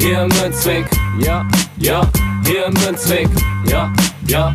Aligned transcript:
Münzweg, 0.00 0.88
ja, 1.20 1.44
ja, 1.76 2.08
Münzweg, 2.70 3.28
ja, 3.68 3.92
ja, 4.28 4.54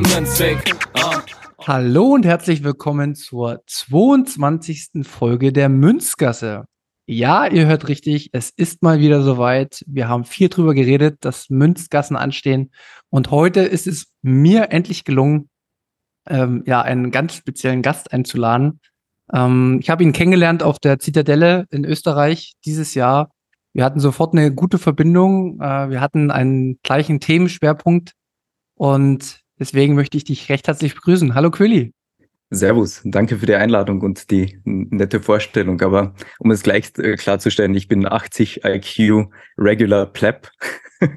Münzweg. 0.00 0.58
Ah. 0.94 1.22
Hallo 1.64 2.14
und 2.14 2.26
herzlich 2.26 2.64
willkommen 2.64 3.14
zur 3.14 3.62
22. 3.68 5.04
Folge 5.04 5.52
der 5.52 5.68
Münzgasse. 5.68 6.64
Ja, 7.06 7.46
ihr 7.46 7.66
hört 7.66 7.86
richtig, 7.86 8.30
es 8.32 8.50
ist 8.50 8.82
mal 8.82 8.98
wieder 8.98 9.22
soweit. 9.22 9.84
Wir 9.86 10.08
haben 10.08 10.24
viel 10.24 10.48
drüber 10.48 10.74
geredet, 10.74 11.18
dass 11.20 11.48
Münzgassen 11.48 12.16
anstehen. 12.16 12.72
Und 13.08 13.30
heute 13.30 13.60
ist 13.60 13.86
es 13.86 14.08
mir 14.20 14.72
endlich 14.72 15.04
gelungen, 15.04 15.48
ähm, 16.28 16.64
ja, 16.66 16.82
einen 16.82 17.12
ganz 17.12 17.36
speziellen 17.36 17.82
Gast 17.82 18.12
einzuladen. 18.12 18.80
Ähm, 19.32 19.78
ich 19.80 19.90
habe 19.90 20.02
ihn 20.02 20.12
kennengelernt 20.12 20.64
auf 20.64 20.80
der 20.80 20.98
Zitadelle 20.98 21.66
in 21.70 21.84
Österreich 21.84 22.54
dieses 22.64 22.94
Jahr 22.94 23.30
wir 23.74 23.84
hatten 23.84 24.00
sofort 24.00 24.34
eine 24.34 24.52
gute 24.52 24.78
Verbindung. 24.78 25.60
Äh, 25.60 25.90
wir 25.90 26.00
hatten 26.00 26.30
einen 26.30 26.78
gleichen 26.82 27.20
Themenschwerpunkt. 27.20 28.12
Und 28.74 29.40
deswegen 29.58 29.94
möchte 29.94 30.16
ich 30.16 30.24
dich 30.24 30.48
recht 30.48 30.66
herzlich 30.66 30.94
begrüßen. 30.94 31.34
Hallo 31.34 31.50
Quilly. 31.50 31.92
Servus, 32.54 33.00
danke 33.04 33.38
für 33.38 33.46
die 33.46 33.54
Einladung 33.54 34.02
und 34.02 34.30
die 34.30 34.60
nette 34.64 35.20
Vorstellung. 35.20 35.80
Aber 35.80 36.14
um 36.38 36.50
es 36.50 36.62
gleich 36.62 36.92
äh, 36.98 37.16
klarzustellen, 37.16 37.74
ich 37.74 37.88
bin 37.88 38.06
80 38.06 38.62
IQ 38.64 39.28
Regular 39.56 40.04
Pleb. 40.04 40.50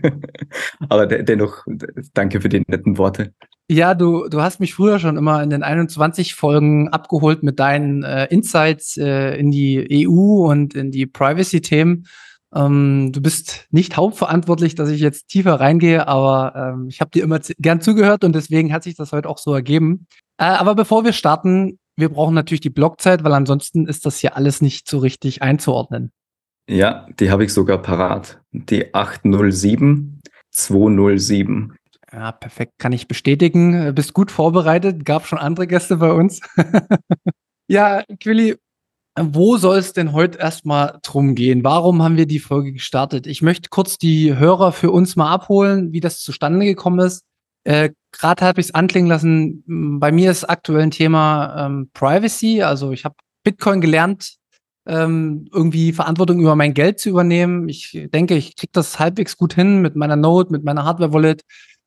Aber 0.89 1.05
dennoch 1.07 1.65
danke 2.13 2.39
für 2.39 2.47
die 2.47 2.63
netten 2.67 2.97
Worte. 2.97 3.33
Ja, 3.67 3.95
du, 3.95 4.29
du 4.29 4.41
hast 4.41 4.59
mich 4.59 4.75
früher 4.75 4.99
schon 4.99 5.17
immer 5.17 5.43
in 5.43 5.49
den 5.49 5.63
21 5.63 6.35
Folgen 6.35 6.87
abgeholt 6.87 7.43
mit 7.43 7.59
deinen 7.59 8.03
äh, 8.03 8.25
Insights 8.27 8.95
äh, 8.95 9.35
in 9.37 9.51
die 9.51 10.07
EU 10.07 10.49
und 10.49 10.73
in 10.75 10.91
die 10.91 11.05
Privacy-Themen. 11.05 12.05
Ähm, 12.55 13.11
du 13.11 13.21
bist 13.21 13.67
nicht 13.71 13.97
hauptverantwortlich, 13.97 14.75
dass 14.75 14.89
ich 14.89 15.01
jetzt 15.01 15.27
tiefer 15.27 15.59
reingehe, 15.59 16.07
aber 16.07 16.53
ähm, 16.55 16.87
ich 16.89 17.01
habe 17.01 17.11
dir 17.11 17.23
immer 17.23 17.39
gern 17.59 17.81
zugehört 17.81 18.23
und 18.23 18.33
deswegen 18.33 18.71
hat 18.71 18.83
sich 18.83 18.95
das 18.95 19.11
heute 19.11 19.29
auch 19.29 19.37
so 19.37 19.53
ergeben. 19.53 20.07
Äh, 20.37 20.45
aber 20.45 20.75
bevor 20.75 21.03
wir 21.03 21.13
starten, 21.13 21.79
wir 21.97 22.09
brauchen 22.09 22.33
natürlich 22.33 22.61
die 22.61 22.69
Blockzeit, 22.69 23.23
weil 23.23 23.33
ansonsten 23.33 23.87
ist 23.87 24.05
das 24.05 24.19
hier 24.19 24.35
alles 24.35 24.61
nicht 24.61 24.89
so 24.89 24.99
richtig 24.99 25.41
einzuordnen. 25.41 26.11
Ja, 26.69 27.07
die 27.19 27.29
habe 27.29 27.43
ich 27.43 27.53
sogar 27.53 27.77
parat. 27.77 28.41
Die 28.51 28.93
807 28.93 30.21
207. 30.51 31.75
Ja, 32.11 32.31
perfekt. 32.31 32.73
Kann 32.79 32.93
ich 32.93 33.07
bestätigen. 33.07 33.93
Bist 33.93 34.13
gut 34.13 34.31
vorbereitet. 34.31 35.05
Gab 35.05 35.27
schon 35.27 35.37
andere 35.37 35.67
Gäste 35.67 35.97
bei 35.97 36.11
uns. 36.11 36.39
ja, 37.67 38.03
Quilly, 38.21 38.55
wo 39.19 39.57
soll 39.57 39.77
es 39.77 39.93
denn 39.93 40.11
heute 40.11 40.37
erstmal 40.39 40.99
drum 41.01 41.35
gehen? 41.35 41.63
Warum 41.63 42.03
haben 42.03 42.17
wir 42.17 42.25
die 42.25 42.39
Folge 42.39 42.73
gestartet? 42.73 43.27
Ich 43.27 43.41
möchte 43.41 43.69
kurz 43.69 43.97
die 43.97 44.35
Hörer 44.35 44.73
für 44.73 44.91
uns 44.91 45.15
mal 45.15 45.31
abholen, 45.31 45.93
wie 45.93 46.01
das 46.01 46.19
zustande 46.19 46.65
gekommen 46.65 46.99
ist. 46.99 47.23
Äh, 47.63 47.91
Gerade 48.11 48.45
habe 48.45 48.61
ich 48.61 48.67
es 48.67 48.75
anklingen 48.75 49.09
lassen, 49.09 49.99
bei 49.99 50.11
mir 50.11 50.31
ist 50.31 50.43
aktuell 50.45 50.81
ein 50.81 50.91
Thema 50.91 51.65
ähm, 51.65 51.89
Privacy. 51.93 52.61
Also 52.61 52.91
ich 52.91 53.05
habe 53.05 53.15
Bitcoin 53.43 53.81
gelernt, 53.81 54.35
ähm, 54.85 55.47
irgendwie 55.51 55.93
Verantwortung 55.93 56.39
über 56.39 56.55
mein 56.55 56.73
Geld 56.73 56.99
zu 56.99 57.09
übernehmen. 57.09 57.67
Ich 57.69 58.07
denke, 58.13 58.35
ich 58.35 58.55
kriege 58.55 58.71
das 58.73 58.99
halbwegs 58.99 59.37
gut 59.37 59.53
hin 59.53 59.81
mit 59.81 59.95
meiner 59.95 60.15
Node, 60.15 60.51
mit 60.51 60.63
meiner 60.63 60.85
Hardware-Wallet, 60.85 61.43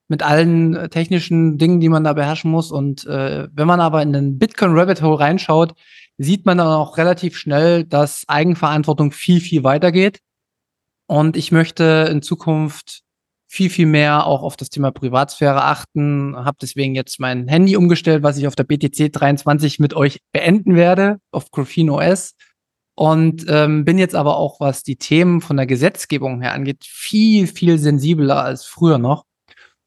mit 0.08 0.22
allen 0.22 0.74
äh, 0.74 0.88
technischen 0.88 1.58
Dingen, 1.58 1.80
die 1.80 1.88
man 1.88 2.04
da 2.04 2.14
beherrschen 2.14 2.50
muss. 2.50 2.72
Und 2.72 3.06
äh, 3.06 3.48
wenn 3.53 3.66
man 3.66 3.80
aber 3.80 4.03
in 4.03 4.12
den 4.12 4.38
Bitcoin-Rabbit-Hole 4.38 5.20
reinschaut, 5.20 5.74
sieht 6.18 6.44
man 6.44 6.58
dann 6.58 6.66
auch 6.66 6.98
relativ 6.98 7.36
schnell, 7.36 7.84
dass 7.84 8.24
Eigenverantwortung 8.28 9.12
viel, 9.12 9.40
viel 9.40 9.64
weitergeht. 9.64 10.18
Und 11.06 11.36
ich 11.36 11.52
möchte 11.52 12.08
in 12.10 12.20
Zukunft 12.20 13.02
viel, 13.46 13.70
viel 13.70 13.86
mehr 13.86 14.26
auch 14.26 14.42
auf 14.42 14.56
das 14.56 14.68
Thema 14.68 14.90
Privatsphäre 14.90 15.64
achten. 15.64 16.36
Habe 16.36 16.58
deswegen 16.60 16.94
jetzt 16.94 17.18
mein 17.18 17.48
Handy 17.48 17.76
umgestellt, 17.76 18.22
was 18.22 18.36
ich 18.36 18.46
auf 18.46 18.56
der 18.56 18.64
BTC 18.64 19.10
23 19.10 19.78
mit 19.78 19.94
euch 19.94 20.20
beenden 20.32 20.74
werde, 20.74 21.18
auf 21.30 21.50
Graphene 21.50 21.92
OS. 21.92 22.34
Und 22.94 23.46
ähm, 23.48 23.84
bin 23.84 23.96
jetzt 23.96 24.16
aber 24.16 24.36
auch, 24.36 24.60
was 24.60 24.82
die 24.82 24.96
Themen 24.96 25.40
von 25.40 25.56
der 25.56 25.66
Gesetzgebung 25.66 26.42
her 26.42 26.52
angeht, 26.52 26.84
viel, 26.84 27.46
viel 27.46 27.78
sensibler 27.78 28.42
als 28.42 28.64
früher 28.64 28.98
noch. 28.98 29.24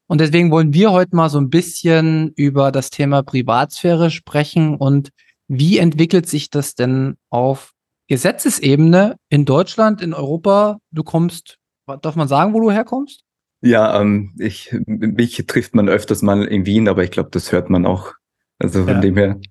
Und 0.07 0.21
deswegen 0.21 0.49
wollen 0.49 0.73
wir 0.73 0.91
heute 0.91 1.15
mal 1.15 1.29
so 1.29 1.39
ein 1.39 1.49
bisschen 1.49 2.31
über 2.35 2.71
das 2.71 2.89
Thema 2.89 3.21
Privatsphäre 3.21 4.11
sprechen 4.11 4.75
und 4.75 5.09
wie 5.53 5.79
entwickelt 5.79 6.29
sich 6.29 6.49
das 6.49 6.75
denn 6.75 7.17
auf 7.29 7.73
Gesetzesebene 8.07 9.17
in 9.27 9.43
Deutschland, 9.43 10.01
in 10.01 10.13
Europa? 10.13 10.77
Du 10.91 11.03
kommst, 11.03 11.57
darf 12.01 12.15
man 12.15 12.29
sagen, 12.29 12.53
wo 12.53 12.61
du 12.61 12.71
herkommst? 12.71 13.23
Ja, 13.59 13.99
ähm, 13.99 14.33
ich, 14.39 14.73
mich 14.87 15.43
trifft 15.47 15.75
man 15.75 15.89
öfters 15.89 16.21
mal 16.21 16.45
in 16.45 16.65
Wien, 16.65 16.87
aber 16.87 17.03
ich 17.03 17.11
glaube, 17.11 17.31
das 17.31 17.51
hört 17.51 17.69
man 17.69 17.85
auch. 17.85 18.13
Also 18.59 18.85
von 18.85 18.93
ja. 18.93 18.99
dem 19.01 19.17
her. 19.17 19.41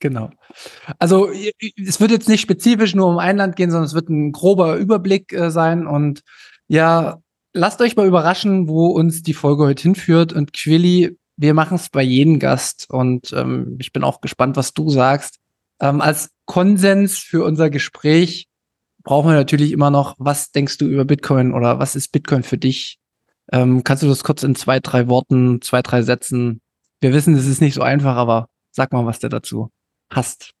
Genau. 0.00 0.30
Also 0.98 1.30
es 1.30 2.00
wird 2.00 2.10
jetzt 2.10 2.28
nicht 2.28 2.40
spezifisch 2.40 2.94
nur 2.94 3.08
um 3.08 3.18
ein 3.18 3.36
Land 3.36 3.56
gehen, 3.56 3.70
sondern 3.70 3.86
es 3.86 3.94
wird 3.94 4.08
ein 4.08 4.32
grober 4.32 4.76
Überblick 4.76 5.34
äh, 5.34 5.50
sein. 5.50 5.86
Und 5.86 6.22
ja, 6.68 7.18
lasst 7.52 7.82
euch 7.82 7.96
mal 7.96 8.06
überraschen, 8.06 8.66
wo 8.66 8.86
uns 8.86 9.22
die 9.22 9.34
Folge 9.34 9.64
heute 9.64 9.82
hinführt. 9.82 10.32
Und 10.32 10.54
Quilly, 10.54 11.18
wir 11.36 11.54
machen 11.54 11.76
es 11.76 11.88
bei 11.88 12.02
jedem 12.02 12.38
Gast 12.38 12.86
und 12.88 13.32
ähm, 13.32 13.76
ich 13.80 13.92
bin 13.92 14.04
auch 14.04 14.20
gespannt, 14.20 14.56
was 14.56 14.72
du 14.72 14.90
sagst. 14.90 15.38
Ähm, 15.80 16.00
als 16.00 16.30
Konsens 16.46 17.18
für 17.18 17.44
unser 17.44 17.70
Gespräch 17.70 18.48
brauchen 19.02 19.30
wir 19.30 19.34
natürlich 19.34 19.72
immer 19.72 19.90
noch, 19.90 20.14
was 20.18 20.52
denkst 20.52 20.78
du 20.78 20.86
über 20.86 21.04
Bitcoin 21.04 21.52
oder 21.52 21.78
was 21.78 21.96
ist 21.96 22.12
Bitcoin 22.12 22.42
für 22.42 22.58
dich? 22.58 22.98
Ähm, 23.52 23.84
kannst 23.84 24.02
du 24.02 24.08
das 24.08 24.24
kurz 24.24 24.42
in 24.42 24.54
zwei, 24.54 24.80
drei 24.80 25.08
Worten, 25.08 25.60
zwei, 25.60 25.82
drei 25.82 26.02
Sätzen? 26.02 26.60
Wir 27.00 27.12
wissen, 27.12 27.34
es 27.34 27.46
ist 27.46 27.60
nicht 27.60 27.74
so 27.74 27.82
einfach, 27.82 28.16
aber 28.16 28.48
sag 28.70 28.92
mal, 28.92 29.04
was 29.04 29.20
du 29.20 29.28
dazu 29.28 29.70
hast. 30.10 30.52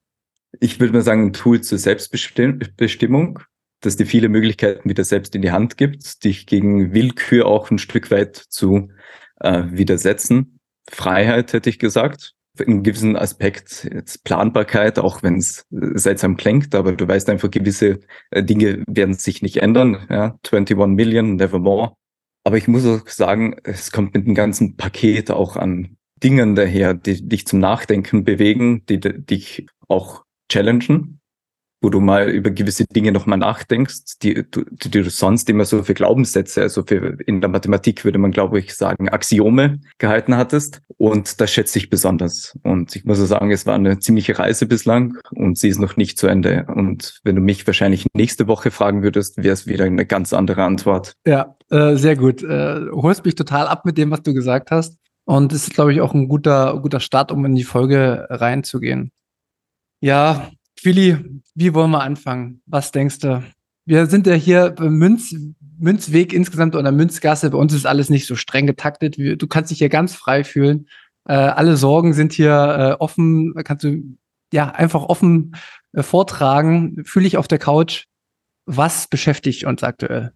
Ich 0.60 0.78
würde 0.78 0.92
mal 0.92 1.02
sagen, 1.02 1.26
ein 1.26 1.32
Tool 1.32 1.62
zur 1.62 1.78
Selbstbestimmung, 1.78 3.40
das 3.80 3.96
dir 3.96 4.06
viele 4.06 4.28
Möglichkeiten 4.28 4.88
wieder 4.88 5.04
selbst 5.04 5.34
in 5.34 5.42
die 5.42 5.50
Hand 5.50 5.76
gibt, 5.76 6.24
dich 6.24 6.46
gegen 6.46 6.92
Willkür 6.92 7.46
auch 7.46 7.70
ein 7.70 7.78
Stück 7.78 8.10
weit 8.10 8.36
zu 8.36 8.90
äh, 9.40 9.64
widersetzen. 9.70 10.53
Freiheit, 10.90 11.52
hätte 11.52 11.70
ich 11.70 11.78
gesagt. 11.78 12.34
In 12.58 12.84
gewissen 12.84 13.16
Aspekt 13.16 13.88
jetzt 13.92 14.22
Planbarkeit, 14.22 15.00
auch 15.00 15.24
wenn 15.24 15.38
es 15.38 15.66
äh, 15.72 15.98
seltsam 15.98 16.36
klingt, 16.36 16.74
aber 16.74 16.92
du 16.92 17.06
weißt 17.06 17.28
einfach, 17.28 17.50
gewisse 17.50 18.00
äh, 18.30 18.44
Dinge 18.44 18.84
werden 18.86 19.14
sich 19.14 19.42
nicht 19.42 19.56
ändern. 19.56 20.06
Ja, 20.08 20.38
21 20.50 20.76
Million, 20.86 21.36
nevermore. 21.36 21.96
Aber 22.44 22.56
ich 22.56 22.68
muss 22.68 22.86
auch 22.86 23.08
sagen, 23.08 23.56
es 23.64 23.90
kommt 23.90 24.14
mit 24.14 24.26
einem 24.26 24.34
ganzen 24.34 24.76
Paket 24.76 25.30
auch 25.30 25.56
an 25.56 25.96
Dingen 26.22 26.54
daher, 26.54 26.94
die 26.94 27.26
dich 27.26 27.46
zum 27.46 27.58
Nachdenken 27.58 28.22
bewegen, 28.22 28.84
die 28.86 29.00
dich 29.00 29.66
auch 29.88 30.22
challengen 30.48 31.20
wo 31.84 31.90
du 31.90 32.00
mal 32.00 32.30
über 32.30 32.50
gewisse 32.50 32.86
Dinge 32.86 33.12
nochmal 33.12 33.38
nachdenkst, 33.38 34.18
die, 34.22 34.42
die, 34.50 34.64
die 34.70 34.90
du 34.90 35.10
sonst 35.10 35.50
immer 35.50 35.66
so 35.66 35.82
für 35.82 35.92
Glaubenssätze, 35.92 36.62
also 36.62 36.82
für, 36.82 37.18
in 37.26 37.42
der 37.42 37.50
Mathematik 37.50 38.06
würde 38.06 38.18
man, 38.18 38.30
glaube 38.30 38.58
ich, 38.58 38.74
sagen, 38.74 39.10
Axiome 39.10 39.80
gehalten 39.98 40.34
hattest. 40.34 40.80
Und 40.96 41.42
das 41.42 41.52
schätze 41.52 41.78
ich 41.78 41.90
besonders. 41.90 42.58
Und 42.62 42.96
ich 42.96 43.04
muss 43.04 43.18
sagen, 43.18 43.50
es 43.50 43.66
war 43.66 43.74
eine 43.74 43.98
ziemliche 43.98 44.38
Reise 44.38 44.64
bislang 44.66 45.18
und 45.32 45.58
sie 45.58 45.68
ist 45.68 45.78
noch 45.78 45.98
nicht 45.98 46.18
zu 46.18 46.26
Ende. 46.26 46.64
Und 46.74 47.20
wenn 47.22 47.36
du 47.36 47.42
mich 47.42 47.66
wahrscheinlich 47.66 48.06
nächste 48.14 48.48
Woche 48.48 48.70
fragen 48.70 49.02
würdest, 49.02 49.36
wäre 49.36 49.52
es 49.52 49.66
wieder 49.66 49.84
eine 49.84 50.06
ganz 50.06 50.32
andere 50.32 50.62
Antwort. 50.62 51.12
Ja, 51.26 51.54
äh, 51.70 51.96
sehr 51.96 52.16
gut. 52.16 52.42
Äh, 52.42 52.86
holst 52.92 53.26
mich 53.26 53.34
total 53.34 53.68
ab 53.68 53.84
mit 53.84 53.98
dem, 53.98 54.10
was 54.10 54.22
du 54.22 54.32
gesagt 54.32 54.70
hast. 54.70 54.96
Und 55.26 55.52
es 55.52 55.68
ist, 55.68 55.74
glaube 55.74 55.92
ich, 55.92 56.00
auch 56.00 56.14
ein 56.14 56.28
guter, 56.28 56.80
guter 56.80 57.00
Start, 57.00 57.30
um 57.30 57.44
in 57.44 57.54
die 57.54 57.64
Folge 57.64 58.26
reinzugehen. 58.30 59.12
Ja, 60.00 60.50
Willi, 60.84 61.16
wie 61.54 61.72
wollen 61.72 61.92
wir 61.92 62.02
anfangen? 62.02 62.60
Was 62.66 62.92
denkst 62.92 63.20
du? 63.20 63.42
Wir 63.86 64.06
sind 64.06 64.26
ja 64.26 64.34
hier 64.34 64.70
beim 64.70 64.94
Münz, 64.96 65.34
Münzweg 65.78 66.34
insgesamt 66.34 66.76
oder 66.76 66.92
Münzgasse. 66.92 67.50
Bei 67.50 67.58
uns 67.58 67.72
ist 67.72 67.86
alles 67.86 68.10
nicht 68.10 68.26
so 68.26 68.36
streng 68.36 68.66
getaktet. 68.66 69.16
Du 69.16 69.46
kannst 69.46 69.70
dich 69.70 69.78
hier 69.78 69.88
ganz 69.88 70.14
frei 70.14 70.44
fühlen. 70.44 70.88
Äh, 71.26 71.34
alle 71.34 71.78
Sorgen 71.78 72.12
sind 72.12 72.34
hier 72.34 72.52
äh, 72.52 73.02
offen. 73.02 73.54
Kannst 73.64 73.84
du 73.84 74.02
ja 74.52 74.70
einfach 74.70 75.04
offen 75.04 75.56
äh, 75.92 76.02
vortragen. 76.02 77.02
Fühle 77.04 77.26
ich 77.26 77.38
auf 77.38 77.48
der 77.48 77.58
Couch. 77.58 78.04
Was 78.66 79.08
beschäftigt 79.08 79.64
uns 79.64 79.82
aktuell? 79.82 80.32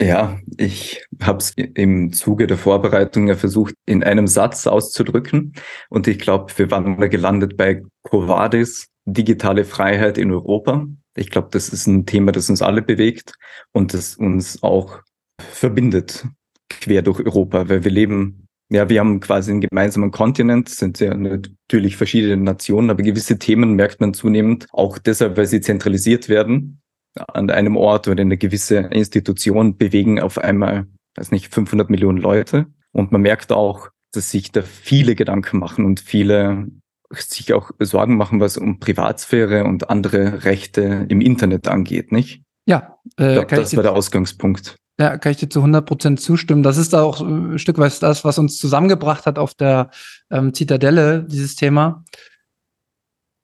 Ja, 0.00 0.38
ich 0.56 1.04
habe 1.22 1.38
es 1.38 1.52
im 1.56 2.12
Zuge 2.12 2.46
der 2.46 2.56
Vorbereitung 2.56 3.28
ja 3.28 3.36
versucht, 3.36 3.74
in 3.84 4.02
einem 4.02 4.26
Satz 4.26 4.66
auszudrücken. 4.66 5.54
Und 5.90 6.06
ich 6.06 6.18
glaube, 6.18 6.52
wir 6.56 6.70
waren 6.70 6.98
da 6.98 7.06
gelandet 7.08 7.58
bei 7.58 7.82
Covadis, 8.02 8.86
digitale 9.04 9.64
Freiheit 9.64 10.18
in 10.18 10.30
Europa. 10.32 10.86
Ich 11.16 11.30
glaube, 11.30 11.48
das 11.50 11.68
ist 11.68 11.86
ein 11.86 12.06
Thema, 12.06 12.32
das 12.32 12.50
uns 12.50 12.62
alle 12.62 12.82
bewegt 12.82 13.34
und 13.72 13.94
das 13.94 14.16
uns 14.16 14.62
auch 14.62 15.00
verbindet, 15.38 16.26
quer 16.68 17.02
durch 17.02 17.20
Europa, 17.20 17.68
weil 17.68 17.84
wir 17.84 17.90
leben, 17.90 18.46
ja, 18.70 18.88
wir 18.88 19.00
haben 19.00 19.18
quasi 19.18 19.50
einen 19.50 19.62
gemeinsamen 19.62 20.12
Kontinent, 20.12 20.68
sind 20.68 21.00
ja 21.00 21.12
natürlich 21.14 21.96
verschiedene 21.96 22.36
Nationen, 22.36 22.90
aber 22.90 23.02
gewisse 23.02 23.38
Themen 23.38 23.74
merkt 23.74 24.00
man 24.00 24.14
zunehmend, 24.14 24.66
auch 24.72 24.98
deshalb, 24.98 25.36
weil 25.36 25.46
sie 25.46 25.60
zentralisiert 25.60 26.28
werden 26.28 26.80
an 27.16 27.50
einem 27.50 27.76
Ort 27.76 28.06
oder 28.06 28.22
in 28.22 28.28
eine 28.28 28.36
gewisse 28.36 28.76
Institution 28.76 29.76
bewegen 29.76 30.20
auf 30.20 30.38
einmal, 30.38 30.86
weiß 31.16 31.32
nicht, 31.32 31.52
500 31.52 31.90
Millionen 31.90 32.18
Leute. 32.18 32.66
Und 32.92 33.10
man 33.10 33.22
merkt 33.22 33.50
auch, 33.50 33.88
dass 34.12 34.30
sich 34.30 34.52
da 34.52 34.62
viele 34.62 35.16
Gedanken 35.16 35.58
machen 35.58 35.84
und 35.84 36.00
viele 36.00 36.68
sich 37.10 37.52
auch 37.52 37.70
Sorgen 37.80 38.16
machen, 38.16 38.40
was 38.40 38.56
um 38.56 38.78
Privatsphäre 38.78 39.64
und 39.64 39.90
andere 39.90 40.44
Rechte 40.44 41.06
im 41.08 41.20
Internet 41.20 41.68
angeht, 41.68 42.12
nicht? 42.12 42.42
Ja, 42.66 42.98
äh, 43.16 43.34
glaub, 43.34 43.48
das 43.48 43.74
war 43.76 43.82
der 43.82 43.92
Ausgangspunkt. 43.92 44.76
Ja, 44.98 45.16
kann 45.16 45.32
ich 45.32 45.38
dir 45.38 45.48
zu 45.48 45.60
100 45.60 45.86
Prozent 45.86 46.20
zustimmen. 46.20 46.62
Das 46.62 46.76
ist 46.76 46.94
auch 46.94 47.20
ein 47.20 47.58
Stück 47.58 47.78
weit 47.78 48.02
das, 48.02 48.24
was 48.24 48.38
uns 48.38 48.58
zusammengebracht 48.58 49.26
hat 49.26 49.38
auf 49.38 49.54
der 49.54 49.90
ähm, 50.30 50.52
Zitadelle, 50.52 51.24
dieses 51.24 51.56
Thema. 51.56 52.04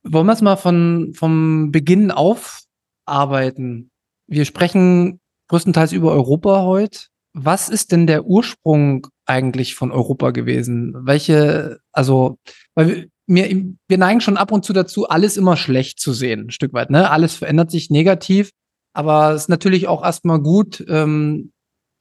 Wollen 0.04 0.26
wir 0.26 0.34
es 0.34 0.42
mal 0.42 0.56
von, 0.56 1.12
vom 1.14 1.72
Beginn 1.72 2.10
auf 2.10 2.60
arbeiten. 3.06 3.90
Wir 4.26 4.44
sprechen 4.44 5.20
größtenteils 5.48 5.92
über 5.92 6.12
Europa 6.12 6.62
heute. 6.62 7.06
Was 7.32 7.68
ist 7.68 7.92
denn 7.92 8.06
der 8.06 8.26
Ursprung 8.26 9.06
eigentlich 9.24 9.74
von 9.74 9.92
Europa 9.92 10.30
gewesen? 10.30 10.94
Welche, 11.06 11.80
also, 11.92 12.38
weil 12.74 13.10
wir, 13.26 13.64
wir 13.88 13.98
neigen 13.98 14.20
schon 14.20 14.36
ab 14.36 14.52
und 14.52 14.64
zu 14.64 14.72
dazu, 14.72 15.08
alles 15.08 15.36
immer 15.36 15.56
schlecht 15.56 15.98
zu 16.00 16.12
sehen, 16.12 16.46
ein 16.46 16.50
Stück 16.50 16.72
weit, 16.72 16.90
ne? 16.90 17.10
Alles 17.10 17.34
verändert 17.34 17.70
sich 17.70 17.90
negativ, 17.90 18.50
aber 18.92 19.32
es 19.32 19.42
ist 19.42 19.48
natürlich 19.48 19.88
auch 19.88 20.04
erstmal 20.04 20.40
gut, 20.40 20.84
ähm, 20.88 21.52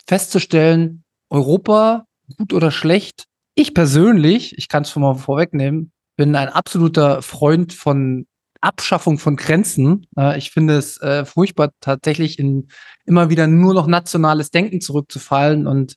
festzustellen, 0.08 1.04
Europa, 1.30 2.06
gut 2.38 2.54
oder 2.54 2.72
schlecht. 2.72 3.26
Ich 3.56 3.74
persönlich, 3.74 4.58
ich 4.58 4.68
kann 4.68 4.84
es 4.84 4.92
schon 4.92 5.02
mal 5.02 5.16
vorwegnehmen, 5.16 5.92
bin 6.18 6.36
ein 6.36 6.50
absoluter 6.50 7.22
Freund 7.22 7.74
von 7.74 8.28
Abschaffung 8.62 9.20
von 9.20 9.36
Grenzen. 9.36 10.08
Äh, 10.18 10.38
ich 10.38 10.52
finde 10.52 10.78
es 10.78 11.00
äh, 11.02 11.26
furchtbar, 11.26 11.72
tatsächlich 11.82 12.40
in 12.40 12.68
immer 13.06 13.30
wieder 13.30 13.48
nur 13.48 13.74
noch 13.74 13.88
nationales 13.88 14.52
Denken 14.52 14.82
zurückzufallen 14.82 15.68
und 15.68 15.96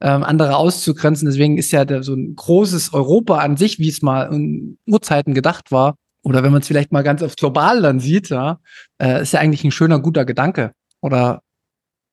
ähm, 0.00 0.22
andere 0.22 0.56
auszugrenzen. 0.56 1.26
Deswegen 1.26 1.58
ist 1.58 1.72
ja 1.72 1.84
der, 1.84 2.02
so 2.02 2.14
ein 2.14 2.34
großes 2.36 2.94
Europa 2.94 3.38
an 3.38 3.56
sich, 3.56 3.78
wie 3.78 3.88
es 3.88 4.02
mal 4.02 4.32
in 4.32 4.78
Urzeiten 4.86 5.34
gedacht 5.34 5.70
war, 5.72 5.96
oder 6.22 6.42
wenn 6.42 6.52
man 6.52 6.60
es 6.60 6.68
vielleicht 6.68 6.92
mal 6.92 7.02
ganz 7.02 7.22
auf 7.22 7.36
global 7.36 7.82
dann 7.82 8.00
sieht, 8.00 8.28
ja, 8.28 8.60
äh, 9.00 9.22
ist 9.22 9.32
ja 9.32 9.40
eigentlich 9.40 9.64
ein 9.64 9.70
schöner, 9.70 10.00
guter 10.00 10.24
Gedanke. 10.24 10.72
Oder 11.00 11.42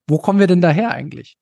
wo 0.07 0.17
kommen 0.17 0.39
wir 0.39 0.47
denn 0.47 0.61
daher 0.61 0.91
eigentlich? 0.91 1.35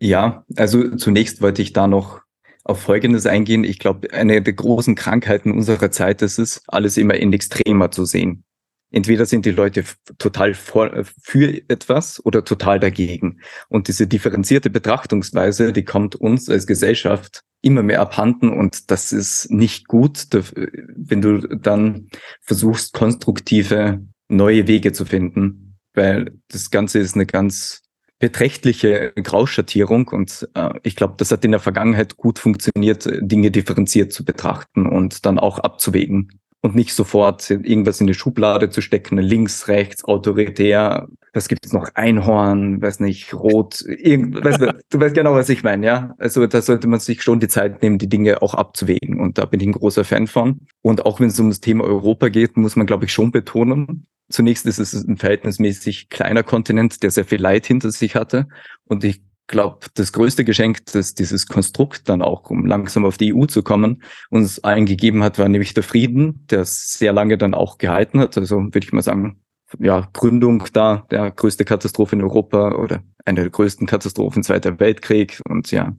Ja, 0.00 0.44
also 0.56 0.96
zunächst 0.96 1.40
wollte 1.40 1.62
ich 1.62 1.72
da 1.72 1.86
noch 1.86 2.20
auf 2.64 2.80
Folgendes 2.80 3.26
eingehen. 3.26 3.64
Ich 3.64 3.78
glaube, 3.78 4.12
eine 4.12 4.42
der 4.42 4.52
großen 4.52 4.94
Krankheiten 4.94 5.52
unserer 5.52 5.90
Zeit 5.90 6.22
ist 6.22 6.38
es, 6.38 6.62
alles 6.68 6.96
immer 6.96 7.14
in 7.14 7.32
Extremer 7.32 7.90
zu 7.90 8.04
sehen. 8.04 8.44
Entweder 8.92 9.26
sind 9.26 9.46
die 9.46 9.50
Leute 9.50 9.84
total 10.18 10.54
vor, 10.54 10.90
für 11.22 11.62
etwas 11.68 12.24
oder 12.24 12.44
total 12.44 12.78
dagegen. 12.78 13.40
Und 13.68 13.88
diese 13.88 14.06
differenzierte 14.06 14.70
Betrachtungsweise, 14.70 15.72
die 15.72 15.84
kommt 15.84 16.14
uns 16.14 16.48
als 16.48 16.66
Gesellschaft 16.66 17.42
immer 17.62 17.82
mehr 17.82 18.00
abhanden 18.00 18.50
und 18.50 18.90
das 18.90 19.12
ist 19.12 19.50
nicht 19.50 19.86
gut, 19.86 20.26
wenn 20.32 21.22
du 21.22 21.38
dann 21.56 22.08
versuchst, 22.40 22.92
konstruktive 22.92 24.04
neue 24.28 24.66
Wege 24.66 24.92
zu 24.92 25.04
finden, 25.04 25.78
weil 25.94 26.32
das 26.48 26.70
Ganze 26.70 26.98
ist 26.98 27.14
eine 27.14 27.26
ganz 27.26 27.82
beträchtliche 28.18 29.12
Grauschattierung 29.16 30.08
und 30.08 30.48
äh, 30.54 30.70
ich 30.84 30.94
glaube, 30.94 31.14
das 31.16 31.32
hat 31.32 31.44
in 31.44 31.50
der 31.50 31.60
Vergangenheit 31.60 32.16
gut 32.16 32.38
funktioniert, 32.38 33.08
Dinge 33.20 33.50
differenziert 33.50 34.12
zu 34.12 34.24
betrachten 34.24 34.86
und 34.86 35.26
dann 35.26 35.40
auch 35.40 35.58
abzuwägen 35.58 36.41
und 36.62 36.76
nicht 36.76 36.94
sofort 36.94 37.50
irgendwas 37.50 38.00
in 38.00 38.06
die 38.06 38.14
Schublade 38.14 38.70
zu 38.70 38.80
stecken, 38.80 39.18
links, 39.18 39.68
rechts, 39.68 40.04
autoritär, 40.04 41.08
was 41.32 41.48
gibt 41.48 41.66
es 41.66 41.72
noch, 41.72 41.88
Einhorn, 41.94 42.80
weiß 42.80 43.00
nicht, 43.00 43.34
rot, 43.34 43.84
irgend, 43.86 44.36
du 44.36 45.00
weißt 45.00 45.14
genau, 45.14 45.34
was 45.34 45.48
ich 45.48 45.64
meine, 45.64 45.84
ja? 45.84 46.14
Also 46.18 46.46
da 46.46 46.62
sollte 46.62 46.86
man 46.86 47.00
sich 47.00 47.22
schon 47.22 47.40
die 47.40 47.48
Zeit 47.48 47.82
nehmen, 47.82 47.98
die 47.98 48.08
Dinge 48.08 48.42
auch 48.42 48.54
abzuwägen 48.54 49.20
und 49.20 49.38
da 49.38 49.44
bin 49.44 49.60
ich 49.60 49.66
ein 49.66 49.72
großer 49.72 50.04
Fan 50.04 50.28
von. 50.28 50.60
Und 50.82 51.04
auch 51.04 51.18
wenn 51.18 51.28
es 51.28 51.40
um 51.40 51.50
das 51.50 51.60
Thema 51.60 51.84
Europa 51.84 52.28
geht, 52.28 52.56
muss 52.56 52.76
man, 52.76 52.86
glaube 52.86 53.06
ich, 53.06 53.12
schon 53.12 53.32
betonen, 53.32 54.06
zunächst 54.30 54.64
ist 54.66 54.78
es 54.78 54.94
ein 54.94 55.16
verhältnismäßig 55.16 56.10
kleiner 56.10 56.44
Kontinent, 56.44 57.02
der 57.02 57.10
sehr 57.10 57.24
viel 57.24 57.40
Leid 57.40 57.66
hinter 57.66 57.90
sich 57.90 58.14
hatte. 58.14 58.46
Und 58.84 59.02
ich 59.02 59.20
glaube, 59.52 59.86
das 59.94 60.12
größte 60.12 60.44
Geschenk, 60.44 60.84
das 60.92 61.14
dieses 61.14 61.46
Konstrukt 61.46 62.08
dann 62.08 62.22
auch, 62.22 62.50
um 62.50 62.66
langsam 62.66 63.04
auf 63.04 63.18
die 63.18 63.32
EU 63.32 63.44
zu 63.44 63.62
kommen, 63.62 64.02
uns 64.30 64.58
allen 64.64 64.86
gegeben 64.86 65.22
hat, 65.22 65.38
war 65.38 65.48
nämlich 65.48 65.74
der 65.74 65.84
Frieden, 65.84 66.44
der 66.50 66.64
sehr 66.64 67.12
lange 67.12 67.38
dann 67.38 67.54
auch 67.54 67.78
gehalten 67.78 68.18
hat. 68.18 68.36
Also 68.36 68.56
würde 68.56 68.80
ich 68.80 68.92
mal 68.92 69.02
sagen, 69.02 69.40
ja, 69.78 70.08
Gründung 70.12 70.64
da, 70.72 71.06
der 71.10 71.30
größte 71.30 71.64
Katastrophe 71.64 72.16
in 72.16 72.22
Europa 72.22 72.72
oder 72.72 73.02
eine 73.24 73.42
der 73.42 73.50
größten 73.50 73.86
Katastrophen 73.86 74.42
Zweiter 74.42 74.80
Weltkrieg 74.80 75.40
und 75.48 75.70
ja, 75.70 75.94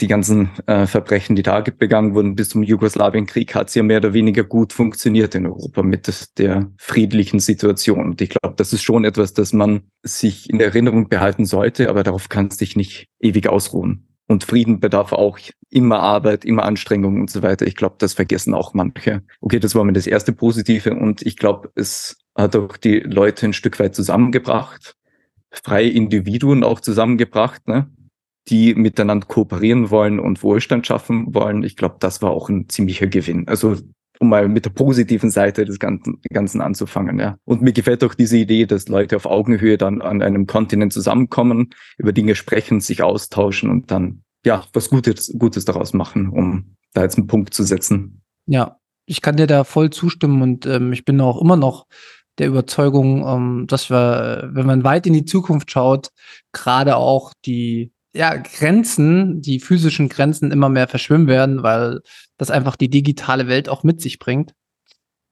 die 0.00 0.08
ganzen 0.08 0.50
äh, 0.66 0.86
Verbrechen, 0.86 1.36
die 1.36 1.42
da 1.42 1.60
begangen 1.60 2.14
wurden 2.14 2.34
bis 2.34 2.50
zum 2.50 2.62
Jugoslawienkrieg, 2.62 3.54
hat 3.54 3.68
es 3.68 3.74
ja 3.74 3.82
mehr 3.82 3.98
oder 3.98 4.12
weniger 4.12 4.44
gut 4.44 4.72
funktioniert 4.72 5.34
in 5.34 5.46
Europa 5.46 5.82
mit 5.82 6.38
der 6.38 6.70
friedlichen 6.76 7.40
Situation. 7.40 8.00
Und 8.00 8.20
ich 8.20 8.30
glaube, 8.30 8.56
das 8.56 8.72
ist 8.72 8.82
schon 8.82 9.04
etwas, 9.04 9.32
das 9.32 9.52
man 9.52 9.82
sich 10.02 10.50
in 10.50 10.60
Erinnerung 10.60 11.08
behalten 11.08 11.46
sollte, 11.46 11.88
aber 11.88 12.02
darauf 12.02 12.28
kann 12.28 12.48
es 12.48 12.58
sich 12.58 12.76
nicht 12.76 13.08
ewig 13.20 13.48
ausruhen. 13.48 14.08
Und 14.28 14.44
Frieden 14.44 14.80
bedarf 14.80 15.12
auch 15.12 15.38
immer 15.70 16.00
Arbeit, 16.00 16.44
immer 16.44 16.64
Anstrengung 16.64 17.20
und 17.20 17.30
so 17.30 17.42
weiter. 17.42 17.66
Ich 17.66 17.76
glaube, 17.76 17.96
das 17.98 18.12
vergessen 18.12 18.54
auch 18.54 18.74
manche. 18.74 19.22
Okay, 19.40 19.60
das 19.60 19.74
war 19.74 19.84
mir 19.84 19.92
das 19.92 20.06
erste 20.06 20.32
Positive 20.32 20.94
und 20.94 21.22
ich 21.22 21.36
glaube, 21.36 21.70
es 21.74 22.18
hat 22.36 22.56
auch 22.56 22.76
die 22.76 22.98
Leute 22.98 23.46
ein 23.46 23.52
Stück 23.52 23.78
weit 23.78 23.94
zusammengebracht, 23.94 24.94
freie 25.50 25.88
Individuen 25.88 26.64
auch 26.64 26.80
zusammengebracht, 26.80 27.66
ne? 27.68 27.88
Die 28.48 28.74
miteinander 28.74 29.26
kooperieren 29.26 29.90
wollen 29.90 30.20
und 30.20 30.42
Wohlstand 30.42 30.86
schaffen 30.86 31.34
wollen. 31.34 31.62
Ich 31.64 31.76
glaube, 31.76 31.96
das 31.98 32.22
war 32.22 32.30
auch 32.30 32.48
ein 32.48 32.68
ziemlicher 32.68 33.06
Gewinn. 33.06 33.48
Also 33.48 33.76
um 34.18 34.28
mal 34.28 34.48
mit 34.48 34.64
der 34.64 34.70
positiven 34.70 35.30
Seite 35.30 35.64
des 35.64 35.78
Ganzen, 35.78 36.20
Ganzen 36.32 36.60
anzufangen. 36.60 37.18
Ja. 37.18 37.36
Und 37.44 37.62
mir 37.62 37.72
gefällt 37.72 38.02
auch 38.04 38.14
diese 38.14 38.38
Idee, 38.38 38.66
dass 38.66 38.88
Leute 38.88 39.16
auf 39.16 39.26
Augenhöhe 39.26 39.78
dann 39.78 40.00
an 40.00 40.22
einem 40.22 40.46
Kontinent 40.46 40.92
zusammenkommen, 40.92 41.70
über 41.98 42.12
Dinge 42.12 42.34
sprechen, 42.34 42.80
sich 42.80 43.02
austauschen 43.02 43.70
und 43.70 43.90
dann 43.90 44.22
ja 44.44 44.64
was 44.72 44.90
Gutes, 44.90 45.34
Gutes 45.38 45.64
daraus 45.64 45.92
machen, 45.92 46.28
um 46.28 46.76
da 46.94 47.02
jetzt 47.02 47.18
einen 47.18 47.26
Punkt 47.26 47.52
zu 47.52 47.62
setzen. 47.62 48.22
Ja, 48.46 48.78
ich 49.06 49.20
kann 49.22 49.36
dir 49.36 49.46
da 49.46 49.64
voll 49.64 49.90
zustimmen 49.90 50.42
und 50.42 50.66
ähm, 50.66 50.92
ich 50.92 51.04
bin 51.04 51.20
auch 51.20 51.40
immer 51.40 51.56
noch 51.56 51.86
der 52.38 52.48
Überzeugung, 52.48 53.26
ähm, 53.26 53.66
dass 53.66 53.90
wir, 53.90 54.50
wenn 54.52 54.66
man 54.66 54.84
weit 54.84 55.06
in 55.06 55.14
die 55.14 55.24
Zukunft 55.24 55.70
schaut, 55.70 56.10
gerade 56.52 56.96
auch 56.96 57.32
die 57.44 57.92
ja, 58.16 58.36
Grenzen, 58.36 59.40
die 59.42 59.60
physischen 59.60 60.08
Grenzen 60.08 60.50
immer 60.50 60.68
mehr 60.68 60.88
verschwimmen 60.88 61.26
werden, 61.26 61.62
weil 61.62 62.00
das 62.38 62.50
einfach 62.50 62.76
die 62.76 62.90
digitale 62.90 63.48
Welt 63.48 63.68
auch 63.68 63.82
mit 63.82 64.00
sich 64.00 64.18
bringt. 64.18 64.52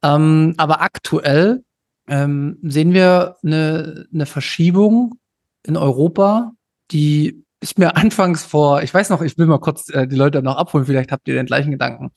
Ähm, 0.03 0.53
aber 0.57 0.81
aktuell 0.81 1.63
ähm, 2.07 2.59
sehen 2.61 2.93
wir 2.93 3.37
eine, 3.43 4.07
eine 4.13 4.25
Verschiebung 4.25 5.15
in 5.63 5.77
Europa, 5.77 6.51
die 6.91 7.43
ist 7.59 7.79
mir 7.79 7.95
anfangs 7.97 8.43
vor, 8.43 8.83
ich 8.83 8.93
weiß 8.93 9.09
noch, 9.09 9.21
ich 9.21 9.37
will 9.37 9.47
mal 9.47 9.59
kurz 9.59 9.89
äh, 9.89 10.07
die 10.07 10.15
Leute 10.15 10.41
noch 10.41 10.57
abholen, 10.57 10.85
vielleicht 10.85 11.11
habt 11.11 11.27
ihr 11.27 11.33
den 11.33 11.47
gleichen 11.47 11.71
Gedanken 11.71 12.11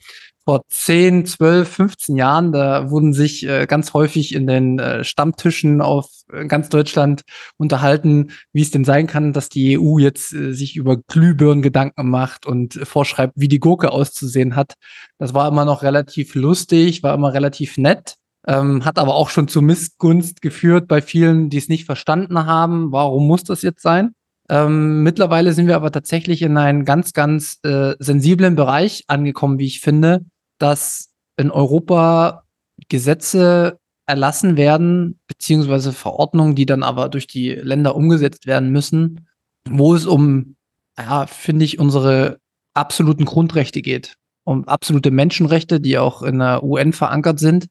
vor 0.49 0.63
10, 0.71 1.27
12, 1.27 1.69
15 1.69 2.17
Jahren, 2.17 2.53
da 2.53 2.89
wurden 2.89 3.13
sich 3.13 3.47
äh, 3.47 3.67
ganz 3.67 3.93
häufig 3.93 4.35
in 4.35 4.47
den 4.47 4.79
äh, 4.79 5.05
Stammtischen 5.05 5.83
auf 5.83 6.09
äh, 6.33 6.47
ganz 6.47 6.71
Deutschland 6.71 7.21
unterhalten, 7.59 8.31
wie 8.55 8.63
es 8.63 8.71
denn 8.71 8.87
sein 8.87 9.07
kann, 9.07 9.35
dass 9.35 9.51
die 9.51 9.79
EU 9.79 9.99
jetzt 9.99 10.33
äh, 10.33 10.55
sich 10.55 10.75
über 10.75 10.97
Glühbirnen 11.07 11.61
Gedanken 11.61 12.09
macht 12.09 12.47
und 12.47 12.81
vorschreibt, 12.83 13.35
wie 13.37 13.49
die 13.49 13.61
Gurke 13.61 13.93
auszusehen 13.93 14.57
hat. 14.57 14.73
Das 15.19 15.35
war 15.35 15.47
immer 15.49 15.67
noch 15.67 15.83
relativ 15.83 16.35
lustig, 16.35 17.03
war 17.03 17.15
immer 17.15 17.35
relativ 17.35 17.77
nett. 17.77 18.15
Ähm, 18.47 18.87
hat 18.87 18.99
aber 18.99 19.17
auch 19.17 19.29
schon 19.29 19.49
zu 19.49 19.61
Missgunst 19.61 20.41
geführt 20.41 20.89
bei 20.89 21.03
vielen, 21.03 21.51
die 21.51 21.59
es 21.59 21.69
nicht 21.69 21.85
verstanden 21.85 22.47
haben. 22.47 22.91
Warum 22.91 23.27
muss 23.27 23.45
das 23.45 23.61
jetzt 23.61 23.83
sein? 23.83 24.15
Ähm, 24.49 25.03
mittlerweile 25.03 25.53
sind 25.53 25.67
wir 25.67 25.77
aber 25.77 25.93
tatsächlich 25.93 26.41
in 26.41 26.57
einen 26.57 26.87
ganz, 26.87 27.13
ganz 27.13 27.59
äh, 27.65 27.97
sensiblen 27.99 28.57
Bereich 28.57 29.05
angekommen, 29.07 29.59
wie 29.59 29.67
ich 29.67 29.81
finde, 29.81 30.25
dass 30.59 31.11
in 31.37 31.51
Europa 31.51 32.45
Gesetze 32.89 33.79
erlassen 34.07 34.57
werden, 34.57 35.21
beziehungsweise 35.27 35.93
Verordnungen, 35.93 36.55
die 36.55 36.67
dann 36.67 36.83
aber 36.83 37.09
durch 37.09 37.27
die 37.27 37.51
Länder 37.51 37.95
umgesetzt 37.95 38.47
werden 38.47 38.71
müssen, 38.71 39.29
wo 39.69 39.95
es 39.95 40.07
um, 40.07 40.57
ja, 40.97 41.27
finde 41.27 41.65
ich, 41.65 41.79
unsere 41.79 42.39
absoluten 42.75 43.25
Grundrechte 43.25 43.83
geht. 43.83 44.17
Um 44.45 44.67
absolute 44.67 45.11
Menschenrechte, 45.11 45.79
die 45.79 45.99
auch 45.99 46.23
in 46.23 46.39
der 46.39 46.63
UN 46.65 46.95
verankert 46.95 47.39
sind. 47.39 47.67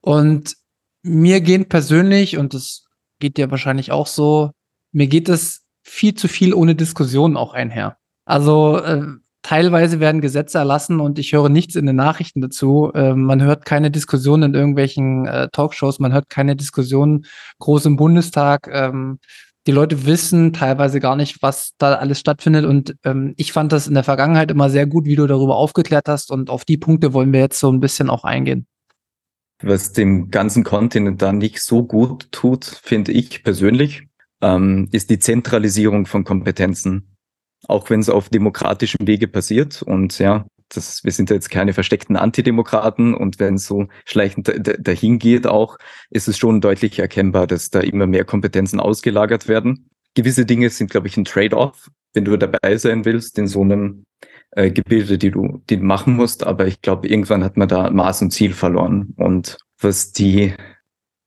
Und 0.00 0.56
mir 1.02 1.42
gehen 1.42 1.68
persönlich, 1.68 2.38
und 2.38 2.54
das 2.54 2.86
geht 3.18 3.36
dir 3.36 3.50
wahrscheinlich 3.50 3.92
auch 3.92 4.06
so, 4.06 4.52
mir 4.92 5.08
geht 5.08 5.28
es 5.28 5.62
viel 5.82 6.14
zu 6.14 6.26
viel 6.26 6.54
ohne 6.54 6.74
Diskussion 6.74 7.36
auch 7.36 7.52
einher. 7.52 7.98
Also 8.24 8.78
äh, 8.78 9.06
teilweise 9.46 10.00
werden 10.00 10.20
Gesetze 10.20 10.58
erlassen 10.58 10.98
und 10.98 11.20
ich 11.20 11.32
höre 11.32 11.48
nichts 11.48 11.76
in 11.76 11.86
den 11.86 11.94
Nachrichten 11.94 12.40
dazu. 12.40 12.90
Äh, 12.92 13.14
man 13.14 13.40
hört 13.40 13.64
keine 13.64 13.92
Diskussion 13.92 14.42
in 14.42 14.54
irgendwelchen 14.54 15.24
äh, 15.24 15.48
Talkshows, 15.52 16.00
man 16.00 16.12
hört 16.12 16.28
keine 16.28 16.56
Diskussion 16.56 17.26
groß 17.60 17.86
im 17.86 17.94
Bundestag. 17.94 18.68
Ähm, 18.72 19.20
die 19.68 19.72
Leute 19.72 20.04
wissen 20.04 20.52
teilweise 20.52 20.98
gar 20.98 21.14
nicht, 21.14 21.42
was 21.42 21.74
da 21.78 21.94
alles 21.94 22.18
stattfindet. 22.18 22.64
Und 22.64 22.96
ähm, 23.04 23.34
ich 23.36 23.52
fand 23.52 23.70
das 23.70 23.86
in 23.86 23.94
der 23.94 24.02
Vergangenheit 24.02 24.50
immer 24.50 24.68
sehr 24.68 24.86
gut, 24.86 25.04
wie 25.04 25.14
du 25.14 25.28
darüber 25.28 25.56
aufgeklärt 25.56 26.08
hast. 26.08 26.32
Und 26.32 26.50
auf 26.50 26.64
die 26.64 26.76
Punkte 26.76 27.12
wollen 27.12 27.32
wir 27.32 27.38
jetzt 27.38 27.60
so 27.60 27.70
ein 27.70 27.78
bisschen 27.78 28.10
auch 28.10 28.24
eingehen. 28.24 28.66
Was 29.62 29.92
dem 29.92 30.32
ganzen 30.32 30.64
Kontinent 30.64 31.22
da 31.22 31.32
nicht 31.32 31.60
so 31.60 31.84
gut 31.84 32.32
tut, 32.32 32.64
finde 32.64 33.12
ich 33.12 33.44
persönlich, 33.44 34.08
ähm, 34.40 34.88
ist 34.90 35.08
die 35.08 35.20
Zentralisierung 35.20 36.06
von 36.06 36.24
Kompetenzen. 36.24 37.15
Auch 37.68 37.90
wenn 37.90 38.00
es 38.00 38.08
auf 38.08 38.28
demokratischem 38.28 39.06
Wege 39.06 39.28
passiert. 39.28 39.82
Und 39.82 40.18
ja, 40.18 40.46
das, 40.68 41.04
wir 41.04 41.12
sind 41.12 41.30
jetzt 41.30 41.50
keine 41.50 41.72
versteckten 41.72 42.16
Antidemokraten 42.16 43.14
und 43.14 43.38
wenn 43.38 43.54
es 43.54 43.66
so 43.66 43.86
schleichend 44.04 44.50
dahin 44.78 45.18
geht 45.18 45.46
auch, 45.46 45.78
ist 46.10 46.28
es 46.28 46.38
schon 46.38 46.60
deutlich 46.60 46.98
erkennbar, 46.98 47.46
dass 47.46 47.70
da 47.70 47.80
immer 47.80 48.06
mehr 48.06 48.24
Kompetenzen 48.24 48.80
ausgelagert 48.80 49.48
werden. 49.48 49.88
Gewisse 50.14 50.46
Dinge 50.46 50.70
sind, 50.70 50.90
glaube 50.90 51.08
ich, 51.08 51.16
ein 51.16 51.24
Trade-off, 51.24 51.90
wenn 52.14 52.24
du 52.24 52.36
dabei 52.36 52.76
sein 52.78 53.04
willst 53.04 53.38
in 53.38 53.46
so 53.46 53.62
einem 53.62 54.04
äh, 54.52 54.70
Gebilde, 54.70 55.18
die 55.18 55.30
du, 55.30 55.62
die 55.68 55.76
du 55.76 55.84
machen 55.84 56.16
musst. 56.16 56.44
Aber 56.44 56.66
ich 56.66 56.80
glaube, 56.80 57.08
irgendwann 57.08 57.44
hat 57.44 57.56
man 57.56 57.68
da 57.68 57.90
Maß 57.90 58.22
und 58.22 58.30
Ziel 58.32 58.52
verloren. 58.52 59.14
Und 59.16 59.58
was 59.78 60.12
die 60.12 60.54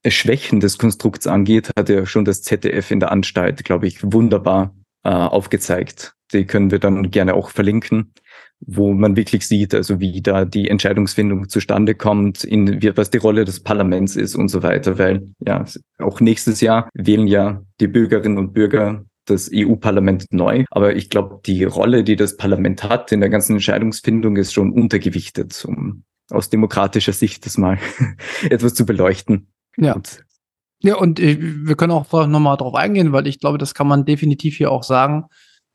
Schwächen 0.08 0.60
des 0.60 0.78
Konstrukts 0.78 1.28
angeht, 1.28 1.70
hat 1.78 1.90
ja 1.90 2.06
schon 2.06 2.26
das 2.26 2.42
ZDF 2.42 2.92
in 2.92 3.00
der 3.00 3.12
Anstalt, 3.12 3.64
glaube 3.64 3.88
ich, 3.88 4.00
wunderbar 4.02 4.74
äh, 5.04 5.10
aufgezeigt. 5.10 6.16
Die 6.34 6.46
können 6.46 6.72
wir 6.72 6.80
dann 6.80 7.10
gerne 7.12 7.34
auch 7.34 7.50
verlinken 7.50 8.14
wo 8.62 8.94
man 8.94 9.16
wirklich 9.16 9.48
sieht, 9.48 9.74
also 9.74 10.00
wie 10.00 10.22
da 10.22 10.46
die 10.46 10.70
Entscheidungsfindung 10.70 11.50
zustande 11.50 11.96
kommt, 11.96 12.44
in 12.44 12.82
was 12.96 13.10
die 13.10 13.18
Rolle 13.18 13.46
des 13.46 13.62
Parlaments 13.62 14.16
ist 14.16 14.36
und 14.36 14.50
so 14.50 14.64
weiter, 14.64 14.98
weil 14.98 15.30
ja 15.46 15.66
auch 15.98 16.20
nächstes 16.20 16.62
Jahr 16.62 16.90
wählen 16.94 17.28
ja 17.28 17.62
die 17.80 17.88
Bürgerinnen 17.88 18.38
und 18.38 18.54
Bürger 18.54 19.06
das 19.26 19.50
EU-Parlament 19.54 20.26
neu. 20.32 20.66
Aber 20.72 20.96
ich 20.96 21.10
glaube, 21.10 21.40
die 21.46 21.64
Rolle, 21.64 22.04
die 22.04 22.16
das 22.16 22.36
Parlament 22.36 22.84
hat 22.84 23.12
in 23.12 23.22
der 23.22 23.30
ganzen 23.30 23.54
Entscheidungsfindung, 23.54 24.36
ist 24.38 24.54
schon 24.54 24.72
untergewichtet, 24.74 25.64
um 25.66 26.04
aus 26.30 26.50
demokratischer 26.50 27.14
Sicht 27.14 27.46
das 27.46 27.58
mal 27.58 27.80
etwas 28.50 28.74
zu 28.74 28.86
beleuchten. 28.86 29.48
Ja. 29.78 29.94
Und 29.94 30.26
ja, 30.82 30.96
und 30.96 31.20
äh, 31.20 31.38
wir 31.40 31.76
können 31.76 31.92
auch 31.92 32.10
nochmal 32.28 32.56
drauf 32.56 32.74
eingehen, 32.74 33.12
weil 33.12 33.28
ich 33.28 33.40
glaube, 33.40 33.58
das 33.58 33.74
kann 33.74 33.88
man 33.88 34.06
definitiv 34.06 34.56
hier 34.56 34.72
auch 34.72 34.84
sagen. 34.84 35.26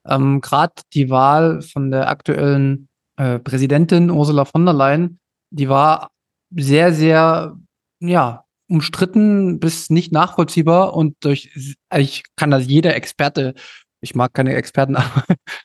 Ähm, 0.07 0.41
Gerade 0.41 0.75
die 0.93 1.11
Wahl 1.11 1.63
von 1.63 1.91
der 1.91 2.09
aktuellen 2.09 2.89
äh, 3.17 3.39
Präsidentin 3.39 4.11
Ursula 4.11 4.45
von 4.45 4.65
der 4.65 4.75
Leyen, 4.75 5.19
die 5.51 5.69
war 5.69 6.11
sehr, 6.55 6.93
sehr, 6.93 7.57
ja, 8.01 8.45
umstritten 8.69 9.61
bis 9.61 9.91
nicht 9.91 10.13
nachvollziehbar 10.13 10.95
und 10.95 11.17
durch, 11.21 11.77
ich 11.97 12.25
kann 12.37 12.51
das 12.51 12.67
jeder 12.67 12.95
Experte, 12.97 13.55
ich 14.01 14.15
mag 14.15 14.33
keine 14.35 14.55
Experten, 14.55 14.97
aber 14.97 15.25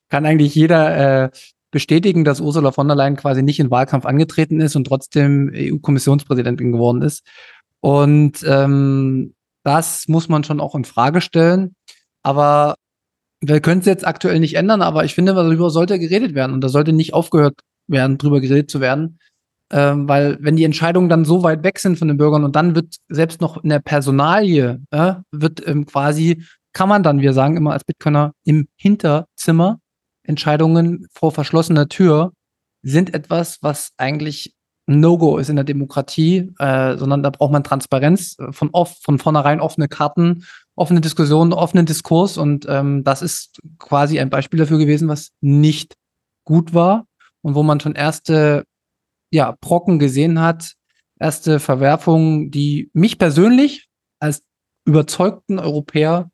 kann 0.09 0.25
eigentlich 0.25 0.55
jeder 0.55 1.25
äh, 1.25 1.29
bestätigen, 1.71 2.23
dass 2.23 2.41
Ursula 2.41 2.71
von 2.71 2.87
der 2.87 2.97
Leyen 2.97 3.15
quasi 3.15 3.43
nicht 3.43 3.59
in 3.59 3.71
Wahlkampf 3.71 4.05
angetreten 4.05 4.59
ist 4.59 4.75
und 4.75 4.85
trotzdem 4.85 5.51
EU-Kommissionspräsidentin 5.53 6.71
geworden 6.71 7.01
ist. 7.01 7.25
Und 7.79 8.43
ähm, 8.45 9.35
das 9.63 10.07
muss 10.07 10.29
man 10.29 10.43
schon 10.43 10.59
auch 10.59 10.75
in 10.75 10.85
Frage 10.85 11.21
stellen. 11.21 11.75
Aber 12.23 12.75
wir 13.41 13.61
können 13.61 13.81
es 13.81 13.85
jetzt 13.85 14.05
aktuell 14.05 14.39
nicht 14.39 14.55
ändern, 14.55 14.81
aber 14.81 15.05
ich 15.05 15.15
finde, 15.15 15.33
darüber 15.33 15.69
sollte 15.69 15.99
geredet 15.99 16.35
werden 16.35 16.53
und 16.53 16.61
da 16.61 16.69
sollte 16.69 16.93
nicht 16.93 17.13
aufgehört 17.13 17.59
werden, 17.87 18.17
drüber 18.17 18.41
geredet 18.41 18.69
zu 18.69 18.81
werden. 18.81 19.19
Ähm, 19.71 20.09
weil 20.09 20.37
wenn 20.41 20.55
die 20.55 20.63
Entscheidungen 20.63 21.09
dann 21.09 21.25
so 21.25 21.43
weit 21.43 21.63
weg 21.63 21.79
sind 21.79 21.97
von 21.97 22.07
den 22.07 22.17
Bürgern 22.17 22.43
und 22.43 22.55
dann 22.55 22.75
wird 22.75 22.95
selbst 23.07 23.39
noch 23.39 23.63
in 23.63 23.69
der 23.69 23.79
Personalie, 23.79 24.81
äh, 24.91 25.13
wird 25.31 25.65
ähm, 25.67 25.85
quasi, 25.85 26.43
kann 26.73 26.89
man 26.89 27.03
dann, 27.03 27.21
wir 27.21 27.33
sagen 27.33 27.55
immer 27.55 27.73
als 27.73 27.83
Bitcoiner, 27.83 28.33
im 28.45 28.67
Hinterzimmer 28.75 29.79
Entscheidungen 30.23 31.07
vor 31.13 31.31
verschlossener 31.31 31.87
Tür 31.87 32.33
sind 32.81 33.13
etwas, 33.13 33.59
was 33.61 33.91
eigentlich 33.97 34.53
No-Go 34.87 35.37
ist 35.37 35.49
in 35.49 35.55
der 35.55 35.65
Demokratie, 35.65 36.51
äh, 36.57 36.97
sondern 36.97 37.21
da 37.21 37.29
braucht 37.29 37.51
man 37.51 37.63
Transparenz, 37.63 38.37
äh, 38.39 38.51
von, 38.51 38.69
off, 38.71 38.97
von 39.01 39.19
vornherein 39.19 39.61
offene 39.61 39.87
Karten 39.87 40.45
offene 40.79 41.01
Diskussion, 41.01 41.51
offenen 41.51 41.85
Diskurs 41.85 42.37
und 42.37 42.65
ähm, 42.69 43.03
das 43.03 43.21
ist 43.21 43.59
quasi 43.79 44.19
ein 44.19 44.29
Beispiel 44.29 44.59
dafür 44.59 44.77
gewesen, 44.77 45.09
was 45.09 45.31
nicht 45.41 45.95
gut 46.45 46.73
war 46.73 47.05
und 47.41 47.53
wo 47.55 47.63
man 47.63 47.79
schon 47.79 47.95
erste 47.95 48.63
ja, 49.31 49.55
Brocken 49.59 49.99
gesehen 49.99 50.39
hat, 50.39 50.73
erste 51.19 51.59
Verwerfungen, 51.59 52.49
die 52.49 52.89
mich 52.93 53.19
persönlich 53.19 53.89
als 54.19 54.41
überzeugten 54.85 55.59
Europäer 55.59 56.31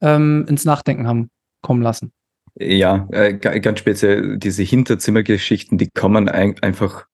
ähm, 0.00 0.46
ins 0.48 0.64
Nachdenken 0.64 1.06
haben 1.06 1.30
kommen 1.60 1.82
lassen. 1.82 2.12
Ja, 2.58 3.06
äh, 3.12 3.34
ganz 3.34 3.78
speziell 3.78 4.38
diese 4.38 4.62
Hinterzimmergeschichten, 4.62 5.78
die 5.78 5.90
kommen 5.90 6.28
ein 6.28 6.58
einfach 6.62 7.06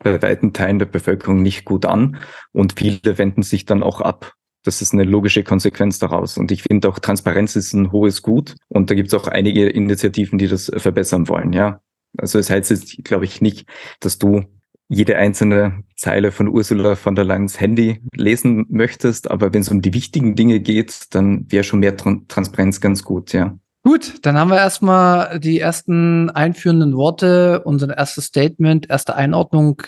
bei 0.00 0.20
weiten 0.20 0.52
Teilen 0.52 0.80
der 0.80 0.86
Bevölkerung 0.86 1.42
nicht 1.42 1.64
gut 1.64 1.86
an 1.86 2.18
und 2.52 2.78
viele 2.78 3.18
wenden 3.18 3.42
sich 3.42 3.64
dann 3.64 3.82
auch 3.82 4.00
ab 4.00 4.34
das 4.64 4.82
ist 4.82 4.92
eine 4.92 5.04
logische 5.04 5.44
Konsequenz 5.44 5.98
daraus. 5.98 6.36
Und 6.36 6.50
ich 6.50 6.62
finde 6.62 6.88
auch 6.88 6.98
Transparenz 6.98 7.54
ist 7.54 7.72
ein 7.74 7.92
hohes 7.92 8.22
Gut. 8.22 8.56
Und 8.68 8.90
da 8.90 8.94
gibt 8.94 9.08
es 9.08 9.14
auch 9.14 9.28
einige 9.28 9.68
Initiativen, 9.68 10.38
die 10.38 10.48
das 10.48 10.72
verbessern 10.76 11.28
wollen. 11.28 11.52
Ja, 11.52 11.80
also 12.18 12.38
es 12.38 12.46
das 12.46 12.56
heißt 12.56 12.70
jetzt, 12.70 13.04
glaube 13.04 13.24
ich, 13.26 13.40
nicht, 13.40 13.66
dass 14.00 14.18
du 14.18 14.44
jede 14.88 15.16
einzelne 15.16 15.82
Zeile 15.96 16.30
von 16.30 16.48
Ursula 16.48 16.96
von 16.96 17.14
der 17.14 17.24
Leyen's 17.24 17.60
Handy 17.60 18.02
lesen 18.14 18.66
möchtest, 18.68 19.30
aber 19.30 19.52
wenn 19.52 19.62
es 19.62 19.70
um 19.70 19.80
die 19.80 19.94
wichtigen 19.94 20.34
Dinge 20.34 20.60
geht, 20.60 21.14
dann 21.14 21.50
wäre 21.50 21.64
schon 21.64 21.80
mehr 21.80 21.96
Tran 21.96 22.26
Transparenz 22.28 22.80
ganz 22.80 23.02
gut, 23.02 23.32
ja. 23.32 23.56
Gut, 23.82 24.14
dann 24.22 24.38
haben 24.38 24.50
wir 24.50 24.56
erstmal 24.56 25.38
die 25.40 25.60
ersten 25.60 26.30
einführenden 26.30 26.96
Worte, 26.96 27.62
unser 27.64 27.94
erstes 27.96 28.26
Statement, 28.26 28.88
erste 28.88 29.14
Einordnung 29.14 29.82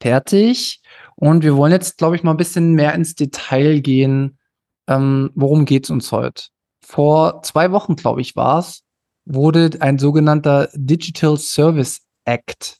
fertig. 0.00 0.80
Und 1.20 1.44
wir 1.44 1.54
wollen 1.54 1.72
jetzt, 1.72 1.98
glaube 1.98 2.16
ich, 2.16 2.22
mal 2.22 2.30
ein 2.30 2.38
bisschen 2.38 2.72
mehr 2.72 2.94
ins 2.94 3.14
Detail 3.14 3.80
gehen. 3.80 4.38
Ähm, 4.88 5.30
worum 5.34 5.66
geht's 5.66 5.90
uns 5.90 6.10
heute? 6.12 6.44
Vor 6.82 7.42
zwei 7.42 7.72
Wochen, 7.72 7.94
glaube 7.94 8.22
ich, 8.22 8.36
war 8.36 8.60
es, 8.60 8.82
wurde 9.26 9.70
ein 9.80 9.98
sogenannter 9.98 10.70
Digital 10.74 11.36
Service 11.36 12.00
Act 12.24 12.78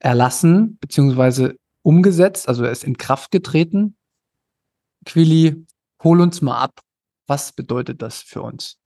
erlassen, 0.00 0.76
beziehungsweise 0.80 1.54
umgesetzt, 1.82 2.48
also 2.48 2.64
er 2.64 2.72
ist 2.72 2.82
in 2.82 2.98
Kraft 2.98 3.30
getreten. 3.30 3.96
Quilly, 5.06 5.64
hol 6.02 6.20
uns 6.20 6.42
mal 6.42 6.58
ab. 6.58 6.80
Was 7.28 7.52
bedeutet 7.52 8.02
das 8.02 8.22
für 8.22 8.42
uns? 8.42 8.76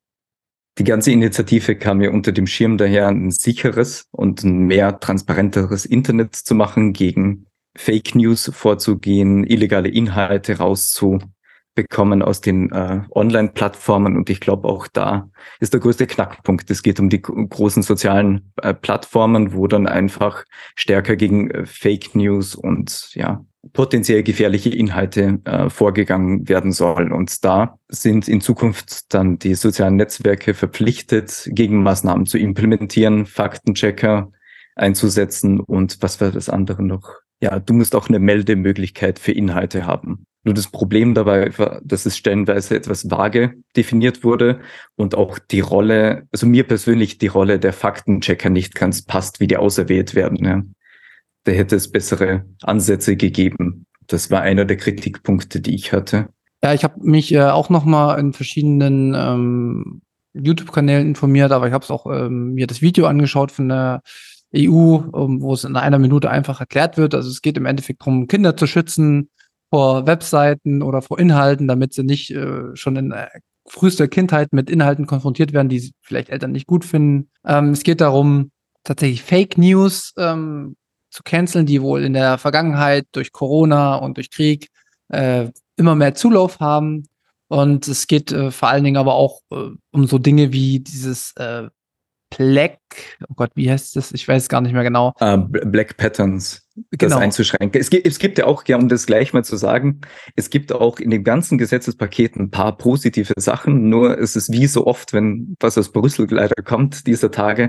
Die 0.79 0.85
ganze 0.85 1.13
Initiative 1.13 1.77
kam 1.77 2.03
ja 2.03 2.11
unter 2.11 2.33
dem 2.33 2.47
Schirm 2.47 2.77
daher, 2.77 3.09
ein 3.09 3.31
sicheres 3.31 4.07
und 4.11 4.45
ein 4.45 4.67
mehr 4.67 5.01
transparenteres 5.01 5.87
Internet 5.87 6.37
zu 6.37 6.55
machen 6.55 6.93
gegen 6.93 7.46
Fake 7.77 8.15
News 8.15 8.51
vorzugehen, 8.53 9.45
illegale 9.45 9.89
Inhalte 9.89 10.59
rauszubekommen 10.59 12.23
aus 12.23 12.41
den 12.41 12.73
äh, 12.73 13.03
Online-Plattformen. 13.11 14.17
Und 14.17 14.31
ich 14.31 14.41
glaube, 14.41 14.69
auch 14.69 14.87
da 14.87 15.29
ist 15.61 15.73
der 15.73 15.81
größte 15.81 16.07
Knackpunkt. 16.07 16.71
Es 16.71 16.83
geht 16.83 17.01
um 17.01 17.09
die 17.09 17.23
großen 17.23 17.83
sozialen 17.83 18.53
äh, 18.63 18.75
Plattformen, 18.75 19.53
wo 19.53 19.67
dann 19.67 19.87
einfach 19.87 20.45
stärker 20.75 21.17
gegen 21.17 21.51
äh, 21.51 21.67
Fake 21.67 22.15
News 22.15 22.55
und 22.55 23.11
ja, 23.15 23.45
potenziell 23.73 24.23
gefährliche 24.23 24.71
Inhalte 24.71 25.41
äh, 25.45 25.71
vorgegangen 25.71 26.49
werden 26.49 26.73
sollen. 26.73 27.13
Und 27.13 27.45
da 27.45 27.79
sind 27.89 28.29
in 28.29 28.41
Zukunft 28.41 29.13
dann 29.15 29.39
die 29.39 29.55
sozialen 29.55 29.97
Netzwerke 29.97 30.55
verpflichtet, 30.55 31.49
Gegenmaßnahmen 31.53 32.27
zu 32.27 32.39
implementieren, 32.39 33.27
Faktenchecker 33.27 34.31
einzusetzen 34.77 35.59
und 35.59 35.99
was 36.03 36.21
war 36.21 36.31
das 36.31 36.49
andere 36.49 36.83
noch? 36.83 37.26
Ja, 37.41 37.59
du 37.59 37.75
musst 37.75 37.95
auch 37.95 38.09
eine 38.09 38.19
Meldemöglichkeit 38.19 39.19
für 39.19 39.33
Inhalte 39.33 39.87
haben. 39.87 40.27
Nur 40.45 40.55
das 40.55 40.69
Problem 40.69 41.13
dabei 41.15 41.51
war, 41.59 41.81
dass 41.83 42.07
es 42.07 42.17
stellenweise 42.17 42.77
etwas 42.77 43.11
vage 43.11 43.55
definiert 43.77 44.23
wurde 44.23 44.61
und 44.95 45.17
auch 45.17 45.41
die 45.41 45.59
Rolle, 45.61 46.29
also 46.31 46.47
mir 46.47 46.65
persönlich 46.65 47.19
die 47.19 47.27
Rolle 47.27 47.59
der 47.59 47.73
Faktenchecker 47.73 48.49
nicht 48.49 48.77
ganz 48.77 49.03
passt, 49.03 49.41
wie 49.41 49.49
die 49.49 49.57
auserwählt 49.57 50.15
werden. 50.15 50.45
Ja. 50.45 50.63
Da 51.45 51.53
hätte 51.53 51.75
es 51.75 51.91
bessere 51.91 52.45
Ansätze 52.63 53.17
gegeben, 53.17 53.87
Das 54.07 54.31
war 54.31 54.41
einer 54.41 54.65
der 54.65 54.77
Kritikpunkte, 54.77 55.61
die 55.61 55.75
ich 55.75 55.93
hatte. 55.93 56.29
Ja, 56.63 56.73
ich 56.75 56.85
habe 56.85 57.01
mich 57.01 57.33
äh, 57.33 57.43
auch 57.43 57.69
noch 57.69 57.85
mal 57.85 58.17
in 58.19 58.33
verschiedenen 58.33 59.15
ähm, 59.15 60.03
YouTube-Kanälen 60.35 61.09
informiert, 61.09 61.51
aber 61.51 61.67
ich 61.67 61.73
habe 61.73 61.83
es 61.83 61.91
auch 61.91 62.07
ähm, 62.07 62.55
mir 62.55 62.67
das 62.69 62.83
Video 62.83 63.07
angeschaut 63.07 63.51
von 63.51 63.69
der 63.69 64.03
EU, 64.55 64.99
ähm, 65.15 65.41
wo 65.41 65.55
es 65.55 65.65
in 65.65 65.77
einer 65.77 65.99
Minute 65.99 66.31
einfach 66.31 66.61
erklärt 66.61 66.97
wird. 66.97 67.15
Also 67.15 67.31
es 67.31 67.43
geht 67.43 67.57
im 67.57 67.67
Endeffekt 67.67 68.03
darum, 68.03 68.27
Kinder 68.27 68.57
zu 68.57 68.67
schützen 68.67 69.31
vor 69.71 70.07
Webseiten 70.07 70.83
oder 70.83 71.03
vor 71.03 71.19
Inhalten, 71.19 71.69
damit 71.69 71.93
sie 71.93 72.05
nicht 72.05 72.31
äh, 72.31 72.75
schon 72.75 72.97
in 72.97 73.13
äh, 73.13 73.27
frühester 73.69 74.09
Kindheit 74.09 74.53
mit 74.53 74.71
Inhalten 74.71 75.07
konfrontiert 75.07 75.53
werden, 75.53 75.69
die 75.69 75.93
vielleicht 76.01 76.31
Eltern 76.31 76.53
nicht 76.53 76.67
gut 76.67 76.85
finden. 76.85 77.31
Ähm, 77.45 77.71
es 77.71 77.83
geht 77.83 78.01
darum, 78.01 78.51
tatsächlich 78.85 79.23
Fake 79.23 79.59
News 79.59 80.13
ähm, 80.17 80.77
zu 81.11 81.23
canceln, 81.25 81.67
die 81.67 81.83
wohl 81.83 82.05
in 82.05 82.13
der 82.13 82.39
Vergangenheit 82.39 83.07
durch 83.13 83.33
Corona 83.33 83.97
und 83.97 84.17
durch 84.17 84.31
Krieg 84.31 84.69
äh, 85.09 85.49
immer 85.77 85.95
mehr 85.95 86.15
Zulauf 86.15 86.61
haben. 86.61 87.09
Und 87.49 87.87
es 87.89 88.07
geht 88.07 88.33
äh, 88.33 88.51
vor 88.51 88.69
allen 88.69 88.85
Dingen 88.85 88.97
aber 88.97 89.15
auch 89.15 89.41
äh, 89.51 89.71
um 89.93 90.07
so 90.07 90.19
Dinge 90.19 90.53
wie 90.53 90.81
dieses 90.81 91.33
äh, 91.37 91.69
Black, 92.31 92.79
oh 93.29 93.35
Gott, 93.37 93.51
wie 93.55 93.71
heißt 93.71 93.97
das? 93.97 94.13
Ich 94.13 94.27
weiß 94.27 94.49
gar 94.49 94.61
nicht 94.61 94.73
mehr 94.73 94.83
genau. 94.83 95.13
Uh, 95.21 95.39
Black 95.39 95.97
Patterns, 95.97 96.67
Genau. 96.91 97.15
das 97.15 97.23
einzuschränken. 97.23 97.81
Es 97.81 97.89
gibt, 97.89 98.07
es 98.07 98.19
gibt 98.19 98.39
ja 98.39 98.47
auch, 98.47 98.65
ja, 98.67 98.77
um 98.77 98.89
das 98.89 99.07
gleich 99.07 99.33
mal 99.33 99.45
zu 99.45 99.57
sagen, 99.57 100.01
es 100.35 100.51
gibt 100.51 100.73
auch 100.73 100.99
in 100.99 101.11
dem 101.11 101.25
ganzen 101.25 101.57
Gesetzespaket 101.57 102.37
ein 102.37 102.51
paar 102.51 102.77
positive 102.77 103.33
Sachen, 103.39 103.89
nur 103.89 104.19
es 104.19 104.37
ist 104.37 104.53
wie 104.53 104.67
so 104.67 104.87
oft, 104.87 105.13
wenn 105.13 105.57
was 105.61 105.79
aus 105.79 105.91
Brüssel 105.93 106.27
leider 106.31 106.63
kommt 106.63 107.07
dieser 107.07 107.31
Tage, 107.31 107.69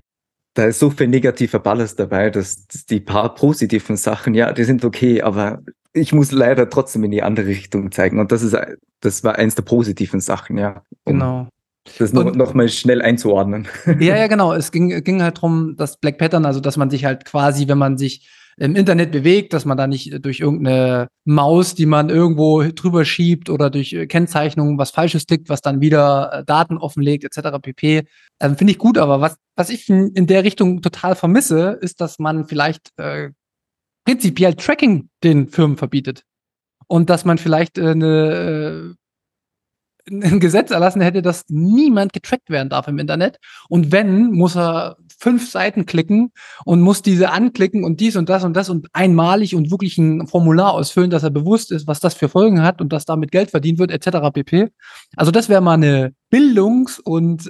da 0.55 0.65
ist 0.65 0.79
so 0.79 0.89
viel 0.89 1.07
negativer 1.07 1.59
Ballast 1.59 1.99
dabei, 1.99 2.31
dass 2.31 2.65
die 2.65 2.99
paar 2.99 3.35
positiven 3.35 3.95
Sachen, 3.95 4.33
ja, 4.33 4.51
die 4.51 4.63
sind 4.63 4.83
okay, 4.83 5.21
aber 5.21 5.61
ich 5.93 6.13
muss 6.13 6.31
leider 6.31 6.69
trotzdem 6.69 7.03
in 7.03 7.11
die 7.11 7.23
andere 7.23 7.47
Richtung 7.47 7.91
zeigen. 7.91 8.19
Und 8.19 8.31
das 8.31 8.41
ist, 8.41 8.57
das 8.99 9.23
war 9.23 9.35
eins 9.35 9.55
der 9.55 9.63
positiven 9.63 10.19
Sachen, 10.19 10.57
ja. 10.57 10.83
Um 11.03 11.13
Genau. 11.13 11.47
Das 11.97 12.13
noch, 12.13 12.33
noch 12.35 12.53
mal 12.53 12.69
schnell 12.69 13.01
einzuordnen. 13.01 13.67
Ja, 13.99 14.15
ja, 14.15 14.27
genau. 14.27 14.53
Es 14.53 14.71
ging, 14.71 15.03
ging 15.03 15.21
halt 15.21 15.41
drum, 15.41 15.75
dass 15.77 15.97
Black 15.97 16.17
Pattern, 16.17 16.45
also 16.45 16.59
dass 16.59 16.77
man 16.77 16.89
sich 16.89 17.05
halt 17.05 17.25
quasi, 17.25 17.67
wenn 17.67 17.77
man 17.77 17.97
sich 17.97 18.29
im 18.57 18.75
Internet 18.75 19.11
bewegt, 19.11 19.53
dass 19.53 19.65
man 19.65 19.77
da 19.77 19.85
nicht 19.85 20.25
durch 20.25 20.39
irgendeine 20.39 21.09
Maus, 21.25 21.75
die 21.75 21.85
man 21.85 22.09
irgendwo 22.09 22.63
drüber 22.63 23.05
schiebt 23.05 23.49
oder 23.49 23.69
durch 23.69 23.93
äh, 23.93 24.07
Kennzeichnungen 24.07 24.79
was 24.79 24.89
Falsches 24.89 25.27
tickt, 25.27 25.47
was 25.49 25.61
dann 25.61 25.79
wieder 25.79 26.31
äh, 26.33 26.43
Daten 26.43 26.77
offenlegt, 26.77 27.23
etc. 27.23 27.59
pp. 27.61 28.07
Ähm, 28.39 28.57
Finde 28.57 28.71
ich 28.71 28.79
gut, 28.79 28.97
aber 28.97 29.21
was, 29.21 29.37
was 29.55 29.69
ich 29.69 29.87
in, 29.89 30.11
in 30.13 30.25
der 30.25 30.43
Richtung 30.43 30.81
total 30.81 31.15
vermisse, 31.15 31.77
ist, 31.81 32.01
dass 32.01 32.17
man 32.17 32.47
vielleicht 32.47 32.89
äh, 32.97 33.29
prinzipiell 34.05 34.55
Tracking 34.55 35.09
den 35.23 35.49
Firmen 35.49 35.77
verbietet. 35.77 36.23
Und 36.87 37.09
dass 37.11 37.25
man 37.25 37.37
vielleicht 37.37 37.77
äh, 37.77 37.89
eine, 37.89 38.93
äh, 38.93 38.95
ein 40.09 40.39
Gesetz 40.39 40.71
erlassen 40.71 41.01
hätte, 41.01 41.21
dass 41.21 41.45
niemand 41.49 42.13
getrackt 42.13 42.49
werden 42.49 42.69
darf 42.69 42.87
im 42.87 42.99
Internet. 42.99 43.39
Und 43.69 43.91
wenn, 43.91 44.31
muss 44.31 44.55
er 44.55 44.97
fünf 45.19 45.49
Seiten 45.49 45.85
klicken 45.85 46.31
und 46.65 46.81
muss 46.81 47.01
diese 47.01 47.31
anklicken 47.31 47.83
und 47.83 47.99
dies 47.99 48.15
und 48.15 48.29
das 48.29 48.43
und 48.43 48.55
das 48.55 48.69
und 48.69 48.87
einmalig 48.93 49.55
und 49.55 49.71
wirklich 49.71 49.97
ein 49.97 50.27
Formular 50.27 50.73
ausfüllen, 50.73 51.09
dass 51.09 51.23
er 51.23 51.29
bewusst 51.31 51.71
ist, 51.71 51.87
was 51.87 51.99
das 51.99 52.13
für 52.13 52.29
Folgen 52.29 52.61
hat 52.61 52.81
und 52.81 52.93
dass 52.93 53.05
damit 53.05 53.31
Geld 53.31 53.51
verdient 53.51 53.79
wird, 53.79 53.91
etc. 53.91 54.31
pp. 54.33 54.69
Also 55.15 55.31
das 55.31 55.49
wäre 55.49 55.61
mal 55.61 55.73
eine 55.73 56.13
Bildungs- 56.29 56.99
und 56.99 57.49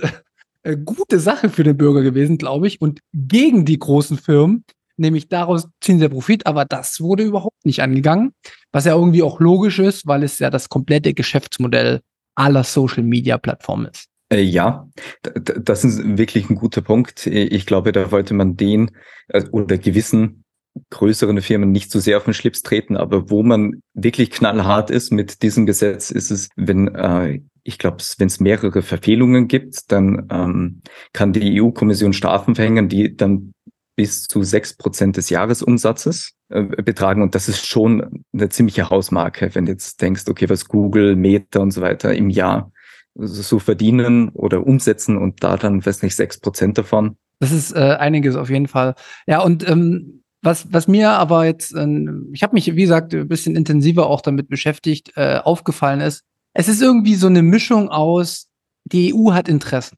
äh, 0.63 0.77
gute 0.77 1.19
Sache 1.19 1.49
für 1.49 1.63
den 1.63 1.77
Bürger 1.77 2.01
gewesen, 2.01 2.37
glaube 2.37 2.67
ich, 2.67 2.81
und 2.81 2.99
gegen 3.13 3.65
die 3.65 3.79
großen 3.79 4.17
Firmen. 4.17 4.63
Nämlich 4.99 5.29
daraus 5.29 5.67
ziehen 5.79 5.99
sie 5.99 6.09
Profit, 6.09 6.47
aber 6.47 6.65
das 6.65 6.99
wurde 6.99 7.21
überhaupt 7.21 7.65
nicht 7.65 7.83
angegangen, 7.83 8.33
was 8.71 8.85
ja 8.85 8.95
irgendwie 8.95 9.21
auch 9.21 9.39
logisch 9.39 9.77
ist, 9.77 10.07
weil 10.07 10.23
es 10.23 10.39
ja 10.39 10.49
das 10.49 10.69
komplette 10.69 11.13
Geschäftsmodell 11.13 12.01
aller 12.37 12.63
Social 12.63 13.03
Media 13.03 13.37
Plattformen 13.37 13.87
ist. 13.87 14.07
Äh, 14.29 14.41
ja, 14.41 14.89
das 15.23 15.83
ist 15.83 16.17
wirklich 16.17 16.49
ein 16.49 16.55
guter 16.55 16.81
Punkt. 16.81 17.27
Ich 17.27 17.65
glaube, 17.65 17.91
da 17.91 18.11
wollte 18.11 18.33
man 18.33 18.55
den 18.55 18.91
äh, 19.29 19.43
oder 19.51 19.77
gewissen 19.77 20.43
größeren 20.91 21.41
Firmen 21.41 21.71
nicht 21.71 21.89
zu 21.89 21.99
sehr 21.99 22.17
auf 22.17 22.25
den 22.25 22.35
Schlips 22.35 22.61
treten, 22.61 22.97
aber 22.97 23.31
wo 23.31 23.41
man 23.41 23.81
wirklich 23.95 24.29
knallhart 24.29 24.91
ist 24.91 25.11
mit 25.11 25.41
diesem 25.41 25.65
Gesetz, 25.65 26.11
ist 26.11 26.29
es, 26.29 26.49
wenn 26.55 26.93
äh, 26.93 27.39
ich 27.63 27.79
glaube, 27.79 27.97
wenn 28.19 28.27
es 28.27 28.39
mehrere 28.39 28.81
Verfehlungen 28.81 29.47
gibt, 29.47 29.91
dann 29.91 30.27
ähm, 30.29 30.81
kann 31.13 31.33
die 31.33 31.59
EU-Kommission 31.61 32.13
Strafen 32.13 32.55
verhängen, 32.55 32.89
die 32.89 33.15
dann 33.15 33.53
bis 33.95 34.23
zu 34.23 34.43
sechs 34.43 34.77
Prozent 34.77 35.17
des 35.17 35.29
Jahresumsatzes 35.29 36.36
betragen. 36.49 37.21
Und 37.21 37.35
das 37.35 37.49
ist 37.49 37.65
schon 37.65 38.23
eine 38.33 38.49
ziemliche 38.49 38.89
Hausmarke, 38.89 39.53
wenn 39.53 39.65
du 39.65 39.71
jetzt 39.73 40.01
denkst, 40.01 40.23
okay, 40.27 40.49
was 40.49 40.67
Google, 40.67 41.15
Meta 41.15 41.59
und 41.59 41.71
so 41.71 41.81
weiter 41.81 42.13
im 42.15 42.29
Jahr 42.29 42.71
so 43.15 43.59
verdienen 43.59 44.29
oder 44.29 44.65
umsetzen 44.65 45.17
und 45.17 45.43
da 45.43 45.57
dann, 45.57 45.85
weiß 45.85 46.03
nicht, 46.03 46.15
sechs 46.15 46.39
Prozent 46.39 46.77
davon. 46.77 47.17
Das 47.39 47.51
ist 47.51 47.75
äh, 47.75 47.97
einiges 47.99 48.35
auf 48.35 48.49
jeden 48.49 48.67
Fall. 48.67 48.95
Ja, 49.25 49.41
und 49.41 49.67
ähm, 49.67 50.23
was, 50.41 50.71
was 50.71 50.87
mir 50.87 51.11
aber 51.11 51.45
jetzt, 51.45 51.75
ähm, 51.75 52.29
ich 52.33 52.43
habe 52.43 52.53
mich, 52.53 52.67
wie 52.75 52.81
gesagt, 52.81 53.13
ein 53.13 53.27
bisschen 53.27 53.55
intensiver 53.55 54.07
auch 54.07 54.21
damit 54.21 54.49
beschäftigt, 54.49 55.13
äh, 55.15 55.39
aufgefallen 55.43 55.99
ist, 55.99 56.23
es 56.53 56.67
ist 56.67 56.81
irgendwie 56.81 57.15
so 57.15 57.27
eine 57.27 57.43
Mischung 57.43 57.89
aus, 57.89 58.47
die 58.85 59.13
EU 59.13 59.33
hat 59.33 59.49
Interessen. 59.49 59.97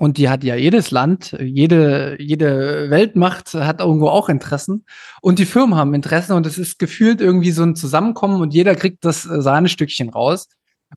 Und 0.00 0.16
die 0.16 0.30
hat 0.30 0.44
ja 0.44 0.54
jedes 0.54 0.90
Land, 0.92 1.36
jede, 1.38 2.16
jede 2.18 2.88
Weltmacht 2.88 3.52
hat 3.52 3.80
irgendwo 3.80 4.08
auch 4.08 4.30
Interessen. 4.30 4.86
Und 5.20 5.38
die 5.38 5.44
Firmen 5.44 5.74
haben 5.74 5.92
Interessen 5.92 6.32
und 6.32 6.46
es 6.46 6.56
ist 6.56 6.78
gefühlt 6.78 7.20
irgendwie 7.20 7.50
so 7.50 7.62
ein 7.64 7.76
Zusammenkommen 7.76 8.40
und 8.40 8.54
jeder 8.54 8.74
kriegt 8.76 9.04
das 9.04 9.26
äh, 9.26 9.42
Sahnestückchen 9.42 10.08
raus. 10.08 10.48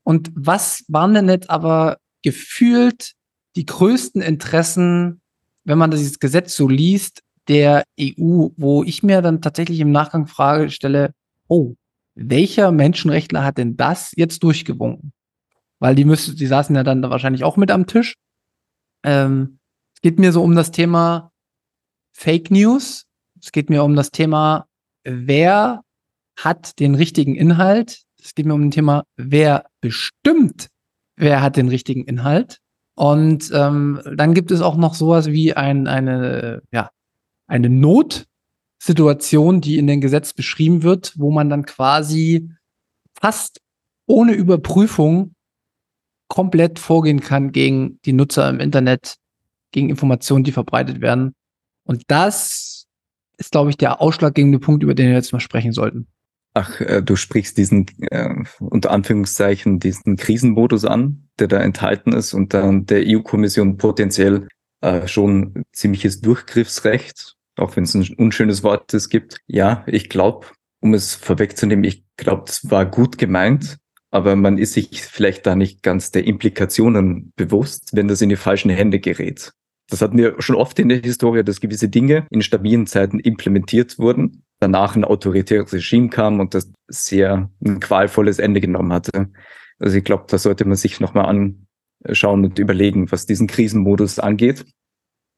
Und 0.04 0.30
was 0.34 0.84
waren 0.88 1.12
denn 1.12 1.28
jetzt 1.28 1.50
aber 1.50 1.98
gefühlt 2.22 3.12
die 3.56 3.66
größten 3.66 4.22
Interessen, 4.22 5.20
wenn 5.64 5.76
man 5.76 5.90
dieses 5.90 6.18
Gesetz 6.18 6.56
so 6.56 6.66
liest, 6.66 7.20
der 7.46 7.84
EU, 8.00 8.48
wo 8.56 8.84
ich 8.84 9.02
mir 9.02 9.20
dann 9.20 9.42
tatsächlich 9.42 9.80
im 9.80 9.90
Nachgang 9.90 10.28
Frage 10.28 10.70
stelle, 10.70 11.12
oh, 11.46 11.74
welcher 12.14 12.72
Menschenrechtler 12.72 13.44
hat 13.44 13.58
denn 13.58 13.76
das 13.76 14.12
jetzt 14.16 14.42
durchgewunken? 14.42 15.12
Weil 15.78 15.94
die 15.94 16.06
müssen, 16.06 16.36
die 16.36 16.46
saßen 16.46 16.74
ja 16.74 16.84
dann 16.84 17.02
da 17.02 17.10
wahrscheinlich 17.10 17.44
auch 17.44 17.58
mit 17.58 17.70
am 17.70 17.86
Tisch. 17.86 18.14
Ähm, 19.04 19.58
es 19.94 20.00
geht 20.00 20.18
mir 20.18 20.32
so 20.32 20.42
um 20.42 20.56
das 20.56 20.70
Thema 20.70 21.30
Fake 22.12 22.50
News. 22.50 23.06
Es 23.40 23.52
geht 23.52 23.70
mir 23.70 23.84
um 23.84 23.94
das 23.94 24.10
Thema, 24.10 24.66
wer 25.04 25.82
hat 26.36 26.80
den 26.80 26.94
richtigen 26.94 27.36
Inhalt. 27.36 28.02
Es 28.20 28.34
geht 28.34 28.46
mir 28.46 28.54
um 28.54 28.70
das 28.70 28.74
Thema, 28.74 29.04
wer 29.16 29.66
bestimmt, 29.80 30.68
wer 31.16 31.42
hat 31.42 31.56
den 31.56 31.68
richtigen 31.68 32.04
Inhalt. 32.04 32.60
Und 32.96 33.50
ähm, 33.52 34.00
dann 34.16 34.34
gibt 34.34 34.50
es 34.50 34.60
auch 34.62 34.76
noch 34.76 34.94
sowas 34.94 35.26
wie 35.26 35.52
ein, 35.54 35.86
eine, 35.86 36.62
ja, 36.72 36.90
eine 37.46 37.68
Notsituation, 37.68 39.60
die 39.60 39.78
in 39.78 39.86
dem 39.86 40.00
Gesetz 40.00 40.32
beschrieben 40.32 40.82
wird, 40.82 41.12
wo 41.16 41.30
man 41.30 41.50
dann 41.50 41.66
quasi 41.66 42.50
fast 43.12 43.60
ohne 44.06 44.32
Überprüfung 44.32 45.33
komplett 46.28 46.78
vorgehen 46.78 47.20
kann 47.20 47.52
gegen 47.52 48.00
die 48.04 48.12
Nutzer 48.12 48.48
im 48.48 48.60
Internet, 48.60 49.16
gegen 49.72 49.90
Informationen, 49.90 50.44
die 50.44 50.52
verbreitet 50.52 51.00
werden. 51.00 51.34
Und 51.84 52.02
das 52.08 52.86
ist, 53.36 53.52
glaube 53.52 53.70
ich, 53.70 53.76
der 53.76 54.00
ausschlaggebende 54.00 54.58
Punkt, 54.58 54.82
über 54.82 54.94
den 54.94 55.08
wir 55.08 55.14
jetzt 55.14 55.32
mal 55.32 55.40
sprechen 55.40 55.72
sollten. 55.72 56.06
Ach, 56.54 56.80
äh, 56.80 57.02
du 57.02 57.16
sprichst 57.16 57.58
diesen, 57.58 57.86
äh, 58.10 58.32
unter 58.60 58.92
Anführungszeichen, 58.92 59.80
diesen 59.80 60.16
Krisenmodus 60.16 60.84
an, 60.84 61.28
der 61.38 61.48
da 61.48 61.60
enthalten 61.60 62.12
ist 62.12 62.32
und 62.32 62.54
dann 62.54 62.86
der 62.86 63.02
EU-Kommission 63.04 63.76
potenziell 63.76 64.46
äh, 64.80 65.08
schon 65.08 65.64
ziemliches 65.72 66.20
Durchgriffsrecht, 66.20 67.34
auch 67.56 67.74
wenn 67.74 67.84
es 67.84 67.94
ein 67.94 68.06
unschönes 68.16 68.62
Wort 68.62 68.94
es 68.94 69.08
gibt. 69.08 69.38
Ja, 69.46 69.82
ich 69.86 70.08
glaube, 70.08 70.46
um 70.80 70.94
es 70.94 71.14
vorwegzunehmen, 71.14 71.84
ich 71.84 72.04
glaube, 72.16 72.44
es 72.46 72.70
war 72.70 72.86
gut 72.86 73.18
gemeint, 73.18 73.78
aber 74.14 74.36
man 74.36 74.58
ist 74.58 74.74
sich 74.74 75.02
vielleicht 75.02 75.44
da 75.44 75.56
nicht 75.56 75.82
ganz 75.82 76.12
der 76.12 76.24
Implikationen 76.24 77.32
bewusst, 77.34 77.96
wenn 77.96 78.06
das 78.06 78.22
in 78.22 78.28
die 78.28 78.36
falschen 78.36 78.70
Hände 78.70 79.00
gerät. 79.00 79.52
Das 79.90 80.02
hatten 80.02 80.16
wir 80.16 80.40
schon 80.40 80.54
oft 80.54 80.78
in 80.78 80.88
der 80.88 81.00
Historie, 81.02 81.42
dass 81.42 81.60
gewisse 81.60 81.88
Dinge 81.88 82.28
in 82.30 82.40
stabilen 82.40 82.86
Zeiten 82.86 83.18
implementiert 83.18 83.98
wurden, 83.98 84.44
danach 84.60 84.94
ein 84.94 85.04
autoritäres 85.04 85.72
Regime 85.72 86.10
kam 86.10 86.38
und 86.38 86.54
das 86.54 86.70
sehr 86.86 87.50
ein 87.64 87.80
qualvolles 87.80 88.38
Ende 88.38 88.60
genommen 88.60 88.92
hatte. 88.92 89.30
Also 89.80 89.96
ich 89.98 90.04
glaube, 90.04 90.26
da 90.28 90.38
sollte 90.38 90.64
man 90.64 90.76
sich 90.76 91.00
nochmal 91.00 91.56
anschauen 92.06 92.44
und 92.44 92.60
überlegen, 92.60 93.10
was 93.10 93.26
diesen 93.26 93.48
Krisenmodus 93.48 94.20
angeht. 94.20 94.64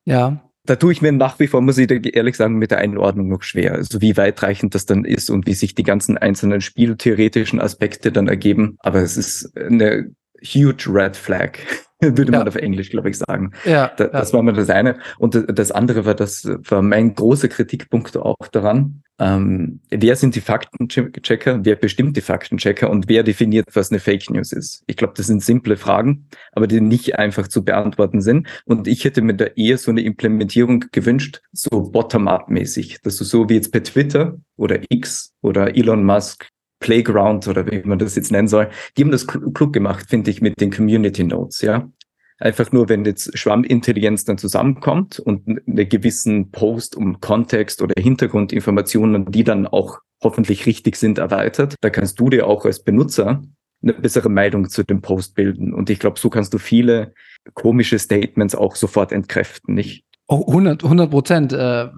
Ja, 0.04 0.45
Da 0.66 0.76
tue 0.76 0.92
ich 0.92 1.00
mir 1.00 1.12
nach 1.12 1.38
wie 1.38 1.46
vor, 1.46 1.60
muss 1.60 1.78
ich 1.78 1.90
ehrlich 2.14 2.36
sagen, 2.36 2.56
mit 2.56 2.72
der 2.72 2.78
Einordnung 2.78 3.28
noch 3.28 3.42
schwer. 3.42 3.74
Also 3.74 4.00
wie 4.00 4.16
weitreichend 4.16 4.74
das 4.74 4.84
dann 4.84 5.04
ist 5.04 5.30
und 5.30 5.46
wie 5.46 5.54
sich 5.54 5.74
die 5.74 5.84
ganzen 5.84 6.18
einzelnen 6.18 6.60
spieltheoretischen 6.60 7.60
Aspekte 7.60 8.10
dann 8.10 8.26
ergeben. 8.26 8.76
Aber 8.80 9.00
es 9.00 9.16
ist 9.16 9.56
eine 9.56 10.10
huge 10.42 10.88
red 10.88 11.16
flag, 11.16 11.58
würde 12.00 12.32
Ja. 12.32 12.38
man 12.38 12.48
auf 12.48 12.56
Englisch, 12.56 12.90
glaube 12.90 13.10
ich, 13.10 13.18
sagen. 13.18 13.52
ja, 13.64 13.88
Da, 13.96 14.04
ja. 14.04 14.10
Das 14.10 14.32
war 14.32 14.42
mal 14.42 14.52
das 14.52 14.70
eine. 14.70 14.96
Und 15.18 15.34
das- 15.48 15.70
andere 15.72 16.04
war, 16.04 16.14
das 16.14 16.44
war 16.68 16.82
mein 16.82 17.14
großer 17.14 17.48
Kritikpunkt 17.48 18.16
auch 18.16 18.36
daran. 18.52 19.02
ähm, 19.18 19.80
wer 19.90 20.14
sind 20.14 20.34
die 20.34 20.40
Faktenchecker, 20.42 21.64
wer 21.64 21.76
bestimmt 21.76 22.18
die 22.18 22.20
Faktenchecker 22.20 22.90
und 22.90 23.08
wer 23.08 23.22
definiert, 23.22 23.64
was 23.72 23.90
eine 23.90 23.98
Fake 23.98 24.28
News 24.30 24.52
ist? 24.52 24.82
Ich 24.86 24.96
glaube, 24.96 25.14
das 25.16 25.26
sind 25.28 25.42
simple 25.42 25.78
Fragen, 25.78 26.28
aber 26.52 26.66
die 26.66 26.82
nicht 26.82 27.18
einfach 27.18 27.48
zu 27.48 27.64
beantworten 27.64 28.20
sind. 28.20 28.46
Und 28.66 28.86
ich 28.88 29.04
hätte 29.06 29.22
mir 29.22 29.34
da 29.34 29.46
eher 29.56 29.78
so 29.78 29.90
eine 29.90 30.02
Implementierung 30.02 30.84
gewünscht, 30.92 31.40
so 31.52 31.90
bottom-up-mäßig, 31.90 33.00
dass 33.02 33.16
du 33.16 33.24
so 33.24 33.48
wie 33.48 33.54
jetzt 33.54 33.72
per 33.72 33.82
Twitter 33.82 34.36
oder 34.56 34.80
X 34.90 35.32
oder 35.42 35.74
Elon 35.76 36.04
Musk 36.04 36.48
Playground 36.86 37.48
oder 37.48 37.66
wie 37.66 37.82
man 37.82 37.98
das 37.98 38.14
jetzt 38.14 38.30
nennen 38.30 38.46
soll, 38.46 38.70
die 38.96 39.02
haben 39.02 39.10
das 39.10 39.26
klug 39.26 39.72
gemacht, 39.72 40.06
finde 40.08 40.30
ich, 40.30 40.40
mit 40.40 40.60
den 40.60 40.70
Community 40.70 41.24
Notes, 41.24 41.60
ja. 41.62 41.90
Einfach 42.38 42.70
nur, 42.70 42.88
wenn 42.88 43.04
jetzt 43.04 43.36
Schwammintelligenz 43.36 44.24
dann 44.24 44.38
zusammenkommt 44.38 45.18
und 45.18 45.48
einen 45.48 45.88
gewissen 45.88 46.52
Post 46.52 46.94
um 46.94 47.18
Kontext 47.20 47.82
oder 47.82 47.94
Hintergrundinformationen, 48.00 49.32
die 49.32 49.42
dann 49.42 49.66
auch 49.66 49.98
hoffentlich 50.22 50.66
richtig 50.66 50.94
sind, 50.94 51.18
erweitert, 51.18 51.74
da 51.80 51.90
kannst 51.90 52.20
du 52.20 52.30
dir 52.30 52.46
auch 52.46 52.64
als 52.64 52.84
Benutzer 52.84 53.42
eine 53.82 53.94
bessere 53.94 54.28
Meinung 54.28 54.68
zu 54.68 54.84
dem 54.84 55.00
Post 55.00 55.34
bilden. 55.34 55.74
Und 55.74 55.90
ich 55.90 55.98
glaube, 55.98 56.20
so 56.20 56.30
kannst 56.30 56.54
du 56.54 56.58
viele 56.58 57.14
komische 57.54 57.98
Statements 57.98 58.54
auch 58.54 58.76
sofort 58.76 59.10
entkräften, 59.10 59.74
nicht? 59.74 60.04
Oh, 60.28 60.44
100 60.48 61.08
Prozent. 61.08 61.52
Äh, 61.52 61.88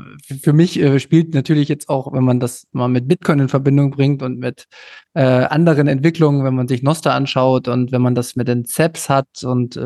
für 0.42 0.52
mich 0.52 0.78
äh, 0.78 1.00
spielt 1.00 1.32
natürlich 1.32 1.68
jetzt 1.68 1.88
auch, 1.88 2.12
wenn 2.12 2.24
man 2.24 2.40
das 2.40 2.66
mal 2.72 2.88
mit 2.88 3.08
Bitcoin 3.08 3.38
in 3.38 3.48
Verbindung 3.48 3.90
bringt 3.90 4.22
und 4.22 4.38
mit 4.38 4.66
äh, 5.14 5.22
anderen 5.22 5.88
Entwicklungen, 5.88 6.44
wenn 6.44 6.54
man 6.54 6.68
sich 6.68 6.82
Noster 6.82 7.14
anschaut 7.14 7.68
und 7.68 7.90
wenn 7.90 8.02
man 8.02 8.14
das 8.14 8.36
mit 8.36 8.46
den 8.46 8.66
ZEPs 8.66 9.08
hat 9.08 9.44
und 9.44 9.80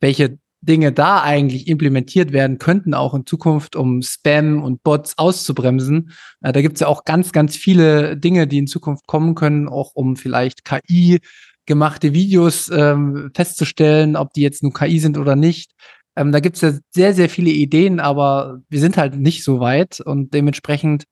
welche 0.00 0.38
Dinge 0.62 0.92
da 0.92 1.22
eigentlich 1.22 1.68
implementiert 1.68 2.32
werden 2.32 2.58
könnten, 2.58 2.94
auch 2.94 3.14
in 3.14 3.26
Zukunft, 3.26 3.76
um 3.76 4.02
Spam 4.02 4.62
und 4.62 4.82
Bots 4.82 5.16
auszubremsen. 5.18 6.12
Da 6.40 6.60
gibt 6.62 6.76
es 6.76 6.80
ja 6.80 6.86
auch 6.86 7.04
ganz, 7.04 7.32
ganz 7.32 7.56
viele 7.56 8.16
Dinge, 8.16 8.46
die 8.46 8.58
in 8.58 8.66
Zukunft 8.66 9.06
kommen 9.06 9.34
können, 9.34 9.68
auch 9.68 9.92
um 9.94 10.16
vielleicht 10.16 10.64
KI 10.64 11.20
gemachte 11.66 12.12
Videos 12.12 12.70
ähm, 12.70 13.30
festzustellen, 13.34 14.16
ob 14.16 14.32
die 14.32 14.42
jetzt 14.42 14.62
nur 14.62 14.72
KI 14.72 14.98
sind 14.98 15.16
oder 15.16 15.36
nicht. 15.36 15.72
Ähm, 16.20 16.32
da 16.32 16.40
gibt 16.40 16.56
es 16.56 16.62
ja 16.62 16.72
sehr, 16.90 17.14
sehr 17.14 17.30
viele 17.30 17.50
Ideen, 17.50 17.98
aber 17.98 18.60
wir 18.68 18.78
sind 18.78 18.98
halt 18.98 19.16
nicht 19.16 19.42
so 19.42 19.58
weit 19.58 20.00
und 20.00 20.34
dementsprechend 20.34 21.04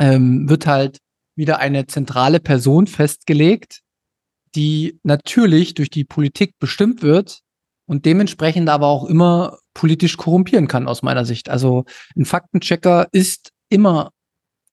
ähm, 0.00 0.48
wird 0.48 0.66
halt 0.66 0.98
wieder 1.36 1.58
eine 1.58 1.86
zentrale 1.86 2.40
Person 2.40 2.86
festgelegt, 2.86 3.80
die 4.54 4.98
natürlich 5.02 5.74
durch 5.74 5.90
die 5.90 6.04
Politik 6.04 6.54
bestimmt 6.58 7.02
wird 7.02 7.40
und 7.86 8.06
dementsprechend 8.06 8.70
aber 8.70 8.86
auch 8.86 9.04
immer 9.04 9.58
politisch 9.74 10.16
korrumpieren 10.16 10.68
kann, 10.68 10.88
aus 10.88 11.02
meiner 11.02 11.26
Sicht. 11.26 11.50
Also 11.50 11.84
ein 12.16 12.24
Faktenchecker 12.24 13.08
ist 13.12 13.50
immer, 13.68 14.10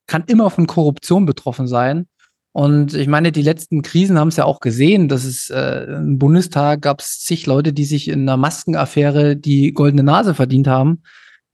kann 0.07 0.23
immer 0.27 0.49
von 0.49 0.65
Korruption 0.65 1.25
betroffen 1.25 1.67
sein. 1.67 2.07
Und 2.53 2.93
ich 2.93 3.07
meine, 3.07 3.31
die 3.31 3.41
letzten 3.41 3.81
Krisen 3.81 4.19
haben 4.19 4.27
es 4.27 4.35
ja 4.35 4.43
auch 4.43 4.59
gesehen, 4.59 5.07
dass 5.07 5.23
es 5.23 5.49
äh, 5.49 5.85
im 5.85 6.17
Bundestag 6.17 6.81
gab 6.81 6.99
es 6.99 7.21
zig 7.21 7.45
Leute, 7.45 7.71
die 7.71 7.85
sich 7.85 8.09
in 8.09 8.21
einer 8.21 8.35
Maskenaffäre 8.35 9.37
die 9.37 9.71
goldene 9.71 10.03
Nase 10.03 10.35
verdient 10.35 10.67
haben. 10.67 11.03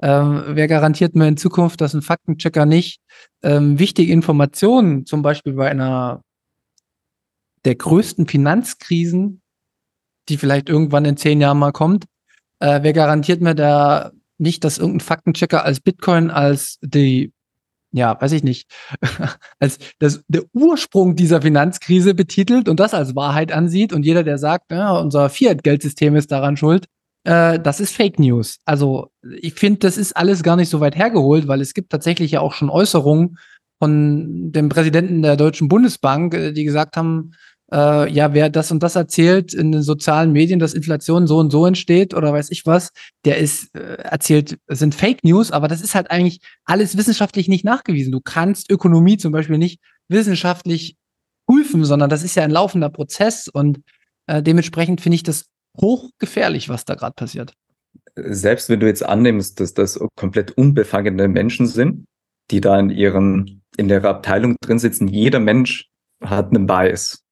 Ähm, 0.02 0.44
wer 0.50 0.68
garantiert 0.68 1.16
mir 1.16 1.28
in 1.28 1.38
Zukunft, 1.38 1.82
dass 1.82 1.94
ein 1.94 2.02
Faktenchecker 2.02 2.66
nicht 2.66 3.02
ähm, 3.44 3.78
wichtige 3.78 4.12
Informationen, 4.12 5.06
zum 5.06 5.22
Beispiel 5.22 5.54
bei 5.54 5.70
einer 5.70 6.22
der 7.66 7.76
größten 7.76 8.28
Finanzkrisen, 8.28 9.42
die 10.30 10.38
vielleicht 10.38 10.70
irgendwann 10.70 11.06
in 11.06 11.18
zehn 11.18 11.42
Jahren 11.42 11.60
mal 11.60 11.72
kommt, 11.72 12.06
äh, 12.60 12.80
wer 12.82 12.94
garantiert 12.94 13.42
mir 13.42 13.56
da 13.56 14.12
nicht, 14.40 14.64
dass 14.64 14.78
irgendein 14.78 15.02
Faktenchecker 15.02 15.64
als 15.64 15.80
Bitcoin 15.80 16.30
als 16.30 16.78
die 16.82 17.34
ja, 17.91 18.19
weiß 18.19 18.32
ich 18.34 18.43
nicht, 18.43 18.69
als 19.60 19.80
das, 20.00 20.21
der 20.28 20.43
Ursprung 20.54 21.15
dieser 21.15 21.41
Finanzkrise 21.41 22.13
betitelt 22.13 22.69
und 22.69 22.80
das 22.80 22.93
als 22.93 23.15
Wahrheit 23.15 23.52
ansieht 23.52 23.93
und 23.93 24.04
jeder, 24.04 24.23
der 24.23 24.38
sagt, 24.38 24.71
ja, 24.71 24.91
unser 24.97 25.30
Fiat-Geldsystem 25.30 26.15
ist 26.15 26.32
daran 26.32 26.58
schuld, 26.58 26.86
äh, 27.23 27.60
das 27.60 27.80
ist 27.80 27.95
Fake 27.95 28.19
News. 28.19 28.60
Also 28.65 29.12
ich 29.39 29.54
finde, 29.56 29.80
das 29.80 29.97
ist 29.97 30.15
alles 30.15 30.43
gar 30.43 30.56
nicht 30.56 30.69
so 30.69 30.80
weit 30.80 30.95
hergeholt, 30.95 31.47
weil 31.47 31.62
es 31.62 31.73
gibt 31.73 31.91
tatsächlich 31.91 32.32
ja 32.32 32.41
auch 32.41 32.54
schon 32.54 32.69
Äußerungen 32.69 33.38
von 33.80 34.52
dem 34.52 34.69
Präsidenten 34.69 35.21
der 35.21 35.38
Deutschen 35.38 35.67
Bundesbank, 35.67 36.34
äh, 36.34 36.52
die 36.52 36.63
gesagt 36.63 36.97
haben, 36.97 37.34
äh, 37.71 38.12
ja, 38.12 38.34
wer 38.34 38.49
das 38.49 38.71
und 38.71 38.82
das 38.82 38.95
erzählt 38.95 39.53
in 39.53 39.71
den 39.71 39.82
sozialen 39.82 40.32
Medien, 40.32 40.60
dass 40.60 40.73
Inflation 40.73 41.27
so 41.27 41.38
und 41.38 41.51
so 41.51 41.65
entsteht 41.65 42.13
oder 42.13 42.32
weiß 42.32 42.51
ich 42.51 42.65
was, 42.65 42.91
der 43.25 43.38
ist 43.38 43.75
äh, 43.75 43.95
erzählt, 43.95 44.58
sind 44.67 44.95
Fake 44.95 45.23
News, 45.23 45.51
aber 45.51 45.67
das 45.67 45.82
ist 45.82 45.95
halt 45.95 46.10
eigentlich 46.10 46.39
alles 46.63 46.97
wissenschaftlich 46.97 47.47
nicht 47.47 47.65
nachgewiesen. 47.65 48.12
Du 48.12 48.21
kannst 48.21 48.71
Ökonomie 48.71 49.17
zum 49.17 49.32
Beispiel 49.32 49.58
nicht 49.58 49.82
wissenschaftlich 50.08 50.95
prüfen, 51.45 51.84
sondern 51.84 52.10
das 52.10 52.23
ist 52.23 52.36
ja 52.36 52.43
ein 52.43 52.51
laufender 52.51 52.89
Prozess 52.89 53.47
und 53.47 53.80
äh, 54.27 54.41
dementsprechend 54.41 55.01
finde 55.01 55.15
ich 55.15 55.23
das 55.23 55.45
hochgefährlich, 55.80 56.69
was 56.69 56.86
da 56.86 56.95
gerade 56.95 57.13
passiert. 57.15 57.53
Selbst 58.15 58.69
wenn 58.69 58.80
du 58.80 58.88
jetzt 58.88 59.06
annimmst, 59.06 59.60
dass 59.60 59.73
das 59.73 59.99
komplett 60.15 60.51
unbefangene 60.51 61.27
Menschen 61.27 61.67
sind, 61.67 62.06
die 62.49 62.62
da 62.62 62.80
in 62.80 62.89
ihren, 62.89 63.62
in 63.75 63.89
der 63.89 64.03
Abteilung 64.06 64.56
drin 64.62 64.80
sitzen, 64.80 65.08
jeder 65.08 65.39
Mensch 65.39 65.89
hat 66.23 66.47
einen 66.47 66.65
Bias 66.65 67.23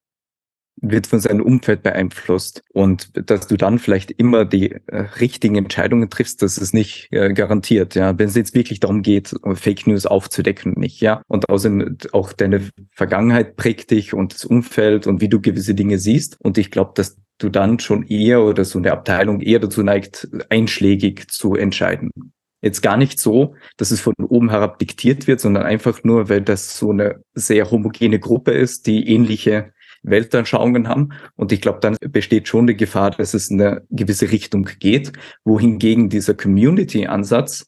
wird 0.81 1.07
von 1.07 1.19
seinem 1.19 1.41
Umfeld 1.41 1.83
beeinflusst 1.83 2.63
und 2.73 3.09
dass 3.29 3.47
du 3.47 3.55
dann 3.55 3.79
vielleicht 3.79 4.11
immer 4.11 4.45
die 4.45 4.71
äh, 4.71 5.05
richtigen 5.19 5.55
Entscheidungen 5.55 6.09
triffst, 6.09 6.41
das 6.41 6.57
ist 6.57 6.73
nicht 6.73 7.07
äh, 7.11 7.33
garantiert, 7.33 7.95
ja. 7.95 8.17
Wenn 8.17 8.27
es 8.27 8.35
jetzt 8.35 8.53
wirklich 8.55 8.81
darum 8.81 9.01
geht, 9.01 9.35
Fake 9.53 9.87
News 9.87 10.05
aufzudecken, 10.05 10.73
nicht, 10.77 10.99
ja. 11.01 11.21
Und 11.27 11.49
außerdem 11.49 11.97
auch 12.11 12.33
deine 12.33 12.69
Vergangenheit 12.91 13.55
prägt 13.55 13.91
dich 13.91 14.13
und 14.13 14.33
das 14.33 14.45
Umfeld 14.45 15.07
und 15.07 15.21
wie 15.21 15.29
du 15.29 15.39
gewisse 15.39 15.75
Dinge 15.75 15.97
siehst. 15.97 16.37
Und 16.41 16.57
ich 16.57 16.71
glaube, 16.71 16.91
dass 16.95 17.17
du 17.37 17.49
dann 17.49 17.79
schon 17.79 18.03
eher 18.07 18.41
oder 18.41 18.65
so 18.65 18.79
eine 18.79 18.91
Abteilung 18.91 19.41
eher 19.41 19.59
dazu 19.59 19.83
neigt, 19.83 20.27
einschlägig 20.49 21.29
zu 21.29 21.55
entscheiden. 21.55 22.11
Jetzt 22.61 22.81
gar 22.81 22.97
nicht 22.97 23.19
so, 23.19 23.53
dass 23.77 23.91
es 23.91 24.01
von 24.01 24.15
oben 24.17 24.49
herab 24.49 24.79
diktiert 24.79 25.27
wird, 25.27 25.39
sondern 25.39 25.63
einfach 25.63 26.03
nur, 26.03 26.29
weil 26.29 26.41
das 26.41 26.77
so 26.77 26.89
eine 26.89 27.21
sehr 27.35 27.69
homogene 27.69 28.19
Gruppe 28.19 28.51
ist, 28.51 28.87
die 28.87 29.07
ähnliche 29.07 29.71
Weltanschauungen 30.05 30.87
haben. 30.87 31.09
Und 31.35 31.51
ich 31.51 31.61
glaube, 31.61 31.79
dann 31.81 31.97
besteht 31.99 32.47
schon 32.47 32.67
die 32.67 32.77
Gefahr, 32.77 33.11
dass 33.11 33.33
es 33.33 33.49
in 33.49 33.61
eine 33.61 33.83
gewisse 33.89 34.31
Richtung 34.31 34.69
geht, 34.79 35.11
wohingegen 35.43 36.09
dieser 36.09 36.33
Community-Ansatz 36.33 37.65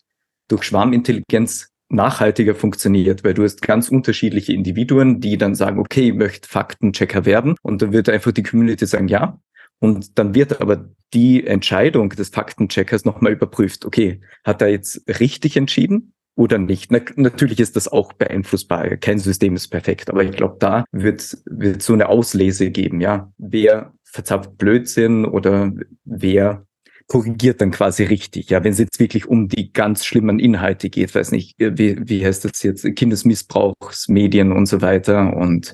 durch 0.47 0.63
Schwarmintelligenz 0.63 1.69
nachhaltiger 1.89 2.55
funktioniert, 2.55 3.23
weil 3.23 3.33
du 3.33 3.43
hast 3.43 3.61
ganz 3.61 3.89
unterschiedliche 3.89 4.53
Individuen, 4.53 5.21
die 5.21 5.37
dann 5.37 5.55
sagen, 5.55 5.79
okay, 5.79 6.09
ich 6.09 6.13
möchte 6.13 6.47
Faktenchecker 6.47 7.25
werden. 7.25 7.55
Und 7.61 7.81
dann 7.81 7.93
wird 7.93 8.09
einfach 8.09 8.31
die 8.31 8.43
Community 8.43 8.85
sagen, 8.85 9.07
ja. 9.07 9.39
Und 9.79 10.17
dann 10.17 10.33
wird 10.33 10.59
aber 10.59 10.89
die 11.13 11.45
Entscheidung 11.45 12.09
des 12.09 12.29
Faktencheckers 12.29 13.05
nochmal 13.05 13.31
überprüft. 13.31 13.85
Okay, 13.85 14.21
hat 14.43 14.61
er 14.61 14.69
jetzt 14.69 15.03
richtig 15.19 15.55
entschieden? 15.55 16.13
Oder 16.37 16.59
nicht. 16.59 16.91
Na, 16.91 16.99
natürlich 17.15 17.59
ist 17.59 17.75
das 17.75 17.87
auch 17.87 18.13
beeinflussbar. 18.13 18.95
Kein 18.97 19.19
System 19.19 19.55
ist 19.55 19.67
perfekt, 19.67 20.09
aber 20.09 20.23
ich 20.23 20.31
glaube, 20.31 20.55
da 20.59 20.85
wird, 20.91 21.37
wird 21.45 21.81
so 21.81 21.93
eine 21.93 22.07
Auslese 22.07 22.71
geben, 22.71 23.01
ja. 23.01 23.31
Wer 23.37 23.93
verzapft 24.03 24.57
Blödsinn 24.57 25.25
oder 25.25 25.73
wer 26.05 26.65
korrigiert 27.07 27.61
dann 27.61 27.71
quasi 27.71 28.03
richtig. 28.03 28.49
Ja, 28.49 28.63
wenn 28.63 28.73
es 28.73 28.79
jetzt 28.79 28.99
wirklich 28.99 29.25
um 29.27 29.47
die 29.47 29.71
ganz 29.71 30.05
schlimmen 30.05 30.39
Inhalte 30.39 30.89
geht, 30.89 31.15
weiß 31.15 31.31
nicht, 31.31 31.55
wie, 31.57 31.97
wie 32.07 32.25
heißt 32.25 32.45
das 32.45 32.61
jetzt, 32.63 32.83
Kindesmissbrauchsmedien 32.95 34.51
und 34.51 34.65
so 34.67 34.81
weiter 34.81 35.35
und, 35.35 35.73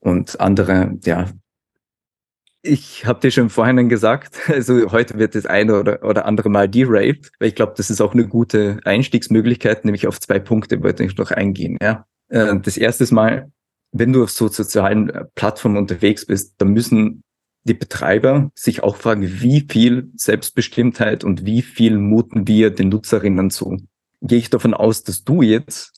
und 0.00 0.38
andere, 0.40 0.98
ja, 1.04 1.30
ich 2.64 3.04
habe 3.04 3.20
dir 3.20 3.30
schon 3.30 3.50
vorhin 3.50 3.88
gesagt, 3.88 4.38
also 4.48 4.90
heute 4.90 5.18
wird 5.18 5.34
das 5.34 5.46
eine 5.46 5.78
oder, 5.78 6.02
oder 6.02 6.24
andere 6.24 6.48
Mal 6.48 6.68
derailed, 6.68 7.30
weil 7.38 7.48
ich 7.48 7.54
glaube, 7.54 7.74
das 7.76 7.90
ist 7.90 8.00
auch 8.00 8.14
eine 8.14 8.26
gute 8.26 8.80
Einstiegsmöglichkeit, 8.84 9.84
nämlich 9.84 10.06
auf 10.06 10.18
zwei 10.18 10.38
Punkte 10.38 10.82
wollte 10.82 11.04
ich 11.04 11.16
noch 11.16 11.30
eingehen. 11.30 11.78
Ja. 11.80 12.06
Äh, 12.28 12.58
das 12.60 12.76
erste 12.76 13.12
Mal, 13.14 13.52
wenn 13.92 14.12
du 14.12 14.24
auf 14.24 14.30
so 14.30 14.48
sozialen 14.48 15.10
äh, 15.10 15.24
Plattformen 15.34 15.76
unterwegs 15.76 16.26
bist, 16.26 16.54
dann 16.58 16.72
müssen 16.72 17.22
die 17.64 17.74
Betreiber 17.74 18.50
sich 18.54 18.82
auch 18.82 18.96
fragen, 18.96 19.22
wie 19.40 19.66
viel 19.68 20.10
Selbstbestimmtheit 20.16 21.24
und 21.24 21.46
wie 21.46 21.62
viel 21.62 21.98
muten 21.98 22.46
wir 22.48 22.70
den 22.70 22.88
Nutzerinnen 22.88 23.50
zu. 23.50 23.78
Gehe 24.20 24.38
ich 24.38 24.50
davon 24.50 24.74
aus, 24.74 25.02
dass 25.02 25.24
du 25.24 25.42
jetzt 25.42 25.93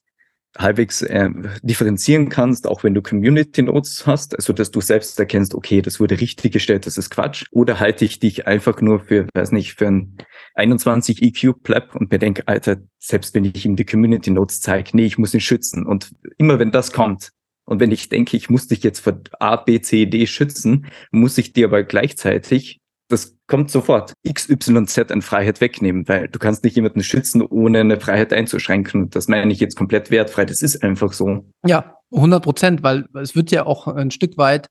halbwegs 0.58 1.02
äh, 1.02 1.30
differenzieren 1.62 2.28
kannst, 2.28 2.66
auch 2.66 2.84
wenn 2.84 2.94
du 2.94 3.02
Community 3.02 3.62
Notes 3.62 4.06
hast, 4.06 4.36
also 4.36 4.52
dass 4.52 4.70
du 4.70 4.80
selbst 4.80 5.18
erkennst, 5.18 5.54
okay, 5.54 5.82
das 5.82 6.00
wurde 6.00 6.20
richtig 6.20 6.52
gestellt, 6.52 6.86
das 6.86 6.98
ist 6.98 7.10
Quatsch, 7.10 7.44
oder 7.50 7.80
halte 7.80 8.04
ich 8.04 8.18
dich 8.18 8.46
einfach 8.46 8.80
nur 8.80 9.00
für, 9.00 9.26
weiß 9.34 9.52
nicht, 9.52 9.74
für 9.74 9.86
ein 9.86 10.16
21 10.54 11.22
EQ 11.22 11.62
Plap 11.62 11.94
und 11.94 12.08
bedenke, 12.08 12.46
Alter, 12.46 12.78
selbst 12.98 13.34
wenn 13.34 13.44
ich 13.44 13.64
ihm 13.64 13.76
die 13.76 13.84
Community 13.84 14.30
Notes 14.30 14.60
zeige, 14.60 14.90
nee, 14.94 15.06
ich 15.06 15.18
muss 15.18 15.34
ihn 15.34 15.40
schützen. 15.40 15.86
Und 15.86 16.12
immer 16.38 16.58
wenn 16.58 16.70
das 16.70 16.92
kommt, 16.92 17.32
und 17.66 17.80
wenn 17.80 17.90
ich 17.90 18.08
denke, 18.08 18.36
ich 18.36 18.48
muss 18.48 18.68
dich 18.68 18.82
jetzt 18.84 19.00
vor 19.00 19.20
A, 19.40 19.56
B, 19.56 19.80
C, 19.80 20.06
D 20.06 20.26
schützen, 20.26 20.86
muss 21.10 21.36
ich 21.36 21.52
dir 21.52 21.66
aber 21.66 21.82
gleichzeitig 21.82 22.80
das 23.08 23.36
kommt 23.46 23.70
sofort. 23.70 24.12
XYZ 24.28 25.10
an 25.10 25.22
Freiheit 25.22 25.60
wegnehmen, 25.60 26.08
weil 26.08 26.28
du 26.28 26.38
kannst 26.38 26.64
nicht 26.64 26.76
jemanden 26.76 27.02
schützen, 27.02 27.42
ohne 27.42 27.80
eine 27.80 28.00
Freiheit 28.00 28.32
einzuschränken. 28.32 29.10
Das 29.10 29.28
meine 29.28 29.52
ich 29.52 29.60
jetzt 29.60 29.76
komplett 29.76 30.10
wertfrei. 30.10 30.44
Das 30.44 30.62
ist 30.62 30.82
einfach 30.82 31.12
so. 31.12 31.46
Ja, 31.64 31.98
100 32.12 32.42
Prozent, 32.42 32.82
weil 32.82 33.06
es 33.14 33.36
wird 33.36 33.50
ja 33.50 33.66
auch 33.66 33.86
ein 33.86 34.10
Stück 34.10 34.36
weit 34.38 34.68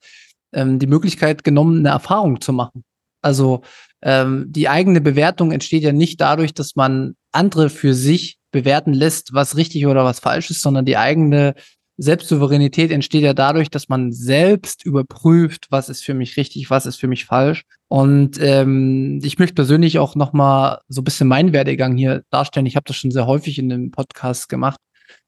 ähm, 0.54 0.80
die 0.80 0.88
Möglichkeit 0.88 1.44
genommen, 1.44 1.80
eine 1.80 1.90
Erfahrung 1.90 2.42
zu 2.42 2.54
machen. 2.54 2.84
Also 3.22 3.62
ähm, 4.02 4.46
die 4.50 4.70
eigene 4.70 5.02
Bewertung 5.02 5.52
entsteht 5.52 5.84
ja 5.84 5.92
nicht 5.92 6.22
dadurch, 6.22 6.54
dass 6.54 6.76
man 6.76 7.16
andere 7.32 7.70
für 7.70 7.94
sich 7.94 8.38
bewerten 8.52 8.94
lässt, 8.94 9.34
was 9.34 9.58
richtig 9.58 9.86
oder 9.88 10.06
was 10.06 10.20
falsch 10.20 10.50
ist, 10.52 10.62
sondern 10.62 10.86
die 10.86 10.98
eigene 10.98 11.56
Selbstsouveränität 11.98 12.92
entsteht 12.92 13.24
ja 13.24 13.34
dadurch, 13.34 13.70
dass 13.70 13.88
man 13.88 14.12
selbst 14.12 14.86
überprüft, 14.86 15.68
was 15.70 15.88
ist 15.88 16.04
für 16.04 16.14
mich 16.14 16.36
richtig, 16.36 16.70
was 16.70 16.86
ist 16.86 16.98
für 16.98 17.08
mich 17.08 17.26
falsch. 17.26 17.64
Und 17.88 18.38
ähm, 18.42 19.22
ich 19.24 19.40
möchte 19.40 19.56
persönlich 19.56 20.00
auch 20.00 20.16
noch 20.16 20.34
mal 20.34 20.82
so 20.90 21.02
ein 21.02 21.06
bisschen 21.06 21.28
meinen 21.28 21.54
Werdegang 21.54 21.96
hier 21.96 22.24
darstellen. 22.32 22.66
Ich 22.66 22.76
habe 22.76 22.86
das 22.86 22.98
schon 22.98 23.12
sehr 23.12 23.28
häufig 23.28 23.60
in 23.60 23.70
dem 23.70 23.92
Podcast 23.92 24.50
gemacht. 24.50 24.80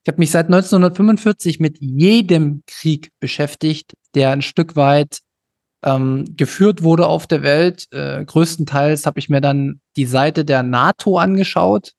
Ich 0.03 0.09
habe 0.09 0.19
mich 0.19 0.31
seit 0.31 0.47
1945 0.47 1.59
mit 1.59 1.77
jedem 1.79 2.63
Krieg 2.67 3.11
beschäftigt, 3.19 3.93
der 4.13 4.31
ein 4.31 4.41
Stück 4.41 4.75
weit 4.75 5.19
ähm, 5.83 6.25
geführt 6.35 6.83
wurde 6.83 7.07
auf 7.07 7.27
der 7.27 7.43
Welt. 7.43 7.87
Äh, 7.91 8.25
größtenteils 8.25 9.05
habe 9.05 9.19
ich 9.19 9.29
mir 9.29 9.41
dann 9.41 9.79
die 9.95 10.05
Seite 10.05 10.43
der 10.43 10.63
NATO 10.63 11.17
angeschaut 11.17 11.93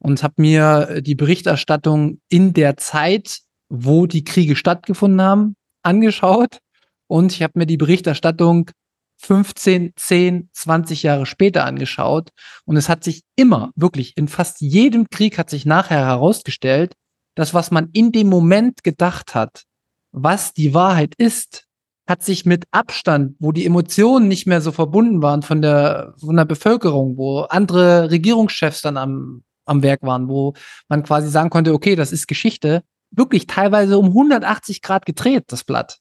und 0.00 0.22
habe 0.22 0.34
mir 0.38 1.02
die 1.02 1.14
Berichterstattung 1.14 2.20
in 2.28 2.52
der 2.52 2.76
Zeit 2.76 3.40
wo 3.68 4.06
die 4.06 4.24
Kriege 4.24 4.56
stattgefunden 4.56 5.20
haben, 5.22 5.56
angeschaut. 5.82 6.58
Und 7.06 7.32
ich 7.32 7.42
habe 7.42 7.58
mir 7.58 7.66
die 7.66 7.76
Berichterstattung 7.76 8.70
15, 9.20 9.92
10, 9.96 10.50
20 10.52 11.02
Jahre 11.02 11.26
später 11.26 11.64
angeschaut. 11.64 12.30
Und 12.64 12.76
es 12.76 12.88
hat 12.88 13.04
sich 13.04 13.22
immer, 13.36 13.72
wirklich 13.74 14.16
in 14.16 14.28
fast 14.28 14.60
jedem 14.60 15.08
Krieg 15.10 15.38
hat 15.38 15.50
sich 15.50 15.66
nachher 15.66 16.06
herausgestellt, 16.06 16.94
dass 17.34 17.54
was 17.54 17.70
man 17.70 17.90
in 17.92 18.12
dem 18.12 18.28
Moment 18.28 18.82
gedacht 18.82 19.34
hat, 19.34 19.64
was 20.12 20.52
die 20.52 20.74
Wahrheit 20.74 21.14
ist, 21.16 21.64
hat 22.08 22.22
sich 22.22 22.46
mit 22.46 22.64
Abstand, 22.70 23.36
wo 23.38 23.52
die 23.52 23.66
Emotionen 23.66 24.28
nicht 24.28 24.46
mehr 24.46 24.62
so 24.62 24.72
verbunden 24.72 25.20
waren 25.20 25.42
von 25.42 25.60
der, 25.60 26.14
von 26.18 26.36
der 26.36 26.46
Bevölkerung, 26.46 27.18
wo 27.18 27.40
andere 27.40 28.10
Regierungschefs 28.10 28.80
dann 28.80 28.96
am, 28.96 29.44
am 29.66 29.82
Werk 29.82 30.02
waren, 30.02 30.28
wo 30.28 30.54
man 30.88 31.02
quasi 31.02 31.28
sagen 31.28 31.50
konnte, 31.50 31.74
okay, 31.74 31.96
das 31.96 32.12
ist 32.12 32.26
Geschichte, 32.26 32.82
wirklich 33.10 33.46
teilweise 33.46 33.98
um 33.98 34.06
180 34.06 34.82
Grad 34.82 35.06
gedreht, 35.06 35.44
das 35.48 35.64
Blatt. 35.64 35.98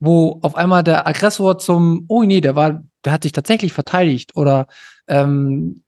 Wo 0.00 0.38
auf 0.42 0.54
einmal 0.54 0.84
der 0.84 1.06
Aggressor 1.06 1.58
zum, 1.58 2.04
oh 2.08 2.22
nee, 2.22 2.40
der 2.40 2.54
war, 2.54 2.84
der 3.04 3.12
hat 3.12 3.24
sich 3.24 3.32
tatsächlich 3.32 3.72
verteidigt 3.72 4.36
oder 4.36 4.66
ähm, 5.08 5.82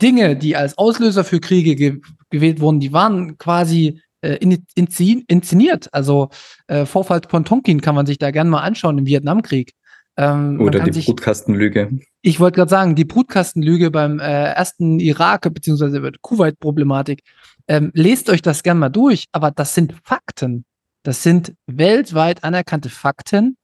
Dinge, 0.00 0.36
die 0.36 0.56
als 0.56 0.78
Auslöser 0.78 1.24
für 1.24 1.40
Kriege 1.40 1.76
ge 1.76 2.00
gewählt 2.30 2.60
wurden, 2.60 2.80
die 2.80 2.94
waren 2.94 3.36
quasi 3.36 4.00
äh, 4.22 4.36
in, 4.36 4.64
in, 4.74 4.88
inszeniert. 5.28 5.92
Also 5.92 6.30
äh, 6.66 6.86
Vorfall 6.86 7.20
von 7.28 7.44
Tonkin 7.44 7.82
kann 7.82 7.94
man 7.94 8.06
sich 8.06 8.18
da 8.18 8.30
gerne 8.30 8.48
mal 8.48 8.62
anschauen 8.62 8.96
im 8.98 9.06
Vietnamkrieg. 9.06 9.74
Ähm, 10.16 10.60
Oder 10.60 10.80
die 10.80 10.92
sich, 10.92 11.06
Brutkastenlüge. 11.06 11.98
Ich 12.20 12.38
wollte 12.38 12.56
gerade 12.56 12.70
sagen, 12.70 12.94
die 12.94 13.04
Brutkastenlüge 13.04 13.90
beim 13.90 14.18
äh, 14.18 14.52
ersten 14.52 15.00
Irak- 15.00 15.52
bzw. 15.52 16.12
Kuwait-Problematik. 16.20 17.22
Ähm, 17.68 17.90
lest 17.94 18.28
euch 18.28 18.42
das 18.42 18.62
gern 18.62 18.78
mal 18.78 18.90
durch, 18.90 19.26
aber 19.32 19.50
das 19.50 19.74
sind 19.74 19.94
Fakten. 20.04 20.64
Das 21.02 21.22
sind 21.22 21.54
weltweit 21.66 22.44
anerkannte 22.44 22.90
Fakten, 22.90 23.56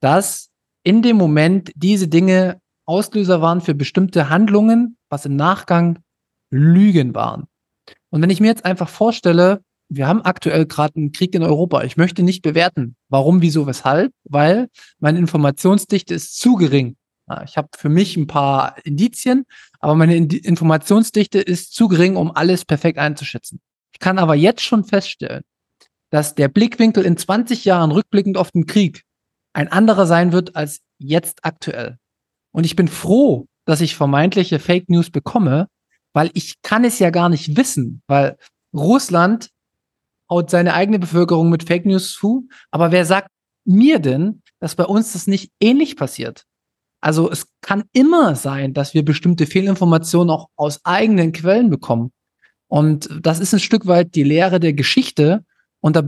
dass 0.00 0.48
in 0.84 1.02
dem 1.02 1.16
Moment 1.16 1.70
diese 1.76 2.08
Dinge 2.08 2.60
Auslöser 2.84 3.40
waren 3.40 3.60
für 3.60 3.74
bestimmte 3.74 4.28
Handlungen, 4.28 4.96
was 5.08 5.24
im 5.24 5.36
Nachgang 5.36 6.00
Lügen 6.50 7.14
waren. 7.14 7.44
Und 8.10 8.20
wenn 8.20 8.30
ich 8.30 8.40
mir 8.40 8.48
jetzt 8.48 8.64
einfach 8.64 8.88
vorstelle, 8.88 9.62
wir 9.94 10.06
haben 10.06 10.22
aktuell 10.22 10.64
gerade 10.64 10.96
einen 10.96 11.12
Krieg 11.12 11.34
in 11.34 11.42
Europa. 11.42 11.82
Ich 11.82 11.98
möchte 11.98 12.22
nicht 12.22 12.42
bewerten, 12.42 12.96
warum, 13.08 13.42
wieso, 13.42 13.66
weshalb, 13.66 14.12
weil 14.24 14.68
meine 14.98 15.18
Informationsdichte 15.18 16.14
ist 16.14 16.38
zu 16.38 16.54
gering. 16.54 16.96
Ich 17.44 17.56
habe 17.56 17.68
für 17.76 17.88
mich 17.88 18.16
ein 18.16 18.26
paar 18.26 18.76
Indizien, 18.84 19.44
aber 19.80 19.94
meine 19.94 20.16
Informationsdichte 20.16 21.40
ist 21.40 21.74
zu 21.74 21.88
gering, 21.88 22.16
um 22.16 22.34
alles 22.34 22.64
perfekt 22.64 22.98
einzuschätzen. 22.98 23.60
Ich 23.92 24.00
kann 24.00 24.18
aber 24.18 24.34
jetzt 24.34 24.62
schon 24.62 24.84
feststellen, 24.84 25.42
dass 26.10 26.34
der 26.34 26.48
Blickwinkel 26.48 27.04
in 27.04 27.16
20 27.16 27.64
Jahren 27.64 27.90
rückblickend 27.90 28.36
auf 28.36 28.50
den 28.50 28.66
Krieg 28.66 29.02
ein 29.52 29.68
anderer 29.68 30.06
sein 30.06 30.32
wird 30.32 30.56
als 30.56 30.80
jetzt 30.98 31.44
aktuell. 31.44 31.98
Und 32.52 32.64
ich 32.64 32.76
bin 32.76 32.88
froh, 32.88 33.46
dass 33.66 33.82
ich 33.82 33.94
vermeintliche 33.94 34.58
Fake 34.58 34.88
News 34.88 35.10
bekomme, 35.10 35.68
weil 36.14 36.30
ich 36.32 36.62
kann 36.62 36.84
es 36.84 36.98
ja 36.98 37.10
gar 37.10 37.28
nicht 37.28 37.56
wissen, 37.56 38.02
weil 38.06 38.36
Russland 38.74 39.50
haut 40.32 40.50
seine 40.50 40.72
eigene 40.72 40.98
Bevölkerung 40.98 41.50
mit 41.50 41.64
Fake 41.64 41.84
News 41.84 42.14
zu. 42.14 42.48
Aber 42.70 42.90
wer 42.90 43.04
sagt 43.04 43.28
mir 43.66 43.98
denn, 43.98 44.42
dass 44.60 44.74
bei 44.74 44.84
uns 44.84 45.12
das 45.12 45.26
nicht 45.26 45.52
ähnlich 45.60 45.96
passiert? 45.96 46.44
Also 47.02 47.30
es 47.30 47.46
kann 47.60 47.84
immer 47.92 48.34
sein, 48.34 48.72
dass 48.72 48.94
wir 48.94 49.04
bestimmte 49.04 49.46
Fehlinformationen 49.46 50.30
auch 50.30 50.48
aus 50.56 50.80
eigenen 50.84 51.32
Quellen 51.32 51.68
bekommen. 51.68 52.12
Und 52.68 53.08
das 53.20 53.40
ist 53.40 53.52
ein 53.52 53.60
Stück 53.60 53.86
weit 53.86 54.14
die 54.14 54.22
Lehre 54.22 54.58
der 54.58 54.72
Geschichte. 54.72 55.44
Und 55.80 55.96
da 55.96 56.02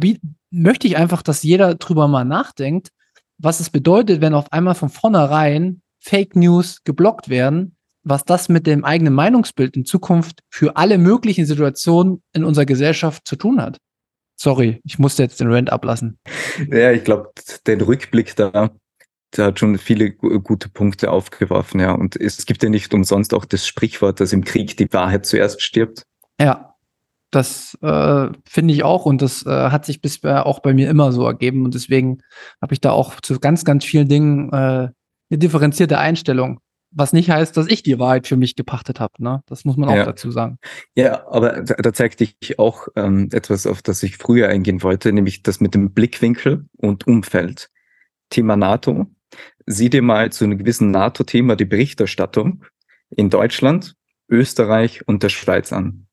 möchte 0.51 0.87
ich 0.87 0.97
einfach, 0.97 1.21
dass 1.21 1.43
jeder 1.43 1.75
drüber 1.75 2.09
mal 2.09 2.25
nachdenkt, 2.25 2.89
was 3.37 3.61
es 3.61 3.69
bedeutet, 3.69 4.23
wenn 4.23 4.33
auf 4.33 4.53
einmal 4.53 4.75
von 4.75 4.89
vornherein 4.89 5.83
Fake 6.01 6.37
News 6.37 6.83
geblockt 6.85 7.29
werden, 7.29 7.77
was 8.05 8.25
das 8.25 8.49
mit 8.49 8.67
dem 8.67 8.85
eigenen 8.85 9.15
Meinungsbild 9.15 9.77
in 9.77 9.85
Zukunft 9.85 10.41
für 10.49 10.77
alle 10.77 10.97
möglichen 10.97 11.45
Situationen 11.45 12.23
in 12.33 12.45
unserer 12.45 12.67
Gesellschaft 12.67 13.27
zu 13.27 13.37
tun 13.37 13.61
hat. 13.61 13.79
Sorry, 14.37 14.81
ich 14.85 14.99
musste 14.99 15.23
jetzt 15.23 15.40
den 15.40 15.51
Rant 15.51 15.70
ablassen. 15.70 16.18
Ja, 16.70 16.92
ich 16.92 17.05
glaube, 17.05 17.31
den 17.66 17.81
Rückblick 17.81 18.35
da, 18.37 18.70
der 19.37 19.47
hat 19.47 19.59
schon 19.59 19.79
viele 19.79 20.11
gute 20.12 20.68
Punkte 20.68 21.11
aufgeworfen, 21.11 21.81
ja. 21.81 21.92
Und 21.92 22.16
es 22.16 22.44
gibt 22.47 22.62
ja 22.62 22.68
nicht 22.68 22.92
umsonst 22.94 23.35
auch 23.35 23.44
das 23.44 23.66
Sprichwort, 23.66 24.20
dass 24.20 24.33
im 24.33 24.44
Krieg 24.44 24.77
die 24.77 24.92
Wahrheit 24.92 25.27
zuerst 25.27 25.62
stirbt. 25.62 26.03
Ja, 26.40 26.75
das 27.31 27.77
äh, 27.83 28.29
finde 28.44 28.75
ich 28.75 28.85
auch 28.85 29.07
und 29.07 29.20
das 29.20 29.44
äh, 29.44 29.51
hat 29.51 29.85
sich 29.85 30.01
bisher 30.01 30.47
auch 30.47 30.61
bei 30.61 30.73
mir 30.73 30.88
immer 30.88 31.11
so 31.11 31.27
ergeben 31.27 31.64
und 31.64 31.75
deswegen 31.75 32.18
habe 32.62 32.75
ich 32.75 32.81
da 32.81 32.92
auch 32.92 33.20
zu 33.20 33.40
ganz, 33.40 33.64
ganz 33.64 33.85
vielen 33.85 34.09
Dingen 34.09 34.53
äh, 34.53 34.88
eine 35.31 35.38
differenzierte 35.38 35.99
Einstellung. 35.99 36.61
Was 36.95 37.13
nicht 37.13 37.31
heißt, 37.31 37.57
dass 37.57 37.67
ich 37.67 37.83
die 37.83 37.99
Wahrheit 37.99 38.27
für 38.27 38.37
mich 38.37 38.55
gepachtet 38.55 39.01
habe. 39.01 39.15
Ne? 39.19 39.43
Das 39.47 39.65
muss 39.65 39.77
man 39.77 39.89
auch 39.89 39.97
ja. 39.97 40.05
dazu 40.05 40.31
sagen. 40.31 40.59
Ja, 40.95 41.27
aber 41.29 41.63
da, 41.63 41.75
da 41.75 41.93
zeigt 41.93 42.21
sich 42.21 42.59
auch 42.59 42.89
ähm, 42.97 43.29
etwas, 43.33 43.67
auf 43.67 43.83
das 43.83 44.03
ich 44.03 44.17
früher 44.17 44.49
eingehen 44.49 44.83
wollte, 44.83 45.13
nämlich 45.13 45.43
das 45.43 45.61
mit 45.61 45.75
dem 45.75 45.93
Blickwinkel 45.93 46.67
und 46.77 47.07
Umfeld. 47.07 47.71
Thema 48.31 48.57
NATO. 48.57 49.07
Sieh 49.67 49.91
dir 49.91 50.03
mal 50.03 50.31
zu 50.31 50.45
einem 50.45 50.59
gewissen 50.59 50.91
NATO-Thema 50.91 51.57
die 51.57 51.65
Berichterstattung 51.65 52.65
in 53.11 53.31
Deutschland, 53.31 53.97
Österreich 54.29 55.07
und 55.07 55.23
der 55.23 55.29
Schweiz 55.29 55.73
an 55.73 56.04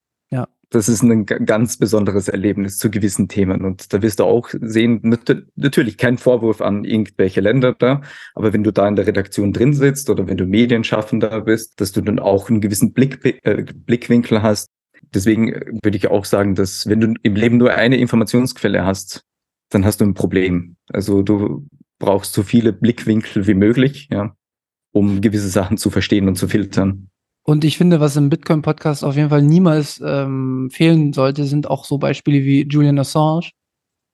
das 0.72 0.88
ist 0.88 1.04
ein 1.04 1.26
ganz 1.26 1.76
besonderes 1.76 2.30
Erlebnis 2.30 2.78
zu 2.78 2.90
gewissen 2.90 3.28
Themen. 3.28 3.66
Und 3.66 3.94
da 3.94 4.02
wirst 4.02 4.22
du 4.22 4.24
auch 4.24 4.50
sehen, 4.62 5.02
natürlich 5.56 5.98
kein 5.98 6.18
Vorwurf 6.18 6.62
an 6.62 6.86
irgendwelche 6.86 7.42
Länder 7.42 7.76
da, 7.78 8.02
aber 8.36 8.54
wenn 8.54 8.64
du 8.64 8.72
da 8.72 8.88
in 8.88 8.96
der 8.96 9.06
Redaktion 9.06 9.52
drin 9.52 9.74
sitzt 9.74 10.10
oder 10.10 10.28
wenn 10.28 10.38
du 10.38 10.46
Medienschaffender 10.46 11.42
bist, 11.42 11.82
dass 11.82 11.92
du 11.92 12.00
dann 12.00 12.20
auch 12.20 12.50
einen 12.50 12.62
gewissen 12.62 12.94
Blick, 12.94 13.20
äh, 13.44 13.64
Blickwinkel 13.64 14.42
hast. 14.42 14.70
Deswegen 15.14 15.52
würde 15.84 15.98
ich 15.98 16.08
auch 16.08 16.24
sagen, 16.24 16.56
dass 16.56 16.88
wenn 16.88 17.02
du 17.02 17.14
im 17.22 17.36
Leben 17.36 17.58
nur 17.58 17.74
eine 17.74 17.98
Informationsquelle 17.98 18.86
hast, 18.86 19.26
dann 19.72 19.84
hast 19.84 20.00
du 20.00 20.06
ein 20.06 20.14
Problem. 20.14 20.78
Also 20.88 21.22
du 21.22 21.68
brauchst 22.00 22.34
so 22.34 22.44
viele 22.44 22.72
Blickwinkel 22.72 23.46
wie 23.46 23.56
möglich, 23.56 24.08
ja, 24.10 24.36
um 24.94 25.20
gewisse 25.20 25.50
Sachen 25.50 25.78
zu 25.78 25.90
verstehen 25.90 26.30
und 26.30 26.36
zu 26.36 26.48
filtern. 26.48 27.10
Und 27.44 27.64
ich 27.64 27.78
finde, 27.78 28.00
was 28.00 28.16
im 28.16 28.30
Bitcoin-Podcast 28.30 29.04
auf 29.04 29.16
jeden 29.16 29.30
Fall 29.30 29.42
niemals 29.42 30.02
ähm, 30.06 30.70
fehlen 30.72 31.12
sollte, 31.14 31.46
sind 31.46 31.68
auch 31.68 31.86
so 31.86 31.98
Beispiele 31.98 32.44
wie 32.44 32.68
Julian 32.68 33.00
Assange. 33.00 33.50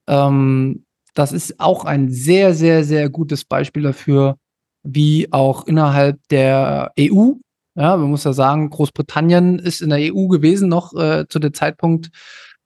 Ähm, 0.08 0.86
das 1.14 1.34
ist 1.34 1.60
auch 1.60 1.84
ein 1.86 2.10
sehr, 2.10 2.54
sehr, 2.54 2.84
sehr 2.84 3.10
gutes 3.10 3.44
Beispiel 3.44 3.84
dafür, 3.84 4.38
wie 4.84 5.32
auch 5.34 5.66
innerhalb 5.68 6.20
der 6.30 6.94
EU, 7.00 7.34
ja, 7.76 7.96
man 7.96 8.10
muss 8.10 8.24
ja 8.24 8.34
sagen, 8.34 8.70
Großbritannien 8.70 9.60
ist 9.60 9.82
in 9.82 9.90
der 9.90 10.14
EU 10.14 10.28
gewesen 10.28 10.70
noch 10.70 10.94
äh, 10.96 11.26
zu 11.28 11.40
dem 11.40 11.54
Zeitpunkt 11.54 12.10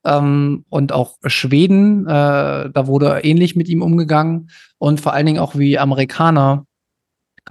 ähm, 0.05 0.65
und 0.69 0.93
auch 0.93 1.17
Schweden, 1.25 2.07
äh, 2.07 2.69
da 2.71 2.87
wurde 2.87 3.19
ähnlich 3.23 3.55
mit 3.55 3.67
ihm 3.67 3.81
umgegangen 3.81 4.49
und 4.77 5.01
vor 5.01 5.13
allen 5.13 5.25
Dingen 5.25 5.39
auch 5.39 5.55
wie 5.55 5.77
Amerikaner 5.77 6.65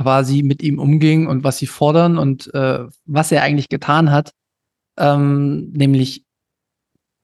quasi 0.01 0.43
mit 0.43 0.63
ihm 0.63 0.79
umging 0.79 1.27
und 1.27 1.45
was 1.45 1.59
sie 1.59 1.67
fordern 1.67 2.17
und 2.17 2.53
äh, 2.55 2.81
was 3.05 3.33
er 3.33 3.43
eigentlich 3.43 3.69
getan 3.69 4.11
hat, 4.11 4.33
ähm, 4.99 5.71
nämlich 5.73 6.25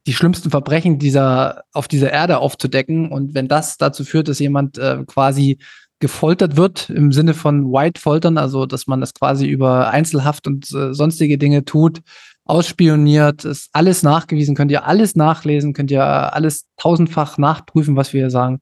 die 0.06 0.12
schlimmsten 0.12 0.50
Verbrechen 0.50 0.98
dieser 0.98 1.64
auf 1.72 1.88
dieser 1.88 2.12
Erde 2.12 2.38
aufzudecken 2.38 3.10
und 3.10 3.34
wenn 3.34 3.48
das 3.48 3.78
dazu 3.78 4.04
führt, 4.04 4.28
dass 4.28 4.38
jemand 4.38 4.78
äh, 4.78 5.04
quasi 5.06 5.58
gefoltert 5.98 6.56
wird 6.56 6.90
im 6.90 7.12
Sinne 7.12 7.32
von 7.32 7.72
White-Foltern, 7.72 8.36
also 8.36 8.66
dass 8.66 8.86
man 8.86 9.00
das 9.00 9.14
quasi 9.14 9.46
über 9.46 9.90
Einzelhaft 9.90 10.46
und 10.46 10.70
äh, 10.72 10.92
sonstige 10.92 11.38
Dinge 11.38 11.64
tut, 11.64 12.02
ausspioniert, 12.44 13.46
ist 13.46 13.70
alles 13.72 14.02
nachgewiesen, 14.02 14.54
könnt 14.54 14.70
ihr 14.70 14.84
alles 14.84 15.16
nachlesen, 15.16 15.72
könnt 15.72 15.90
ihr 15.90 16.04
alles 16.04 16.66
tausendfach 16.76 17.38
nachprüfen, 17.38 17.96
was 17.96 18.12
wir 18.12 18.20
hier 18.20 18.30
sagen. 18.30 18.60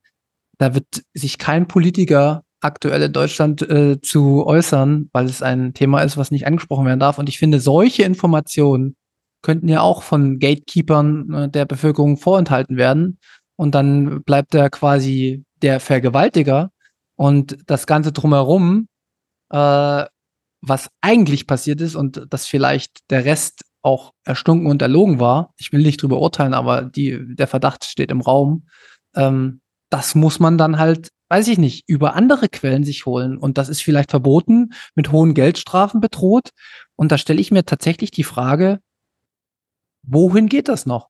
Da 0.59 0.75
wird 0.75 0.87
sich 1.13 1.39
kein 1.39 1.67
Politiker 1.67 2.44
aktuell 2.65 3.03
in 3.03 3.13
Deutschland 3.13 3.63
äh, 3.63 4.01
zu 4.01 4.47
äußern, 4.47 5.11
weil 5.13 5.27
es 5.27 5.43
ein 5.43 5.75
Thema 5.75 6.03
ist, 6.03 6.17
was 6.17 6.31
nicht 6.31 6.47
angesprochen 6.47 6.87
werden 6.87 7.01
darf. 7.01 7.19
Und 7.19 7.29
ich 7.29 7.39
finde, 7.39 7.61
solche 7.61 8.03
Informationen 8.05 8.97
könnten 9.43 9.69
ja 9.69 9.83
auch 9.83 10.03
von 10.03 10.39
Gatekeepern 10.39 11.33
äh, 11.33 11.49
der 11.49 11.67
Bevölkerung 11.67 12.17
vorenthalten 12.17 12.77
werden. 12.77 13.19
Und 13.57 13.75
dann 13.75 14.23
bleibt 14.25 14.55
er 14.55 14.71
quasi 14.71 15.45
der 15.63 15.79
Vergewaltiger 15.81 16.71
und 17.17 17.59
das 17.67 17.87
Ganze 17.87 18.11
drumherum, 18.11 18.89
äh, 19.51 20.05
was 20.61 20.89
eigentlich 21.03 21.47
passiert 21.47 21.81
ist 21.81 21.95
und 21.95 22.27
dass 22.31 22.47
vielleicht 22.47 22.99
der 23.11 23.25
Rest 23.27 23.63
auch 23.83 24.13
erstunken 24.25 24.67
und 24.67 24.81
erlogen 24.81 25.21
war. 25.21 25.53
Ich 25.59 25.73
will 25.73 25.83
nicht 25.83 26.03
drüber 26.03 26.19
urteilen, 26.19 26.55
aber 26.55 26.83
die, 26.83 27.37
der 27.37 27.47
Verdacht 27.47 27.85
steht 27.85 28.11
im 28.11 28.23
Raum. 28.23 28.67
Ähm, 29.15 29.61
das 29.91 30.15
muss 30.15 30.41
man 30.41 30.57
dann 30.57 30.79
halt, 30.79 31.11
weiß 31.29 31.49
ich 31.49 31.59
nicht, 31.59 31.85
über 31.89 32.15
andere 32.15 32.49
Quellen 32.49 32.85
sich 32.85 33.07
holen. 33.07 33.37
Und 33.39 33.59
das 33.59 33.69
ist 33.69 33.83
vielleicht 33.83 34.11
verboten, 34.11 34.73
mit 34.95 35.13
hohen 35.13 35.35
Geldstrafen 35.35 36.01
bedroht. 36.01 36.51
Und 36.97 37.13
da 37.13 37.19
stelle 37.19 37.41
ich 37.41 37.51
mir 37.51 37.65
tatsächlich 37.65 38.11
die 38.11 38.25
Frage, 38.25 38.81
wohin 40.03 40.49
geht 40.49 40.69
das 40.69 40.87
noch? 40.87 41.09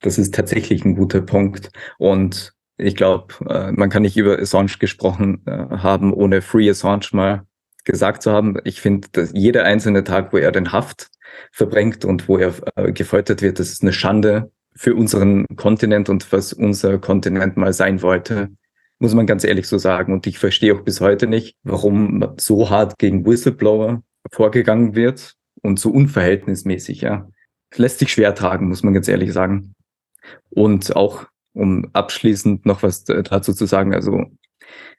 Das 0.00 0.18
ist 0.18 0.34
tatsächlich 0.34 0.84
ein 0.84 0.96
guter 0.96 1.20
Punkt. 1.20 1.70
Und 1.98 2.54
ich 2.76 2.96
glaube, 2.96 3.34
äh, 3.48 3.72
man 3.72 3.90
kann 3.90 4.02
nicht 4.02 4.16
über 4.16 4.38
Assange 4.38 4.72
gesprochen 4.78 5.42
äh, 5.46 5.50
haben, 5.50 6.12
ohne 6.12 6.42
Free 6.42 6.68
Assange 6.70 7.08
mal 7.12 7.46
gesagt 7.84 8.22
zu 8.22 8.32
haben. 8.32 8.56
Ich 8.64 8.80
finde, 8.80 9.08
dass 9.12 9.32
jeder 9.34 9.64
einzelne 9.64 10.04
Tag, 10.04 10.32
wo 10.32 10.38
er 10.38 10.52
den 10.52 10.72
Haft 10.72 11.10
verbringt 11.52 12.04
und 12.04 12.28
wo 12.28 12.38
er 12.38 12.54
äh, 12.76 12.92
gefoltert 12.92 13.42
wird, 13.42 13.58
das 13.58 13.70
ist 13.70 13.82
eine 13.82 13.92
Schande 13.92 14.50
für 14.74 14.94
unseren 14.94 15.46
Kontinent 15.56 16.08
und 16.08 16.30
was 16.32 16.52
unser 16.52 16.98
Kontinent 16.98 17.56
mal 17.56 17.72
sein 17.72 18.02
wollte, 18.02 18.50
muss 19.00 19.14
man 19.14 19.26
ganz 19.26 19.42
ehrlich 19.42 19.66
so 19.66 19.78
sagen. 19.78 20.12
Und 20.12 20.26
ich 20.26 20.38
verstehe 20.38 20.74
auch 20.74 20.82
bis 20.82 21.00
heute 21.00 21.26
nicht, 21.26 21.56
warum 21.64 22.34
so 22.38 22.70
hart 22.70 22.98
gegen 22.98 23.26
Whistleblower 23.26 24.02
vorgegangen 24.30 24.94
wird 24.94 25.34
und 25.62 25.80
so 25.80 25.90
unverhältnismäßig, 25.90 27.00
ja. 27.00 27.28
Lässt 27.76 28.00
sich 28.00 28.12
schwer 28.12 28.34
tragen, 28.34 28.68
muss 28.68 28.82
man 28.82 28.94
ganz 28.94 29.08
ehrlich 29.08 29.32
sagen. 29.32 29.74
Und 30.50 30.94
auch 30.94 31.26
um 31.52 31.88
abschließend 31.92 32.66
noch 32.66 32.82
was 32.82 33.04
dazu 33.04 33.52
zu 33.52 33.66
sagen, 33.66 33.94
also 33.94 34.26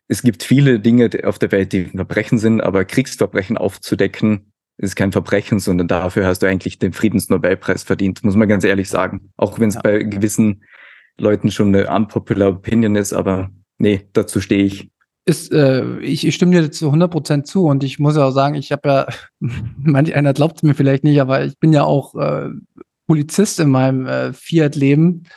es 0.07 0.21
gibt 0.21 0.43
viele 0.43 0.79
Dinge 0.79 1.09
auf 1.23 1.39
der 1.39 1.51
Welt, 1.51 1.71
die 1.71 1.85
Verbrechen 1.85 2.37
sind, 2.37 2.61
aber 2.61 2.83
Kriegsverbrechen 2.83 3.57
aufzudecken, 3.57 4.51
ist 4.77 4.95
kein 4.95 5.11
Verbrechen, 5.11 5.59
sondern 5.59 5.87
dafür 5.87 6.25
hast 6.25 6.39
du 6.39 6.47
eigentlich 6.47 6.79
den 6.79 6.91
Friedensnobelpreis 6.91 7.83
verdient, 7.83 8.23
muss 8.23 8.35
man 8.35 8.49
ganz 8.49 8.63
ehrlich 8.63 8.89
sagen. 8.89 9.31
Auch 9.37 9.59
wenn 9.59 9.69
es 9.69 9.75
ja. 9.75 9.81
bei 9.81 9.99
gewissen 9.99 10.63
Leuten 11.17 11.51
schon 11.51 11.73
eine 11.73 11.89
unpopular 11.93 12.49
Opinion 12.49 12.95
ist, 12.95 13.13
aber 13.13 13.51
nee, 13.81 14.07
dazu 14.13 14.39
stehe 14.39 14.63
ich. 14.63 14.89
Ist, 15.25 15.51
äh, 15.51 15.99
ich, 15.99 16.25
ich 16.25 16.33
stimme 16.33 16.59
dir 16.59 16.71
zu 16.71 16.91
100% 16.91 17.43
zu 17.43 17.65
und 17.65 17.83
ich 17.83 17.99
muss 17.99 18.15
ja 18.15 18.25
auch 18.25 18.31
sagen, 18.31 18.55
ich 18.55 18.71
habe 18.71 18.89
ja, 18.89 19.07
manch 19.77 20.15
einer 20.15 20.33
glaubt 20.33 20.57
es 20.57 20.63
mir 20.63 20.73
vielleicht 20.73 21.03
nicht, 21.03 21.21
aber 21.21 21.43
ich 21.45 21.57
bin 21.59 21.73
ja 21.73 21.83
auch 21.83 22.15
äh, 22.15 22.49
Polizist 23.07 23.59
in 23.59 23.69
meinem 23.69 24.07
äh, 24.07 24.33
Fiat-Leben 24.33 25.27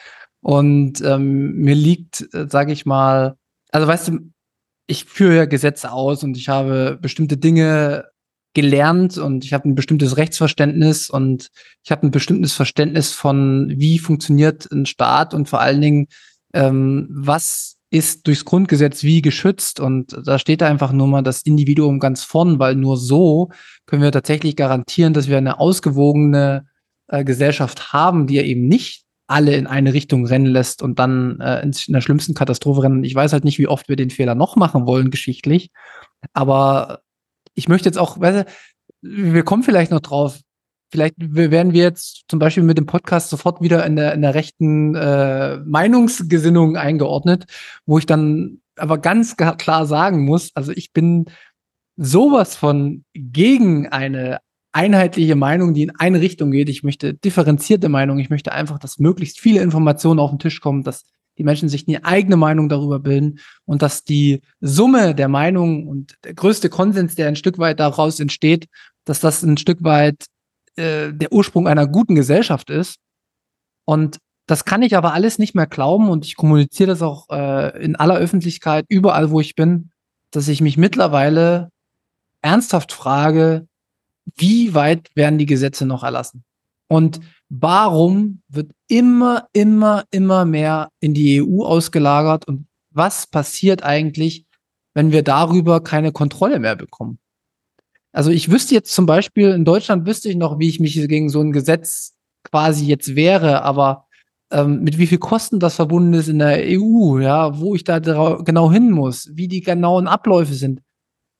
und 0.40 1.00
ähm, 1.02 1.56
mir 1.56 1.74
liegt, 1.74 2.28
äh, 2.34 2.46
sage 2.48 2.72
ich 2.72 2.86
mal, 2.86 3.36
also 3.72 3.86
weißt 3.86 4.08
du, 4.08 4.18
ich 4.86 5.04
führe 5.06 5.36
ja 5.36 5.44
Gesetze 5.46 5.92
aus 5.92 6.22
und 6.22 6.36
ich 6.36 6.48
habe 6.48 6.98
bestimmte 7.00 7.36
Dinge 7.36 8.06
gelernt 8.54 9.18
und 9.18 9.44
ich 9.44 9.52
habe 9.52 9.68
ein 9.68 9.74
bestimmtes 9.74 10.16
Rechtsverständnis 10.16 11.10
und 11.10 11.50
ich 11.82 11.90
habe 11.90 12.06
ein 12.06 12.10
bestimmtes 12.10 12.52
Verständnis 12.52 13.12
von, 13.12 13.72
wie 13.76 13.98
funktioniert 13.98 14.70
ein 14.70 14.86
Staat 14.86 15.34
und 15.34 15.48
vor 15.48 15.60
allen 15.60 15.80
Dingen, 15.80 16.06
ähm, 16.52 17.08
was 17.10 17.73
ist 17.94 18.26
durchs 18.26 18.44
Grundgesetz 18.44 19.04
wie 19.04 19.22
geschützt 19.22 19.78
und 19.78 20.18
da 20.26 20.40
steht 20.40 20.64
einfach 20.64 20.90
nur 20.90 21.06
mal 21.06 21.22
das 21.22 21.42
Individuum 21.42 22.00
ganz 22.00 22.24
vorn, 22.24 22.58
weil 22.58 22.74
nur 22.74 22.96
so 22.96 23.50
können 23.86 24.02
wir 24.02 24.10
tatsächlich 24.10 24.56
garantieren, 24.56 25.14
dass 25.14 25.28
wir 25.28 25.38
eine 25.38 25.60
ausgewogene 25.60 26.66
äh, 27.06 27.22
Gesellschaft 27.22 27.92
haben, 27.92 28.26
die 28.26 28.34
ja 28.34 28.42
eben 28.42 28.66
nicht 28.66 29.04
alle 29.28 29.54
in 29.54 29.68
eine 29.68 29.94
Richtung 29.94 30.26
rennen 30.26 30.46
lässt 30.46 30.82
und 30.82 30.98
dann 30.98 31.40
äh, 31.40 31.62
in 31.62 31.72
der 31.88 32.00
schlimmsten 32.00 32.34
Katastrophe 32.34 32.82
rennen. 32.82 33.04
Ich 33.04 33.14
weiß 33.14 33.32
halt 33.32 33.44
nicht, 33.44 33.60
wie 33.60 33.68
oft 33.68 33.88
wir 33.88 33.94
den 33.94 34.10
Fehler 34.10 34.34
noch 34.34 34.56
machen 34.56 34.86
wollen, 34.86 35.12
geschichtlich. 35.12 35.70
Aber 36.32 37.00
ich 37.54 37.68
möchte 37.68 37.88
jetzt 37.88 37.98
auch, 37.98 38.18
weißt 38.18 38.44
du, 38.44 38.52
wir 39.02 39.44
kommen 39.44 39.62
vielleicht 39.62 39.92
noch 39.92 40.00
drauf. 40.00 40.40
Vielleicht 40.94 41.16
werden 41.18 41.72
wir 41.72 41.82
jetzt 41.82 42.22
zum 42.28 42.38
Beispiel 42.38 42.62
mit 42.62 42.78
dem 42.78 42.86
Podcast 42.86 43.28
sofort 43.28 43.60
wieder 43.60 43.84
in 43.84 43.96
der, 43.96 44.14
in 44.14 44.22
der 44.22 44.36
rechten 44.36 44.94
äh, 44.94 45.56
Meinungsgesinnung 45.66 46.76
eingeordnet, 46.76 47.46
wo 47.84 47.98
ich 47.98 48.06
dann 48.06 48.60
aber 48.76 48.98
ganz 48.98 49.36
klar 49.36 49.86
sagen 49.86 50.24
muss, 50.24 50.52
also 50.54 50.70
ich 50.70 50.92
bin 50.92 51.24
sowas 51.96 52.54
von 52.54 53.02
gegen 53.12 53.88
eine 53.88 54.38
einheitliche 54.70 55.34
Meinung, 55.34 55.74
die 55.74 55.82
in 55.82 55.96
eine 55.98 56.20
Richtung 56.20 56.52
geht. 56.52 56.68
Ich 56.68 56.84
möchte 56.84 57.12
differenzierte 57.12 57.88
Meinung. 57.88 58.20
Ich 58.20 58.30
möchte 58.30 58.52
einfach, 58.52 58.78
dass 58.78 59.00
möglichst 59.00 59.40
viele 59.40 59.62
Informationen 59.62 60.20
auf 60.20 60.30
den 60.30 60.38
Tisch 60.38 60.60
kommen, 60.60 60.84
dass 60.84 61.02
die 61.38 61.44
Menschen 61.44 61.68
sich 61.68 61.88
eine 61.88 62.04
eigene 62.04 62.36
Meinung 62.36 62.68
darüber 62.68 63.00
bilden 63.00 63.40
und 63.64 63.82
dass 63.82 64.04
die 64.04 64.42
Summe 64.60 65.16
der 65.16 65.26
Meinungen 65.26 65.88
und 65.88 66.14
der 66.22 66.34
größte 66.34 66.68
Konsens, 66.68 67.16
der 67.16 67.26
ein 67.26 67.34
Stück 67.34 67.58
weit 67.58 67.80
daraus 67.80 68.20
entsteht, 68.20 68.68
dass 69.04 69.18
das 69.18 69.42
ein 69.42 69.56
Stück 69.56 69.82
weit 69.82 70.26
äh, 70.76 71.12
der 71.12 71.32
Ursprung 71.32 71.68
einer 71.68 71.86
guten 71.86 72.14
Gesellschaft 72.14 72.70
ist. 72.70 72.96
Und 73.84 74.18
das 74.46 74.64
kann 74.64 74.82
ich 74.82 74.96
aber 74.96 75.14
alles 75.14 75.38
nicht 75.38 75.54
mehr 75.54 75.66
glauben 75.66 76.10
und 76.10 76.26
ich 76.26 76.36
kommuniziere 76.36 76.88
das 76.88 77.02
auch 77.02 77.28
äh, 77.30 77.82
in 77.82 77.96
aller 77.96 78.16
Öffentlichkeit, 78.16 78.84
überall, 78.88 79.30
wo 79.30 79.40
ich 79.40 79.54
bin, 79.54 79.90
dass 80.30 80.48
ich 80.48 80.60
mich 80.60 80.76
mittlerweile 80.76 81.70
ernsthaft 82.42 82.92
frage, 82.92 83.66
wie 84.36 84.74
weit 84.74 85.08
werden 85.14 85.38
die 85.38 85.46
Gesetze 85.46 85.86
noch 85.86 86.02
erlassen? 86.02 86.44
Und 86.88 87.20
warum 87.48 88.42
wird 88.48 88.70
immer, 88.88 89.48
immer, 89.52 90.04
immer 90.10 90.44
mehr 90.44 90.90
in 91.00 91.14
die 91.14 91.42
EU 91.42 91.64
ausgelagert? 91.64 92.46
Und 92.46 92.66
was 92.90 93.26
passiert 93.26 93.82
eigentlich, 93.82 94.44
wenn 94.92 95.12
wir 95.12 95.22
darüber 95.22 95.82
keine 95.82 96.12
Kontrolle 96.12 96.58
mehr 96.58 96.76
bekommen? 96.76 97.18
Also 98.14 98.30
ich 98.30 98.50
wüsste 98.50 98.74
jetzt 98.74 98.94
zum 98.94 99.06
Beispiel, 99.06 99.50
in 99.50 99.66
Deutschland 99.66 100.06
wüsste 100.06 100.30
ich 100.30 100.36
noch, 100.36 100.58
wie 100.58 100.68
ich 100.68 100.80
mich 100.80 100.94
gegen 101.08 101.28
so 101.28 101.40
ein 101.40 101.52
Gesetz 101.52 102.14
quasi 102.42 102.86
jetzt 102.86 103.14
wäre, 103.14 103.62
aber 103.62 104.06
ähm, 104.50 104.82
mit 104.82 104.96
wie 104.96 105.06
viel 105.06 105.18
Kosten 105.18 105.60
das 105.60 105.74
verbunden 105.74 106.14
ist 106.14 106.28
in 106.28 106.38
der 106.38 106.58
EU, 106.62 107.18
ja, 107.18 107.58
wo 107.58 107.74
ich 107.74 107.84
da 107.84 107.98
genau 107.98 108.72
hin 108.72 108.90
muss, 108.90 109.30
wie 109.34 109.48
die 109.48 109.60
genauen 109.60 110.06
Abläufe 110.06 110.54
sind 110.54 110.80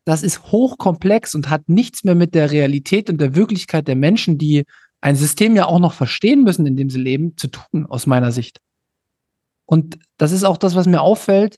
das 0.04 0.22
ist 0.22 0.52
hochkomplex 0.52 1.34
und 1.34 1.48
hat 1.48 1.68
nichts 1.68 2.04
mehr 2.04 2.14
mit 2.14 2.34
der 2.34 2.50
Realität 2.50 3.08
und 3.08 3.20
der 3.20 3.34
Wirklichkeit 3.34 3.88
der 3.88 3.96
Menschen, 3.96 4.38
die 4.38 4.64
ein 5.00 5.16
System 5.16 5.56
ja 5.56 5.66
auch 5.66 5.78
noch 5.78 5.92
verstehen 5.92 6.44
müssen, 6.44 6.66
in 6.66 6.76
dem 6.76 6.90
sie 6.90 7.00
leben, 7.00 7.36
zu 7.36 7.48
tun, 7.48 7.86
aus 7.86 8.06
meiner 8.06 8.32
Sicht. 8.32 8.60
Und 9.66 9.98
das 10.18 10.32
ist 10.32 10.44
auch 10.44 10.58
das, 10.58 10.74
was 10.74 10.86
mir 10.86 11.00
auffällt. 11.00 11.56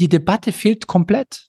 Die 0.00 0.08
Debatte 0.08 0.52
fehlt 0.52 0.86
komplett. 0.86 1.48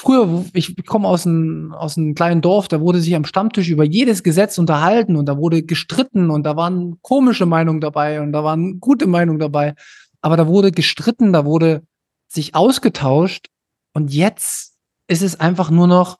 Früher, 0.00 0.46
ich 0.54 0.74
komme 0.86 1.06
aus 1.06 1.26
einem, 1.26 1.74
aus 1.74 1.98
einem 1.98 2.14
kleinen 2.14 2.40
Dorf, 2.40 2.68
da 2.68 2.80
wurde 2.80 3.00
sich 3.00 3.14
am 3.14 3.26
Stammtisch 3.26 3.68
über 3.68 3.84
jedes 3.84 4.22
Gesetz 4.22 4.56
unterhalten 4.56 5.14
und 5.14 5.26
da 5.26 5.36
wurde 5.36 5.62
gestritten 5.62 6.30
und 6.30 6.44
da 6.44 6.56
waren 6.56 6.96
komische 7.02 7.44
Meinungen 7.44 7.82
dabei 7.82 8.22
und 8.22 8.32
da 8.32 8.42
waren 8.42 8.80
gute 8.80 9.06
Meinungen 9.06 9.38
dabei. 9.38 9.74
Aber 10.22 10.38
da 10.38 10.46
wurde 10.46 10.72
gestritten, 10.72 11.34
da 11.34 11.44
wurde 11.44 11.82
sich 12.28 12.54
ausgetauscht 12.54 13.48
und 13.92 14.10
jetzt 14.10 14.78
ist 15.06 15.20
es 15.20 15.38
einfach 15.38 15.70
nur 15.70 15.86
noch, 15.86 16.16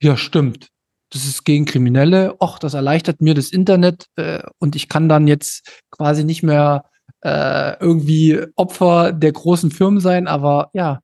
ja, 0.00 0.16
stimmt. 0.16 0.68
Das 1.10 1.24
ist 1.24 1.44
gegen 1.44 1.64
Kriminelle. 1.64 2.36
Och, 2.40 2.60
das 2.60 2.74
erleichtert 2.74 3.20
mir 3.20 3.34
das 3.34 3.50
Internet 3.50 4.06
äh, 4.14 4.44
und 4.60 4.76
ich 4.76 4.88
kann 4.88 5.08
dann 5.08 5.26
jetzt 5.26 5.82
quasi 5.90 6.22
nicht 6.22 6.44
mehr 6.44 6.84
äh, 7.22 7.76
irgendwie 7.80 8.40
Opfer 8.54 9.10
der 9.10 9.32
großen 9.32 9.72
Firmen 9.72 9.98
sein. 9.98 10.28
Aber 10.28 10.70
ja, 10.72 11.00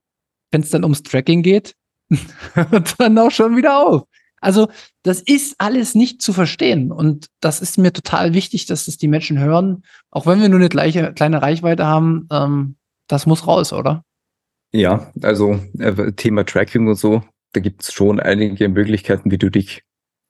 wenn 0.52 0.60
es 0.60 0.70
dann 0.70 0.84
ums 0.84 1.02
Tracking 1.02 1.42
geht, 1.42 1.74
hört 2.54 2.94
dann 2.98 3.18
auch 3.18 3.30
schon 3.30 3.56
wieder 3.56 3.78
auf. 3.78 4.04
Also, 4.40 4.68
das 5.02 5.22
ist 5.22 5.54
alles 5.58 5.94
nicht 5.94 6.20
zu 6.20 6.34
verstehen. 6.34 6.92
Und 6.92 7.28
das 7.40 7.62
ist 7.62 7.78
mir 7.78 7.92
total 7.92 8.34
wichtig, 8.34 8.66
dass 8.66 8.84
das 8.84 8.98
die 8.98 9.08
Menschen 9.08 9.38
hören. 9.38 9.84
Auch 10.10 10.26
wenn 10.26 10.40
wir 10.40 10.50
nur 10.50 10.58
eine 10.58 10.68
gleiche, 10.68 11.14
kleine 11.14 11.40
Reichweite 11.40 11.86
haben, 11.86 12.28
ähm, 12.30 12.76
das 13.08 13.24
muss 13.24 13.46
raus, 13.46 13.72
oder? 13.72 14.04
Ja, 14.72 15.10
also 15.22 15.60
äh, 15.78 16.12
Thema 16.12 16.44
Tracking 16.44 16.88
und 16.88 16.96
so, 16.96 17.22
da 17.52 17.60
gibt 17.60 17.82
es 17.82 17.92
schon 17.92 18.20
einige 18.20 18.68
Möglichkeiten, 18.68 19.30
wie 19.30 19.38
du 19.38 19.50
dich 19.50 19.82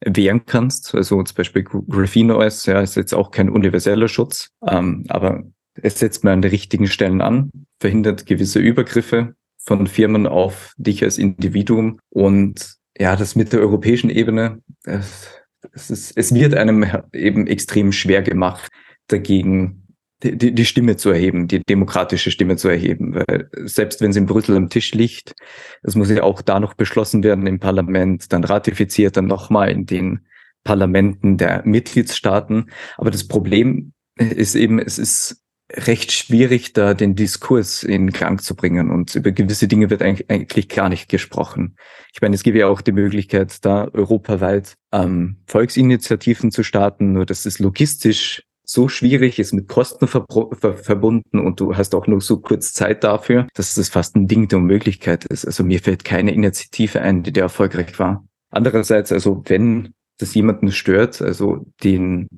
wehren 0.05 0.45
kannst. 0.47 0.95
Also 0.95 1.23
zum 1.23 1.37
Beispiel 1.37 1.65
Graphene 1.65 2.37
OS, 2.37 2.67
ja, 2.67 2.81
ist 2.81 2.97
jetzt 2.97 3.15
auch 3.15 3.31
kein 3.31 3.49
universeller 3.49 4.09
Schutz, 4.09 4.51
ähm, 4.67 5.05
aber 5.09 5.43
es 5.75 5.99
setzt 5.99 6.25
man 6.25 6.35
an 6.35 6.43
den 6.43 6.51
richtigen 6.51 6.87
Stellen 6.87 7.21
an, 7.21 7.51
verhindert 7.81 8.27
gewisse 8.27 8.61
Übergriffe, 8.61 9.35
von 9.65 9.87
Firmen 9.87 10.27
auf 10.27 10.75
dich 10.77 11.03
als 11.03 11.19
Individuum. 11.19 11.99
Und 12.11 12.77
ja, 12.99 13.17
das 13.17 13.35
mit 13.35 13.53
der 13.53 13.61
europäischen 13.61 14.11
Ebene, 14.11 14.61
es, 14.85 15.29
es, 15.73 15.91
ist, 15.91 16.13
es 16.17 16.35
wird 16.35 16.55
einem 16.55 16.87
eben 17.13 17.47
extrem 17.47 17.93
schwer 17.93 18.23
gemacht, 18.23 18.71
dagegen 19.09 19.85
die, 20.23 20.55
die 20.55 20.65
Stimme 20.65 20.97
zu 20.97 21.11
erheben, 21.11 21.49
die 21.49 21.63
demokratische 21.63 22.31
Stimme 22.31 22.57
zu 22.57 22.69
erheben. 22.69 23.15
Weil 23.15 23.51
selbst 23.65 24.01
wenn 24.01 24.11
es 24.11 24.17
in 24.17 24.27
Brüssel 24.27 24.57
am 24.57 24.71
Tisch 24.71 24.93
liegt, 24.95 25.35
es 25.83 25.95
muss 25.97 26.11
ja 26.11 26.23
auch 26.23 26.41
da 26.41 26.61
noch 26.61 26.75
beschlossen 26.75 27.23
werden 27.23 27.47
im 27.47 27.61
Parlament, 27.61 28.33
dann 28.33 28.45
ratifiziert, 28.45 29.17
dann 29.17 29.27
nochmal 29.27 29.71
in 29.71 29.87
den 29.87 30.27
Parlamenten 30.63 31.37
der 31.37 31.63
Mitgliedstaaten. 31.67 32.71
Aber 32.97 33.11
das 33.11 33.29
Problem 33.29 33.93
ist 34.17 34.55
eben, 34.55 34.79
es 34.79 34.99
ist 34.99 35.44
recht 35.73 36.13
schwierig, 36.13 36.73
da 36.73 36.95
den 36.95 37.15
Diskurs 37.15 37.83
in 37.83 38.11
Gang 38.11 38.41
zu 38.43 38.55
bringen. 38.55 38.91
Und 38.91 39.15
über 39.15 39.33
gewisse 39.33 39.69
Dinge 39.69 39.91
wird 39.91 40.03
eigentlich 40.03 40.69
gar 40.69 40.89
nicht 40.89 41.09
gesprochen. 41.09 41.77
Ich 42.13 42.21
meine, 42.21 42.35
es 42.35 42.43
gibt 42.43 42.57
ja 42.57 42.69
auch 42.69 42.81
die 42.81 42.93
Möglichkeit, 42.93 43.65
da 43.65 43.89
europaweit 43.93 44.75
ähm, 44.93 45.39
Volksinitiativen 45.47 46.51
zu 46.51 46.63
starten, 46.63 47.13
nur 47.13 47.27
das 47.27 47.47
ist 47.47 47.59
logistisch 47.59 48.43
so 48.67 48.89
schwierig, 48.89 49.39
ist 49.39 49.53
mit 49.53 49.69
Kosten 49.69 50.09
ver 50.09 50.25
ver 50.29 50.75
verbunden 50.75 51.39
und 51.39 51.61
du 51.61 51.77
hast 51.77 51.95
auch 51.95 52.07
nur 52.07 52.21
so 52.21 52.41
kurz 52.41 52.73
Zeit 52.73 53.05
dafür, 53.05 53.47
dass 53.55 53.75
das 53.75 53.91
fast 53.91 54.17
ein 54.17 54.27
Ding 54.27 54.49
der 54.49 54.59
Unmöglichkeit 54.59 55.27
ist. 55.27 55.45
Also 55.45 55.65
mir 55.65 55.81
fällt 55.81 56.05
keine 56.05 56.33
Initiative 56.33 57.01
ein, 57.03 57.23
die 57.23 57.39
erfolgreich 57.39 57.99
war. 57.99 58.25
Andererseits, 58.51 59.13
also 59.13 59.43
wenn 59.47 59.93
das 60.19 60.35
jemanden 60.35 60.73
stört, 60.73 61.21
also 61.21 61.67
den 61.83 62.29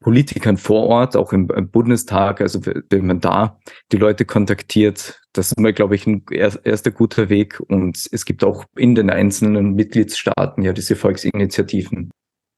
Politikern 0.00 0.56
vor 0.56 0.86
Ort, 0.86 1.14
auch 1.14 1.32
im, 1.32 1.46
Bundestag, 1.46 2.40
also 2.40 2.60
wenn 2.64 3.06
man 3.06 3.20
da 3.20 3.58
die 3.92 3.98
Leute 3.98 4.24
kontaktiert, 4.24 5.20
das 5.34 5.52
ist 5.52 5.60
mal, 5.60 5.74
glaube 5.74 5.94
ich, 5.94 6.06
ein 6.06 6.24
erster 6.30 6.90
guter 6.90 7.28
Weg. 7.28 7.60
Und 7.60 8.08
es 8.10 8.24
gibt 8.24 8.42
auch 8.42 8.64
in 8.76 8.94
den 8.94 9.10
einzelnen 9.10 9.74
Mitgliedstaaten 9.74 10.62
ja 10.62 10.72
diese 10.72 10.96
Volksinitiativen. 10.96 12.10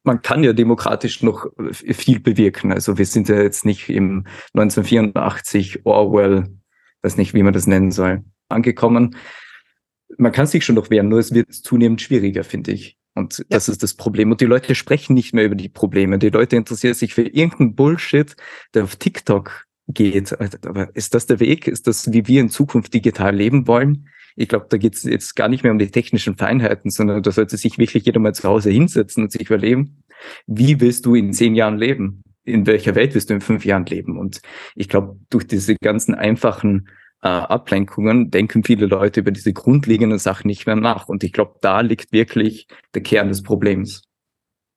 Man 0.05 0.22
kann 0.22 0.45
ja 0.45 0.53
demokratisch 0.53 1.22
noch 1.22 1.47
viel 1.72 2.20
bewirken. 2.20 2.72
Also 2.72 2.97
wir 2.97 3.07
sind 3.07 3.28
ja 3.28 3.40
jetzt 3.40 3.64
nicht 3.64 3.88
im 3.88 4.26
1984 4.55 5.84
Orwell, 5.84 6.49
weiß 7.03 7.16
nicht, 7.16 7.34
wie 7.34 7.43
man 7.43 7.53
das 7.53 7.66
nennen 7.66 7.90
soll, 7.90 8.24
angekommen. 8.49 9.16
Man 10.16 10.32
kann 10.32 10.47
sich 10.47 10.64
schon 10.64 10.76
noch 10.76 10.90
wehren, 10.90 11.09
nur 11.09 11.18
es 11.18 11.34
wird 11.34 11.53
zunehmend 11.53 12.01
schwieriger, 12.01 12.45
finde 12.45 12.72
ich. 12.72 12.99
Und 13.15 13.39
ja. 13.39 13.45
das 13.51 13.69
ist 13.69 13.83
das 13.83 13.95
Problem. 13.95 14.31
Und 14.31 14.41
die 14.41 14.47
Leute 14.47 14.75
sprechen 14.75 15.15
nicht 15.15 15.35
mehr 15.35 15.45
über 15.45 15.55
die 15.55 15.69
Probleme. 15.69 16.19
Die 16.19 16.31
Leute 16.31 16.57
interessieren 16.57 16.95
sich 16.95 17.15
für 17.15 17.23
irgendeinen 17.23 17.75
Bullshit, 17.75 18.35
der 18.75 18.85
auf 18.85 18.97
TikTok 18.97 19.67
geht. 19.89 20.33
Aber 20.67 20.95
ist 20.95 21.15
das 21.15 21.27
der 21.27 21.41
Weg? 21.41 21.67
Ist 21.67 21.87
das, 21.87 22.13
wie 22.13 22.27
wir 22.27 22.41
in 22.41 22.49
Zukunft 22.49 22.95
digital 22.95 23.35
leben 23.35 23.67
wollen? 23.67 24.09
Ich 24.35 24.49
glaube, 24.49 24.67
da 24.71 24.79
geht 24.79 24.95
es 24.95 25.03
jetzt 25.03 25.37
gar 25.37 25.49
nicht 25.49 25.63
mehr 25.63 25.73
um 25.73 25.79
die 25.79 25.91
technischen 25.91 26.37
Feinheiten, 26.37 26.91
sondern 26.91 27.23
da 27.23 27.31
sollte 27.33 27.57
sich 27.59 27.77
wirklich 27.79 28.07
jeder 28.07 28.21
mal 28.21 28.35
zu 28.35 28.49
Hause 28.49 28.71
hinsetzen 28.71 29.25
und 29.25 29.33
sich 29.33 29.43
überleben, 29.43 30.05
wie 30.47 30.81
willst 30.81 31.05
du 31.05 31.15
in 31.15 31.33
zehn 31.33 31.55
Jahren 31.55 31.77
leben? 31.77 32.23
In 32.45 32.67
welcher 32.67 32.95
Welt 32.95 33.15
willst 33.15 33.31
du 33.31 33.35
in 33.35 33.41
fünf 33.41 33.65
Jahren 33.65 33.87
leben? 33.87 34.19
Und 34.19 34.41
ich 34.75 34.89
glaube, 34.89 35.17
durch 35.31 35.47
diese 35.47 35.77
ganzen 35.77 36.15
einfachen 36.15 36.89
äh, 37.23 37.29
Ablenkungen 37.29 38.31
denken 38.31 38.64
viele 38.64 38.87
Leute 38.87 39.20
über 39.20 39.31
diese 39.31 39.53
grundlegenden 39.53 40.18
Sachen 40.18 40.49
nicht 40.49 40.66
mehr 40.66 40.77
nach. 40.77 41.09
Und 41.09 41.25
ich 41.25 41.33
glaube, 41.33 41.55
da 41.61 41.81
liegt 41.81 42.12
wirklich 42.12 42.66
der 42.95 43.03
Kern 43.03 43.29
des 43.29 43.43
Problems. 43.43 44.03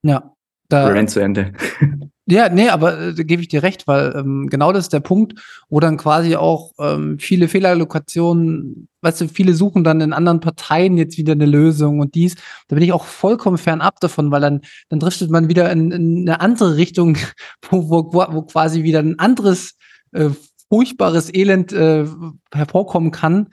Ja. 0.04 0.32
Da, 0.70 0.88
Rand 0.88 1.10
zu 1.10 1.20
Ende. 1.20 1.54
Ja, 2.28 2.50
nee, 2.50 2.70
aber 2.70 3.00
äh, 3.00 3.14
da 3.14 3.22
gebe 3.22 3.44
ich 3.44 3.50
dir 3.50 3.62
recht, 3.62 3.88
weil 3.88 4.16
ähm, 4.16 4.48
genau 4.50 4.74
das 4.74 4.86
ist 4.86 4.94
der 4.94 5.00
Punkt, 5.00 5.40
wo 5.70 5.80
dann 5.80 5.96
quasi 5.96 6.36
auch 6.36 6.72
ähm, 6.80 7.20
viele 7.20 7.48
Fehlerlokationen, 7.48 8.88
weißt 9.02 9.22
du, 9.22 9.28
viele 9.28 9.54
suchen 9.54 9.84
dann 9.84 10.02
in 10.02 10.12
anderen 10.12 10.40
Parteien 10.40 10.98
jetzt 10.98 11.20
wieder 11.20 11.34
eine 11.34 11.46
Lösung 11.46 12.00
und 12.00 12.16
dies. 12.16 12.34
Da 12.68 12.76
bin 12.76 12.84
ich 12.84 12.94
auch 12.94 13.06
vollkommen 13.06 13.60
fernab 13.60 14.00
davon, 14.00 14.32
weil 14.32 14.42
dann, 14.42 14.62
dann 14.90 15.00
driftet 15.00 15.30
man 15.30 15.50
wieder 15.50 15.72
in, 15.72 15.92
in 15.92 16.28
eine 16.28 16.42
andere 16.42 16.78
Richtung, 16.78 17.16
wo, 17.70 17.88
wo, 17.90 18.26
wo 18.28 18.42
quasi 18.42 18.82
wieder 18.82 19.00
ein 19.00 19.20
anderes 19.20 19.76
äh, 20.12 20.32
furchtbares 20.76 21.34
Elend 21.34 21.72
äh, 21.72 22.06
hervorkommen 22.54 23.12
kann. 23.12 23.48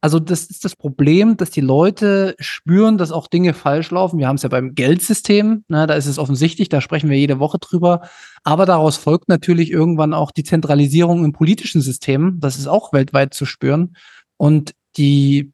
Also 0.00 0.18
das 0.18 0.46
ist 0.46 0.64
das 0.64 0.74
Problem, 0.74 1.36
dass 1.36 1.50
die 1.50 1.60
Leute 1.60 2.34
spüren, 2.40 2.98
dass 2.98 3.12
auch 3.12 3.28
Dinge 3.28 3.54
falsch 3.54 3.92
laufen. 3.92 4.18
Wir 4.18 4.26
haben 4.26 4.34
es 4.34 4.42
ja 4.42 4.48
beim 4.48 4.74
Geldsystem, 4.74 5.64
ne, 5.68 5.86
da 5.86 5.94
ist 5.94 6.06
es 6.06 6.18
offensichtlich, 6.18 6.68
da 6.68 6.80
sprechen 6.80 7.08
wir 7.08 7.16
jede 7.16 7.38
Woche 7.38 7.58
drüber. 7.58 8.02
Aber 8.42 8.66
daraus 8.66 8.96
folgt 8.96 9.28
natürlich 9.28 9.70
irgendwann 9.70 10.12
auch 10.12 10.32
die 10.32 10.42
Zentralisierung 10.42 11.24
im 11.24 11.32
politischen 11.32 11.80
System. 11.80 12.38
Das 12.40 12.58
ist 12.58 12.66
auch 12.66 12.92
weltweit 12.92 13.32
zu 13.32 13.46
spüren. 13.46 13.96
Und 14.36 14.72
die, 14.96 15.52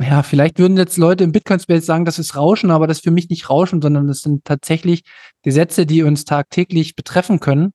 ja, 0.00 0.24
vielleicht 0.24 0.58
würden 0.58 0.76
jetzt 0.76 0.96
Leute 0.96 1.22
im 1.22 1.30
Bitcoin-Space 1.30 1.86
sagen, 1.86 2.04
das 2.04 2.18
ist 2.18 2.34
Rauschen, 2.34 2.72
aber 2.72 2.88
das 2.88 2.98
ist 2.98 3.04
für 3.04 3.12
mich 3.12 3.28
nicht 3.28 3.48
Rauschen, 3.48 3.80
sondern 3.80 4.08
das 4.08 4.22
sind 4.22 4.44
tatsächlich 4.44 5.04
Gesetze, 5.42 5.86
die 5.86 6.02
uns 6.02 6.24
tagtäglich 6.24 6.96
betreffen 6.96 7.38
können. 7.38 7.72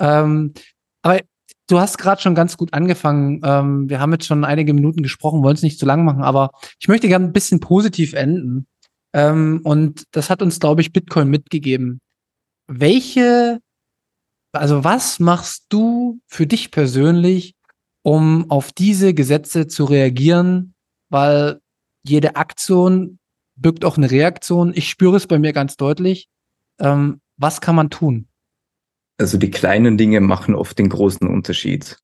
Ähm, 0.00 0.52
aber 1.02 1.20
Du 1.68 1.80
hast 1.80 1.98
gerade 1.98 2.22
schon 2.22 2.34
ganz 2.34 2.56
gut 2.56 2.72
angefangen. 2.72 3.40
Ähm, 3.44 3.88
wir 3.88 4.00
haben 4.00 4.12
jetzt 4.12 4.26
schon 4.26 4.44
einige 4.44 4.72
Minuten 4.72 5.02
gesprochen, 5.02 5.42
wollen 5.42 5.56
es 5.56 5.62
nicht 5.62 5.78
zu 5.78 5.86
lang 5.86 6.04
machen, 6.04 6.22
aber 6.22 6.50
ich 6.78 6.86
möchte 6.86 7.08
gerne 7.08 7.24
ein 7.24 7.32
bisschen 7.32 7.60
positiv 7.60 8.12
enden. 8.12 8.66
Ähm, 9.12 9.60
und 9.64 10.04
das 10.12 10.30
hat 10.30 10.42
uns, 10.42 10.60
glaube 10.60 10.80
ich, 10.80 10.92
Bitcoin 10.92 11.28
mitgegeben. 11.28 12.00
Welche, 12.68 13.60
also 14.52 14.84
was 14.84 15.18
machst 15.18 15.66
du 15.68 16.20
für 16.28 16.46
dich 16.46 16.70
persönlich, 16.70 17.54
um 18.02 18.50
auf 18.50 18.72
diese 18.72 19.14
Gesetze 19.14 19.66
zu 19.66 19.84
reagieren? 19.84 20.74
Weil 21.08 21.60
jede 22.04 22.36
Aktion 22.36 23.18
birgt 23.56 23.84
auch 23.84 23.96
eine 23.96 24.10
Reaktion. 24.10 24.72
Ich 24.74 24.88
spüre 24.88 25.16
es 25.16 25.26
bei 25.26 25.38
mir 25.38 25.52
ganz 25.52 25.76
deutlich. 25.76 26.28
Ähm, 26.78 27.20
was 27.36 27.60
kann 27.60 27.74
man 27.74 27.90
tun? 27.90 28.28
Also 29.18 29.38
die 29.38 29.50
kleinen 29.50 29.96
Dinge 29.96 30.20
machen 30.20 30.54
oft 30.54 30.78
den 30.78 30.88
großen 30.88 31.26
Unterschied. 31.26 31.98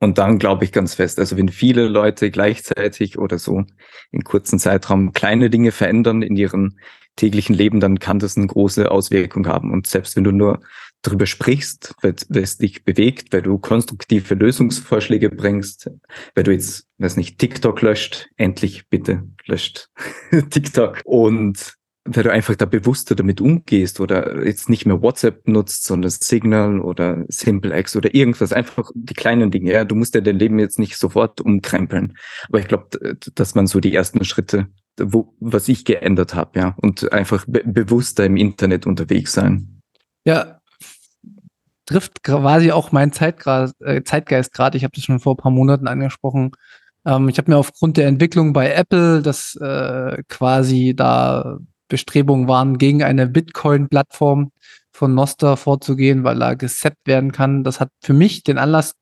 Und 0.00 0.18
dann 0.18 0.38
glaube 0.38 0.64
ich 0.64 0.70
ganz 0.70 0.94
fest, 0.94 1.18
also 1.18 1.36
wenn 1.36 1.48
viele 1.48 1.88
Leute 1.88 2.30
gleichzeitig 2.30 3.18
oder 3.18 3.38
so 3.38 3.64
in 4.12 4.22
kurzen 4.22 4.60
Zeitraum 4.60 5.12
kleine 5.12 5.50
Dinge 5.50 5.72
verändern 5.72 6.22
in 6.22 6.36
ihrem 6.36 6.78
täglichen 7.16 7.54
Leben, 7.54 7.80
dann 7.80 7.98
kann 7.98 8.20
das 8.20 8.36
eine 8.36 8.46
große 8.46 8.90
Auswirkung 8.90 9.48
haben. 9.48 9.72
Und 9.72 9.88
selbst 9.88 10.14
wenn 10.14 10.22
du 10.22 10.30
nur 10.30 10.60
darüber 11.02 11.26
sprichst, 11.26 11.94
weil, 12.00 12.14
es 12.30 12.58
dich 12.58 12.84
bewegt, 12.84 13.32
weil 13.32 13.42
du 13.42 13.58
konstruktive 13.58 14.34
Lösungsvorschläge 14.34 15.30
bringst, 15.30 15.90
weil 16.34 16.44
du 16.44 16.52
jetzt, 16.52 16.86
weiß 16.98 17.16
nicht, 17.16 17.38
TikTok 17.38 17.82
löscht, 17.82 18.28
endlich 18.36 18.88
bitte 18.88 19.24
löscht 19.46 19.88
TikTok 20.50 21.00
und 21.04 21.77
weil 22.10 22.24
du 22.24 22.32
einfach 22.32 22.56
da 22.56 22.64
bewusster 22.64 23.14
damit 23.14 23.40
umgehst 23.40 24.00
oder 24.00 24.44
jetzt 24.44 24.70
nicht 24.70 24.86
mehr 24.86 25.02
WhatsApp 25.02 25.46
nutzt, 25.46 25.84
sondern 25.84 26.10
Signal 26.10 26.80
oder 26.80 27.24
SimpleX 27.28 27.96
oder 27.96 28.14
irgendwas, 28.14 28.52
einfach 28.52 28.90
die 28.94 29.14
kleinen 29.14 29.50
Dinge. 29.50 29.72
Ja, 29.72 29.84
du 29.84 29.94
musst 29.94 30.14
ja 30.14 30.20
dein 30.20 30.38
Leben 30.38 30.58
jetzt 30.58 30.78
nicht 30.78 30.96
sofort 30.96 31.40
umkrempeln. 31.40 32.16
Aber 32.48 32.60
ich 32.60 32.68
glaube, 32.68 33.16
dass 33.34 33.54
man 33.54 33.66
so 33.66 33.80
die 33.80 33.94
ersten 33.94 34.24
Schritte, 34.24 34.68
wo, 34.98 35.34
was 35.38 35.68
ich 35.68 35.84
geändert 35.84 36.34
habe, 36.34 36.58
ja, 36.58 36.74
und 36.80 37.12
einfach 37.12 37.44
be 37.46 37.62
bewusster 37.64 38.24
im 38.24 38.36
Internet 38.36 38.86
unterwegs 38.86 39.32
sein. 39.32 39.82
Ja, 40.24 40.60
trifft 41.86 42.22
quasi 42.22 42.72
auch 42.72 42.92
mein 42.92 43.12
äh, 43.12 44.02
Zeitgeist 44.02 44.52
gerade. 44.52 44.76
Ich 44.76 44.84
habe 44.84 44.92
das 44.94 45.04
schon 45.04 45.20
vor 45.20 45.34
ein 45.34 45.38
paar 45.38 45.52
Monaten 45.52 45.88
angesprochen. 45.88 46.52
Ähm, 47.04 47.28
ich 47.28 47.38
habe 47.38 47.50
mir 47.50 47.56
aufgrund 47.56 47.96
der 47.96 48.08
Entwicklung 48.08 48.52
bei 48.52 48.72
Apple 48.72 49.22
das 49.22 49.56
äh, 49.56 50.22
quasi 50.28 50.94
da 50.96 51.58
Bestrebungen 51.88 52.48
waren, 52.48 52.78
gegen 52.78 53.02
eine 53.02 53.26
Bitcoin-Plattform 53.26 54.52
von 54.92 55.14
Noster 55.14 55.56
vorzugehen, 55.56 56.24
weil 56.24 56.38
da 56.38 56.54
gesappt 56.54 57.06
werden 57.06 57.32
kann. 57.32 57.64
Das 57.64 57.80
hat 57.80 57.90
für 58.02 58.12
mich 58.12 58.42
den 58.42 58.58
Anlass 58.58 58.94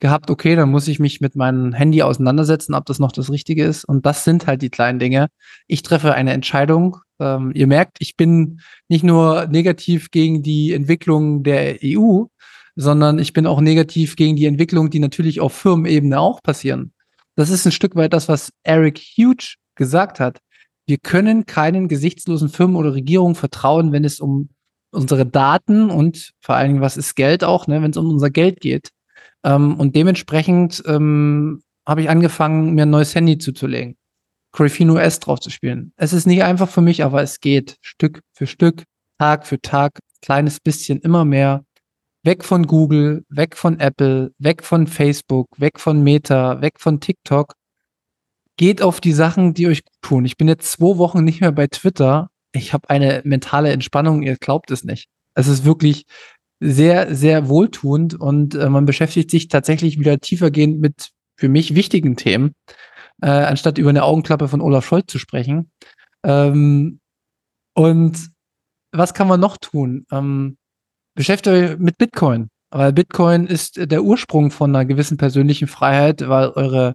gehabt, 0.00 0.30
okay, 0.30 0.54
dann 0.54 0.70
muss 0.70 0.88
ich 0.88 0.98
mich 0.98 1.20
mit 1.20 1.34
meinem 1.34 1.72
Handy 1.72 2.02
auseinandersetzen, 2.02 2.74
ob 2.74 2.84
das 2.84 2.98
noch 2.98 3.12
das 3.12 3.30
Richtige 3.30 3.64
ist. 3.64 3.84
Und 3.84 4.04
das 4.06 4.24
sind 4.24 4.46
halt 4.46 4.62
die 4.62 4.70
kleinen 4.70 4.98
Dinge. 4.98 5.28
Ich 5.66 5.82
treffe 5.82 6.14
eine 6.14 6.32
Entscheidung. 6.32 6.98
Ähm, 7.20 7.52
ihr 7.54 7.66
merkt, 7.66 7.96
ich 8.00 8.16
bin 8.16 8.60
nicht 8.88 9.04
nur 9.04 9.46
negativ 9.46 10.10
gegen 10.10 10.42
die 10.42 10.72
Entwicklung 10.72 11.42
der 11.42 11.78
EU, 11.82 12.24
sondern 12.76 13.18
ich 13.18 13.32
bin 13.32 13.46
auch 13.46 13.60
negativ 13.60 14.16
gegen 14.16 14.36
die 14.36 14.46
Entwicklung, 14.46 14.90
die 14.90 14.98
natürlich 14.98 15.40
auf 15.40 15.54
Firmenebene 15.54 16.18
auch 16.18 16.42
passieren. 16.42 16.92
Das 17.36 17.50
ist 17.50 17.64
ein 17.66 17.72
Stück 17.72 17.94
weit 17.96 18.12
das, 18.12 18.28
was 18.28 18.50
Eric 18.62 18.98
Huge 18.98 19.54
gesagt 19.74 20.20
hat 20.20 20.40
wir 20.86 20.98
können 20.98 21.46
keinen 21.46 21.88
gesichtslosen 21.88 22.48
Firmen 22.48 22.76
oder 22.76 22.94
Regierungen 22.94 23.34
vertrauen, 23.34 23.92
wenn 23.92 24.04
es 24.04 24.20
um 24.20 24.50
unsere 24.90 25.26
Daten 25.26 25.90
und 25.90 26.32
vor 26.40 26.54
allen 26.54 26.68
Dingen, 26.68 26.80
was 26.80 26.96
ist 26.96 27.16
Geld 27.16 27.42
auch, 27.42 27.66
ne, 27.66 27.82
wenn 27.82 27.90
es 27.90 27.96
um 27.96 28.08
unser 28.08 28.30
Geld 28.30 28.60
geht. 28.60 28.90
Ähm, 29.42 29.76
und 29.78 29.96
dementsprechend 29.96 30.82
ähm, 30.86 31.62
habe 31.86 32.02
ich 32.02 32.10
angefangen, 32.10 32.74
mir 32.74 32.82
ein 32.82 32.90
neues 32.90 33.14
Handy 33.14 33.38
zuzulegen. 33.38 33.96
Corifino 34.52 34.96
S 34.96 35.18
drauf 35.18 35.40
zu 35.40 35.50
spielen. 35.50 35.92
Es 35.96 36.12
ist 36.12 36.26
nicht 36.26 36.44
einfach 36.44 36.68
für 36.68 36.80
mich, 36.80 37.02
aber 37.02 37.22
es 37.22 37.40
geht 37.40 37.76
Stück 37.82 38.20
für 38.32 38.46
Stück, 38.46 38.84
Tag 39.18 39.46
für 39.46 39.60
Tag, 39.60 39.98
kleines 40.22 40.60
bisschen, 40.60 41.00
immer 41.00 41.24
mehr. 41.24 41.64
Weg 42.22 42.44
von 42.44 42.66
Google, 42.66 43.24
weg 43.28 43.56
von 43.56 43.80
Apple, 43.80 44.32
weg 44.38 44.62
von 44.62 44.86
Facebook, 44.86 45.48
weg 45.58 45.80
von 45.80 46.02
Meta, 46.02 46.60
weg 46.60 46.74
von 46.78 47.00
TikTok 47.00 47.54
geht 48.56 48.82
auf 48.82 49.00
die 49.00 49.12
Sachen, 49.12 49.54
die 49.54 49.66
euch 49.66 49.84
gut 49.84 50.02
tun. 50.02 50.24
Ich 50.24 50.36
bin 50.36 50.48
jetzt 50.48 50.70
zwei 50.70 50.98
Wochen 50.98 51.24
nicht 51.24 51.40
mehr 51.40 51.52
bei 51.52 51.66
Twitter. 51.66 52.28
Ich 52.52 52.72
habe 52.72 52.88
eine 52.90 53.22
mentale 53.24 53.72
Entspannung, 53.72 54.22
ihr 54.22 54.36
glaubt 54.36 54.70
es 54.70 54.84
nicht. 54.84 55.08
Es 55.34 55.48
ist 55.48 55.64
wirklich 55.64 56.04
sehr, 56.60 57.14
sehr 57.14 57.48
wohltuend 57.48 58.14
und 58.14 58.54
äh, 58.54 58.68
man 58.68 58.86
beschäftigt 58.86 59.30
sich 59.30 59.48
tatsächlich 59.48 59.98
wieder 59.98 60.18
tiefergehend 60.18 60.80
mit 60.80 61.10
für 61.36 61.48
mich 61.48 61.74
wichtigen 61.74 62.16
Themen, 62.16 62.54
äh, 63.20 63.28
anstatt 63.28 63.78
über 63.78 63.90
eine 63.90 64.04
Augenklappe 64.04 64.48
von 64.48 64.60
Olaf 64.60 64.86
Scholz 64.86 65.10
zu 65.10 65.18
sprechen. 65.18 65.70
Ähm, 66.24 67.00
und 67.74 68.30
was 68.92 69.14
kann 69.14 69.26
man 69.26 69.40
noch 69.40 69.58
tun? 69.58 70.06
Ähm, 70.12 70.56
beschäftigt 71.16 71.48
euch 71.48 71.78
mit 71.78 71.98
Bitcoin, 71.98 72.48
weil 72.70 72.92
Bitcoin 72.92 73.46
ist 73.46 73.90
der 73.90 74.04
Ursprung 74.04 74.52
von 74.52 74.74
einer 74.74 74.84
gewissen 74.84 75.16
persönlichen 75.16 75.66
Freiheit, 75.66 76.28
weil 76.28 76.50
eure 76.50 76.94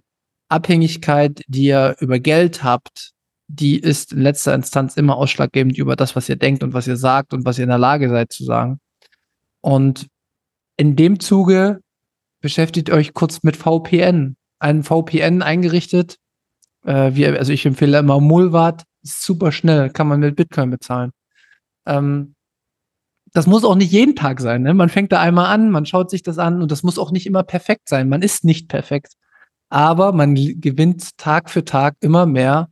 Abhängigkeit, 0.50 1.42
die 1.46 1.64
ihr 1.64 1.96
über 2.00 2.18
Geld 2.18 2.62
habt, 2.62 3.12
die 3.48 3.78
ist 3.78 4.12
in 4.12 4.20
letzter 4.20 4.54
Instanz 4.54 4.96
immer 4.96 5.16
ausschlaggebend 5.16 5.76
über 5.76 5.96
das, 5.96 6.14
was 6.14 6.28
ihr 6.28 6.36
denkt 6.36 6.62
und 6.62 6.72
was 6.72 6.86
ihr 6.86 6.96
sagt 6.96 7.34
und 7.34 7.44
was 7.44 7.58
ihr 7.58 7.64
in 7.64 7.70
der 7.70 7.78
Lage 7.78 8.08
seid 8.08 8.32
zu 8.32 8.44
sagen. 8.44 8.78
Und 9.60 10.06
in 10.76 10.96
dem 10.96 11.20
Zuge 11.20 11.80
beschäftigt 12.40 12.90
euch 12.90 13.12
kurz 13.12 13.42
mit 13.42 13.56
VPN. 13.56 14.36
Ein 14.58 14.82
VPN 14.82 15.42
eingerichtet. 15.42 16.16
Äh, 16.84 17.14
wie, 17.14 17.26
also 17.26 17.52
ich 17.52 17.66
empfehle 17.66 17.98
immer 17.98 18.20
Mulvat. 18.20 18.84
Ist 19.02 19.22
super 19.22 19.52
schnell, 19.52 19.90
kann 19.90 20.08
man 20.08 20.20
mit 20.20 20.36
Bitcoin 20.36 20.70
bezahlen. 20.70 21.10
Ähm, 21.86 22.34
das 23.32 23.46
muss 23.46 23.64
auch 23.64 23.76
nicht 23.76 23.92
jeden 23.92 24.16
Tag 24.16 24.40
sein. 24.40 24.62
Ne? 24.62 24.74
Man 24.74 24.88
fängt 24.88 25.12
da 25.12 25.20
einmal 25.20 25.46
an, 25.46 25.70
man 25.70 25.86
schaut 25.86 26.10
sich 26.10 26.22
das 26.22 26.38
an 26.38 26.62
und 26.62 26.70
das 26.70 26.82
muss 26.82 26.98
auch 26.98 27.10
nicht 27.10 27.26
immer 27.26 27.42
perfekt 27.42 27.88
sein. 27.88 28.08
Man 28.08 28.22
ist 28.22 28.44
nicht 28.44 28.68
perfekt. 28.68 29.14
Aber 29.70 30.12
man 30.12 30.34
gewinnt 30.34 31.16
Tag 31.16 31.48
für 31.48 31.64
Tag 31.64 31.94
immer 32.00 32.26
mehr 32.26 32.68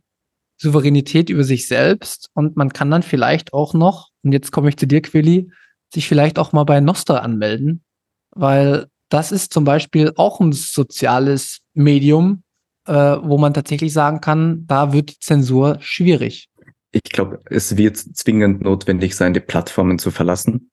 Souveränität 0.57 1.29
über 1.29 1.45
sich 1.45 1.67
selbst 1.67 2.29
und 2.33 2.57
man 2.57 2.73
kann 2.73 2.91
dann 2.91 3.03
vielleicht 3.03 3.53
auch 3.53 3.73
noch, 3.73 4.09
und 4.23 4.33
jetzt 4.33 4.51
komme 4.51 4.69
ich 4.69 4.77
zu 4.77 4.85
dir, 4.85 5.01
Quilly, 5.01 5.49
sich 5.93 6.07
vielleicht 6.07 6.37
auch 6.37 6.51
mal 6.51 6.65
bei 6.65 6.81
Nostra 6.81 7.19
anmelden, 7.19 7.83
weil 8.31 8.87
das 9.07 9.31
ist 9.31 9.53
zum 9.53 9.63
Beispiel 9.63 10.11
auch 10.17 10.41
ein 10.41 10.51
soziales 10.51 11.59
Medium, 11.73 12.43
äh, 12.85 12.93
wo 12.93 13.37
man 13.37 13.53
tatsächlich 13.53 13.93
sagen 13.93 14.19
kann, 14.19 14.65
da 14.67 14.91
wird 14.91 15.11
die 15.11 15.19
Zensur 15.19 15.77
schwierig. 15.79 16.49
Ich 16.91 17.03
glaube, 17.03 17.39
es 17.45 17.77
wird 17.77 17.97
zwingend 17.97 18.61
notwendig 18.61 19.15
sein, 19.15 19.33
die 19.33 19.39
Plattformen 19.39 19.99
zu 19.99 20.11
verlassen. 20.11 20.71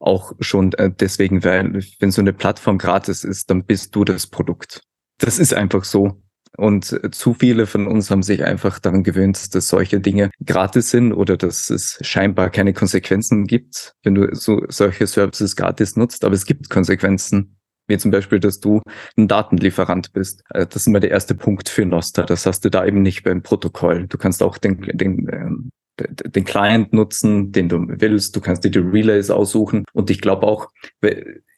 Auch 0.00 0.32
schon 0.40 0.72
äh, 0.74 0.90
deswegen, 0.90 1.44
weil 1.44 1.82
wenn 2.00 2.10
so 2.10 2.20
eine 2.20 2.32
Plattform 2.32 2.78
gratis 2.78 3.22
ist, 3.22 3.50
dann 3.50 3.64
bist 3.64 3.94
du 3.94 4.04
das 4.04 4.26
Produkt. 4.26 4.82
Das 5.24 5.38
ist 5.38 5.54
einfach 5.54 5.84
so. 5.84 6.20
Und 6.56 7.00
zu 7.14 7.32
viele 7.34 7.66
von 7.66 7.86
uns 7.86 8.10
haben 8.10 8.22
sich 8.22 8.44
einfach 8.44 8.78
daran 8.78 9.02
gewöhnt, 9.02 9.54
dass 9.54 9.68
solche 9.68 10.00
Dinge 10.00 10.30
gratis 10.44 10.90
sind 10.90 11.14
oder 11.14 11.38
dass 11.38 11.70
es 11.70 11.98
scheinbar 12.02 12.50
keine 12.50 12.74
Konsequenzen 12.74 13.46
gibt, 13.46 13.94
wenn 14.04 14.14
du 14.14 14.34
so 14.34 14.60
solche 14.68 15.06
Services 15.06 15.56
gratis 15.56 15.96
nutzt. 15.96 16.24
Aber 16.24 16.34
es 16.34 16.44
gibt 16.44 16.68
Konsequenzen. 16.68 17.56
Wie 17.86 17.98
zum 17.98 18.10
Beispiel, 18.10 18.38
dass 18.38 18.60
du 18.60 18.80
ein 19.16 19.28
Datenlieferant 19.28 20.12
bist. 20.12 20.42
Äh, 20.50 20.66
das 20.66 20.76
ist 20.76 20.86
immer 20.86 21.00
der 21.00 21.10
erste 21.10 21.34
Punkt 21.34 21.68
für 21.68 21.84
Nostra. 21.84 22.22
Das 22.22 22.46
hast 22.46 22.64
du 22.64 22.70
da 22.70 22.84
eben 22.84 23.02
nicht 23.02 23.24
beim 23.24 23.42
Protokoll. 23.42 24.06
Du 24.06 24.16
kannst 24.16 24.42
auch 24.42 24.56
den, 24.56 24.80
den, 24.94 25.28
ähm, 25.30 25.70
den 25.98 26.44
Client 26.44 26.92
nutzen, 26.92 27.52
den 27.52 27.68
du 27.68 27.86
willst. 27.88 28.36
Du 28.36 28.40
kannst 28.40 28.64
dir 28.64 28.70
die 28.70 28.78
Relays 28.78 29.30
aussuchen. 29.30 29.84
Und 29.92 30.08
ich 30.08 30.20
glaube 30.20 30.46
auch, 30.46 30.68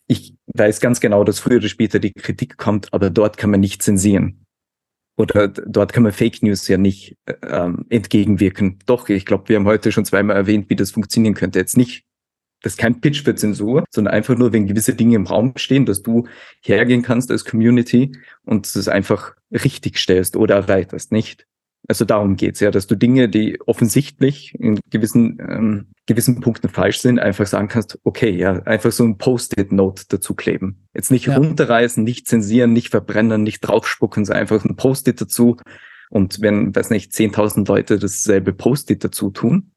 ich 0.07 0.35
weiß 0.55 0.81
ganz 0.81 1.01
genau, 1.01 1.25
dass 1.25 1.39
früher 1.39 1.59
oder 1.59 1.69
später 1.69 1.99
die 1.99 2.13
Kritik 2.13 2.57
kommt, 2.57 2.93
aber 2.93 3.11
dort 3.11 3.37
kann 3.37 3.51
man 3.51 3.61
nicht 3.61 3.83
zensieren 3.83 4.47
oder 5.17 5.49
dort 5.49 5.93
kann 5.93 6.03
man 6.03 6.13
Fake 6.13 6.43
News 6.43 6.69
ja 6.69 6.77
nicht 6.77 7.17
ähm, 7.43 7.87
entgegenwirken. 7.89 8.79
Doch, 8.87 9.09
ich 9.09 9.25
glaube, 9.25 9.49
wir 9.49 9.57
haben 9.57 9.67
heute 9.67 9.91
schon 9.91 10.05
zweimal 10.05 10.37
erwähnt, 10.37 10.69
wie 10.69 10.77
das 10.77 10.91
funktionieren 10.91 11.35
könnte. 11.35 11.59
Jetzt 11.59 11.77
nicht, 11.77 12.05
das 12.63 12.75
ist 12.75 12.79
kein 12.79 13.01
Pitch 13.01 13.23
für 13.23 13.35
Zensur, 13.35 13.85
sondern 13.91 14.15
einfach 14.15 14.37
nur, 14.37 14.53
wenn 14.53 14.67
gewisse 14.67 14.95
Dinge 14.95 15.17
im 15.17 15.27
Raum 15.27 15.55
stehen, 15.57 15.87
dass 15.87 16.03
du 16.03 16.27
hergehen 16.61 17.03
kannst 17.03 17.31
als 17.31 17.45
Community 17.45 18.13
und 18.45 18.67
es 18.67 18.89
einfach 18.89 19.35
richtig 19.51 19.99
stellst 19.99 20.37
oder 20.37 20.57
erweiterst, 20.57 21.13
nicht? 21.13 21.47
Also 21.89 22.05
darum 22.05 22.37
geht's 22.37 22.61
ja, 22.61 22.71
dass 22.71 22.87
du 22.87 22.97
Dinge, 22.97 23.29
die 23.29 23.61
offensichtlich 23.67 24.55
in 24.59 24.81
gewissen, 24.91 25.39
ähm, 25.41 25.87
gewissen 26.07 26.41
Punkten 26.41 26.69
falsch 26.69 26.99
sind, 26.99 27.21
einfach 27.21 27.47
sagen 27.47 27.69
kannst, 27.69 27.99
okay, 28.03 28.31
ja, 28.31 28.63
einfach 28.65 28.91
so 28.91 29.05
ein 29.05 29.19
Post-it-Note 29.19 30.05
dazu 30.09 30.35
kleben. 30.35 30.89
Jetzt 30.95 31.13
nicht 31.13 31.27
ja. 31.27 31.37
runterreißen, 31.37 32.03
nicht 32.03 32.27
zensieren, 32.27 32.73
nicht 32.73 32.91
verbrennen, 32.91 33.45
nicht 33.45 33.61
draufspucken, 33.61 34.25
sondern 34.25 34.41
einfach 34.41 34.65
ein 34.65 34.77
Post-it 34.77 35.21
dazu. 35.21 35.59
Und 36.11 36.41
wenn, 36.41 36.75
weiß 36.75 36.91
nicht, 36.91 37.13
10.000 37.13 37.69
Leute 37.69 37.99
dasselbe 37.99 38.53
Post-it 38.53 39.05
dazu 39.05 39.31
tun, 39.31 39.71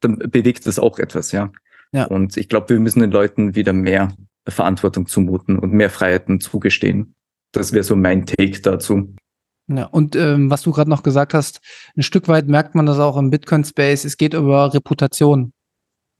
dann 0.00 0.18
bewegt 0.18 0.66
das 0.66 0.78
auch 0.78 0.98
etwas, 0.98 1.32
ja. 1.32 1.52
ja. 1.92 2.04
Und 2.06 2.36
ich 2.36 2.48
glaube, 2.48 2.70
wir 2.70 2.80
müssen 2.80 3.00
den 3.00 3.10
Leuten 3.10 3.54
wieder 3.54 3.72
mehr 3.72 4.12
Verantwortung 4.46 5.06
zumuten 5.06 5.58
und 5.58 5.72
mehr 5.72 5.90
Freiheiten 5.90 6.40
zugestehen. 6.40 7.14
Das 7.52 7.72
wäre 7.72 7.84
so 7.84 7.96
mein 7.96 8.26
Take 8.26 8.60
dazu. 8.60 9.14
Ja, 9.68 9.86
und 9.86 10.14
ähm, 10.14 10.50
was 10.50 10.62
du 10.62 10.72
gerade 10.72 10.90
noch 10.90 11.02
gesagt 11.02 11.32
hast, 11.32 11.60
ein 11.96 12.02
Stück 12.02 12.28
weit 12.28 12.48
merkt 12.48 12.74
man 12.74 12.84
das 12.86 12.98
auch 12.98 13.16
im 13.16 13.30
Bitcoin-Space, 13.30 14.04
es 14.04 14.18
geht 14.18 14.34
über 14.34 14.74
Reputation. 14.74 15.54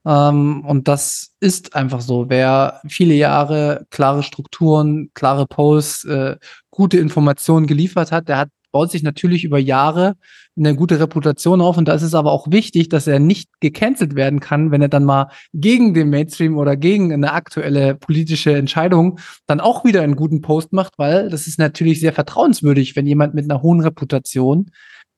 Ähm, 0.05 0.63
und 0.65 0.87
das 0.87 1.33
ist 1.39 1.75
einfach 1.75 2.01
so. 2.01 2.29
Wer 2.29 2.81
viele 2.87 3.13
Jahre 3.15 3.85
klare 3.91 4.23
Strukturen, 4.23 5.09
klare 5.13 5.47
Posts, 5.47 6.05
äh, 6.05 6.37
gute 6.71 6.97
Informationen 6.99 7.67
geliefert 7.67 8.11
hat, 8.11 8.29
der 8.29 8.37
hat 8.37 8.49
baut 8.75 8.91
sich 8.91 9.03
natürlich 9.03 9.45
über 9.45 9.57
Jahre 9.57 10.17
eine 10.57 10.75
gute 10.75 10.99
Reputation 10.99 11.61
auf. 11.61 11.77
Und 11.77 11.87
da 11.87 11.93
ist 11.93 12.01
es 12.01 12.13
aber 12.13 12.33
auch 12.33 12.51
wichtig, 12.51 12.89
dass 12.89 13.07
er 13.07 13.19
nicht 13.19 13.49
gecancelt 13.61 14.15
werden 14.15 14.41
kann, 14.41 14.69
wenn 14.69 14.81
er 14.81 14.89
dann 14.89 15.05
mal 15.05 15.29
gegen 15.53 15.93
den 15.93 16.09
Mainstream 16.09 16.57
oder 16.57 16.75
gegen 16.75 17.13
eine 17.13 17.31
aktuelle 17.31 17.95
politische 17.95 18.53
Entscheidung 18.53 19.17
dann 19.47 19.61
auch 19.61 19.85
wieder 19.85 20.01
einen 20.01 20.17
guten 20.17 20.41
Post 20.41 20.73
macht, 20.73 20.95
weil 20.97 21.29
das 21.29 21.47
ist 21.47 21.57
natürlich 21.57 22.01
sehr 22.01 22.11
vertrauenswürdig, 22.11 22.97
wenn 22.97 23.07
jemand 23.07 23.33
mit 23.33 23.49
einer 23.49 23.61
hohen 23.61 23.79
Reputation 23.79 24.71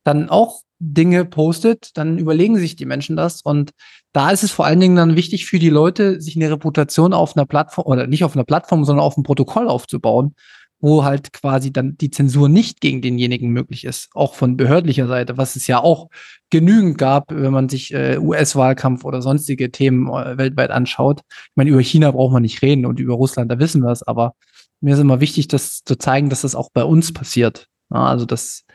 dann 0.03 0.29
auch 0.29 0.61
Dinge 0.77 1.25
postet, 1.25 1.97
dann 1.97 2.19
überlegen 2.19 2.57
sich 2.57 2.75
die 2.75 2.85
Menschen 2.85 3.15
das. 3.15 3.41
Und 3.41 3.71
da 4.13 4.29
ist 4.29 4.43
es 4.43 4.51
vor 4.51 4.67
allen 4.67 4.79
Dingen 4.79 4.97
dann 4.97 5.15
wichtig 5.15 5.47
für 5.47 5.57
die 5.57 5.71
Leute, 5.71 6.21
sich 6.21 6.35
eine 6.35 6.51
Reputation 6.51 7.11
auf 7.11 7.35
einer 7.35 7.47
Plattform 7.47 7.87
oder 7.87 8.05
nicht 8.05 8.23
auf 8.23 8.35
einer 8.35 8.45
Plattform, 8.45 8.85
sondern 8.85 9.03
auf 9.03 9.17
einem 9.17 9.23
Protokoll 9.23 9.67
aufzubauen, 9.67 10.35
wo 10.79 11.03
halt 11.03 11.33
quasi 11.33 11.71
dann 11.73 11.97
die 11.97 12.11
Zensur 12.11 12.49
nicht 12.49 12.81
gegen 12.81 13.01
denjenigen 13.01 13.49
möglich 13.49 13.83
ist, 13.85 14.09
auch 14.13 14.35
von 14.35 14.57
behördlicher 14.57 15.07
Seite, 15.07 15.37
was 15.37 15.55
es 15.55 15.67
ja 15.67 15.79
auch 15.79 16.09
genügend 16.49 16.97
gab, 16.97 17.31
wenn 17.31 17.51
man 17.51 17.69
sich 17.69 17.93
äh, 17.93 18.17
US-Wahlkampf 18.19 19.03
oder 19.03 19.21
sonstige 19.21 19.71
Themen 19.71 20.07
äh, 20.07 20.37
weltweit 20.37 20.71
anschaut. 20.71 21.21
Ich 21.29 21.55
meine, 21.55 21.71
über 21.71 21.81
China 21.81 22.11
braucht 22.11 22.33
man 22.33 22.43
nicht 22.43 22.61
reden 22.61 22.85
und 22.85 22.99
über 22.99 23.15
Russland, 23.15 23.51
da 23.51 23.59
wissen 23.59 23.81
wir 23.81 23.91
es, 23.91 24.03
aber 24.03 24.33
mir 24.79 24.93
ist 24.93 24.99
immer 24.99 25.19
wichtig, 25.19 25.47
das 25.47 25.83
zu 25.83 25.97
zeigen, 25.97 26.29
dass 26.29 26.41
das 26.41 26.55
auch 26.55 26.69
bei 26.71 26.83
uns 26.83 27.11
passiert. 27.11 27.67
Ja, 27.89 28.05
also 28.05 28.25
dass 28.25 28.65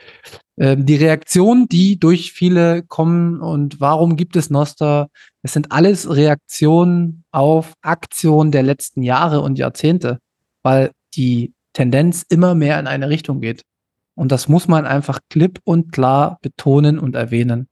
äh, 0.57 0.77
die 0.77 0.97
Reaktionen, 0.97 1.69
die 1.69 1.99
durch 1.99 2.33
viele 2.33 2.83
kommen 2.83 3.41
und 3.41 3.81
warum 3.81 4.17
gibt 4.17 4.37
es 4.37 4.51
Noster, 4.51 5.09
es 5.43 5.53
sind 5.53 5.71
alles 5.71 6.09
Reaktionen 6.09 7.25
auf 7.31 7.75
Aktionen 7.83 8.53
der 8.53 8.63
letzten 8.63 9.03
Jahre 9.03 9.41
und 9.43 9.59
Jahrzehnte, 9.59 10.19
weil 10.63 10.93
die 11.15 11.53
Tendenz 11.73 12.25
immer 12.29 12.55
mehr 12.55 12.79
in 12.79 12.87
eine 12.87 13.09
Richtung 13.09 13.41
geht. 13.41 13.63
Und 14.15 14.31
das 14.31 14.49
muss 14.49 14.69
man 14.69 14.85
einfach 14.85 15.21
klipp 15.31 15.61
und 15.65 15.93
klar 15.93 16.39
betonen 16.43 16.99
und 16.99 17.15
erwähnen. 17.15 17.69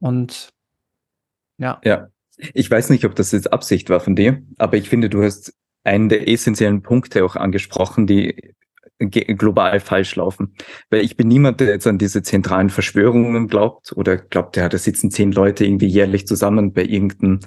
Und 0.00 0.50
ja. 1.58 1.80
Ja. 1.84 2.08
Ich 2.52 2.68
weiß 2.68 2.90
nicht, 2.90 3.04
ob 3.04 3.14
das 3.14 3.30
jetzt 3.30 3.52
Absicht 3.52 3.90
war 3.90 4.00
von 4.00 4.16
dir, 4.16 4.42
aber 4.58 4.76
ich 4.76 4.88
finde, 4.88 5.08
du 5.08 5.22
hast 5.22 5.54
einen 5.84 6.08
der 6.08 6.28
essentiellen 6.28 6.82
Punkte 6.82 7.24
auch 7.24 7.36
angesprochen, 7.36 8.06
die 8.08 8.54
global 8.98 9.80
falsch 9.80 10.16
laufen. 10.16 10.54
Weil 10.90 11.02
ich 11.02 11.16
bin 11.16 11.28
niemand, 11.28 11.60
der 11.60 11.68
jetzt 11.68 11.86
an 11.86 11.98
diese 11.98 12.22
zentralen 12.22 12.70
Verschwörungen 12.70 13.48
glaubt 13.48 13.92
oder 13.96 14.16
glaubt, 14.16 14.56
ja, 14.56 14.68
da 14.68 14.78
sitzen 14.78 15.10
zehn 15.10 15.32
Leute 15.32 15.64
irgendwie 15.64 15.86
jährlich 15.86 16.26
zusammen 16.26 16.72
bei 16.72 16.84
irgendeinem, 16.84 17.40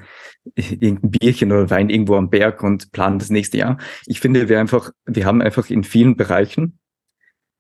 irgendein 0.56 1.12
Bierchen 1.12 1.52
oder 1.52 1.70
Wein 1.70 1.90
irgendwo 1.90 2.16
am 2.16 2.30
Berg 2.30 2.64
und 2.64 2.92
planen 2.92 3.20
das 3.20 3.30
nächste 3.30 3.58
Jahr. 3.58 3.78
Ich 4.06 4.20
finde, 4.20 4.50
wir 4.50 4.60
einfach, 4.60 4.92
wir 5.06 5.26
haben 5.26 5.42
einfach 5.42 5.70
in 5.70 5.84
vielen 5.84 6.16
Bereichen 6.16 6.80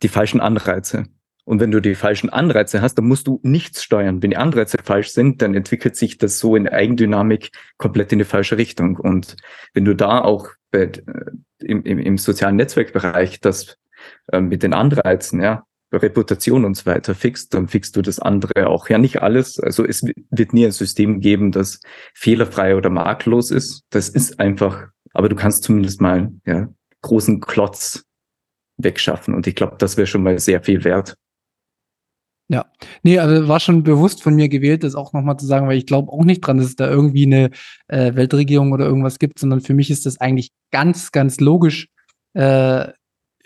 die 0.03 0.09
falschen 0.09 0.41
Anreize. 0.41 1.05
Und 1.47 1.61
wenn 1.61 1.71
du 1.71 1.79
die 1.79 1.95
falschen 1.95 2.29
Anreize 2.29 2.81
hast, 2.81 2.95
dann 2.95 3.05
musst 3.05 3.25
du 3.25 3.39
nichts 3.41 3.81
steuern. 3.81 4.21
Wenn 4.21 4.31
die 4.31 4.37
Anreize 4.37 4.79
falsch 4.83 5.11
sind, 5.11 5.41
dann 5.41 5.55
entwickelt 5.55 5.95
sich 5.95 6.17
das 6.17 6.39
so 6.39 6.57
in 6.57 6.67
Eigendynamik 6.67 7.51
komplett 7.77 8.11
in 8.11 8.19
die 8.19 8.25
falsche 8.25 8.57
Richtung. 8.57 8.97
Und 8.97 9.37
wenn 9.73 9.85
du 9.85 9.95
da 9.95 10.19
auch 10.19 10.49
bei, 10.71 10.81
äh, 10.81 10.91
im, 11.59 11.83
im, 11.83 11.99
im 11.99 12.17
sozialen 12.17 12.57
Netzwerkbereich 12.57 13.39
das 13.39 13.77
äh, 14.33 14.41
mit 14.41 14.61
den 14.61 14.73
Anreizen, 14.73 15.41
ja, 15.41 15.63
Reputation 15.93 16.65
und 16.65 16.75
so 16.75 16.85
weiter 16.85 17.15
fixst, 17.15 17.53
dann 17.53 17.69
fixst 17.69 17.95
du 17.95 18.01
das 18.01 18.19
andere 18.19 18.67
auch. 18.67 18.89
Ja, 18.89 18.97
nicht 18.97 19.21
alles. 19.21 19.57
Also 19.57 19.85
es 19.85 20.03
wird 20.29 20.51
nie 20.51 20.65
ein 20.65 20.73
System 20.73 21.21
geben, 21.21 21.53
das 21.53 21.79
fehlerfrei 22.13 22.75
oder 22.75 22.89
makellos 22.89 23.51
ist. 23.51 23.85
Das 23.89 24.09
ist 24.09 24.41
einfach, 24.41 24.87
aber 25.13 25.29
du 25.29 25.37
kannst 25.37 25.63
zumindest 25.63 26.01
mal 26.01 26.29
ja, 26.45 26.67
großen 27.03 27.39
Klotz 27.39 28.03
wegschaffen. 28.75 29.33
Und 29.33 29.47
ich 29.47 29.55
glaube, 29.55 29.77
das 29.79 29.95
wäre 29.95 30.07
schon 30.07 30.23
mal 30.23 30.37
sehr 30.39 30.61
viel 30.61 30.83
wert. 30.83 31.15
Ja, 32.49 32.65
nee, 33.03 33.19
also 33.19 33.49
war 33.49 33.59
schon 33.59 33.83
bewusst 33.83 34.23
von 34.23 34.35
mir 34.35 34.47
gewählt, 34.47 34.83
das 34.83 34.95
auch 34.95 35.11
nochmal 35.11 35.37
zu 35.37 35.45
sagen, 35.45 35.67
weil 35.67 35.77
ich 35.77 35.85
glaube 35.85 36.11
auch 36.13 36.23
nicht 36.23 36.39
dran, 36.39 36.57
dass 36.57 36.67
es 36.67 36.75
da 36.77 36.89
irgendwie 36.89 37.25
eine 37.25 37.49
äh, 37.87 38.15
Weltregierung 38.15 38.71
oder 38.71 38.85
irgendwas 38.85 39.19
gibt, 39.19 39.39
sondern 39.39 39.59
für 39.59 39.73
mich 39.73 39.91
ist 39.91 40.05
das 40.05 40.21
eigentlich 40.21 40.51
ganz, 40.71 41.11
ganz 41.11 41.41
logisch, 41.41 41.89
äh, 42.33 42.87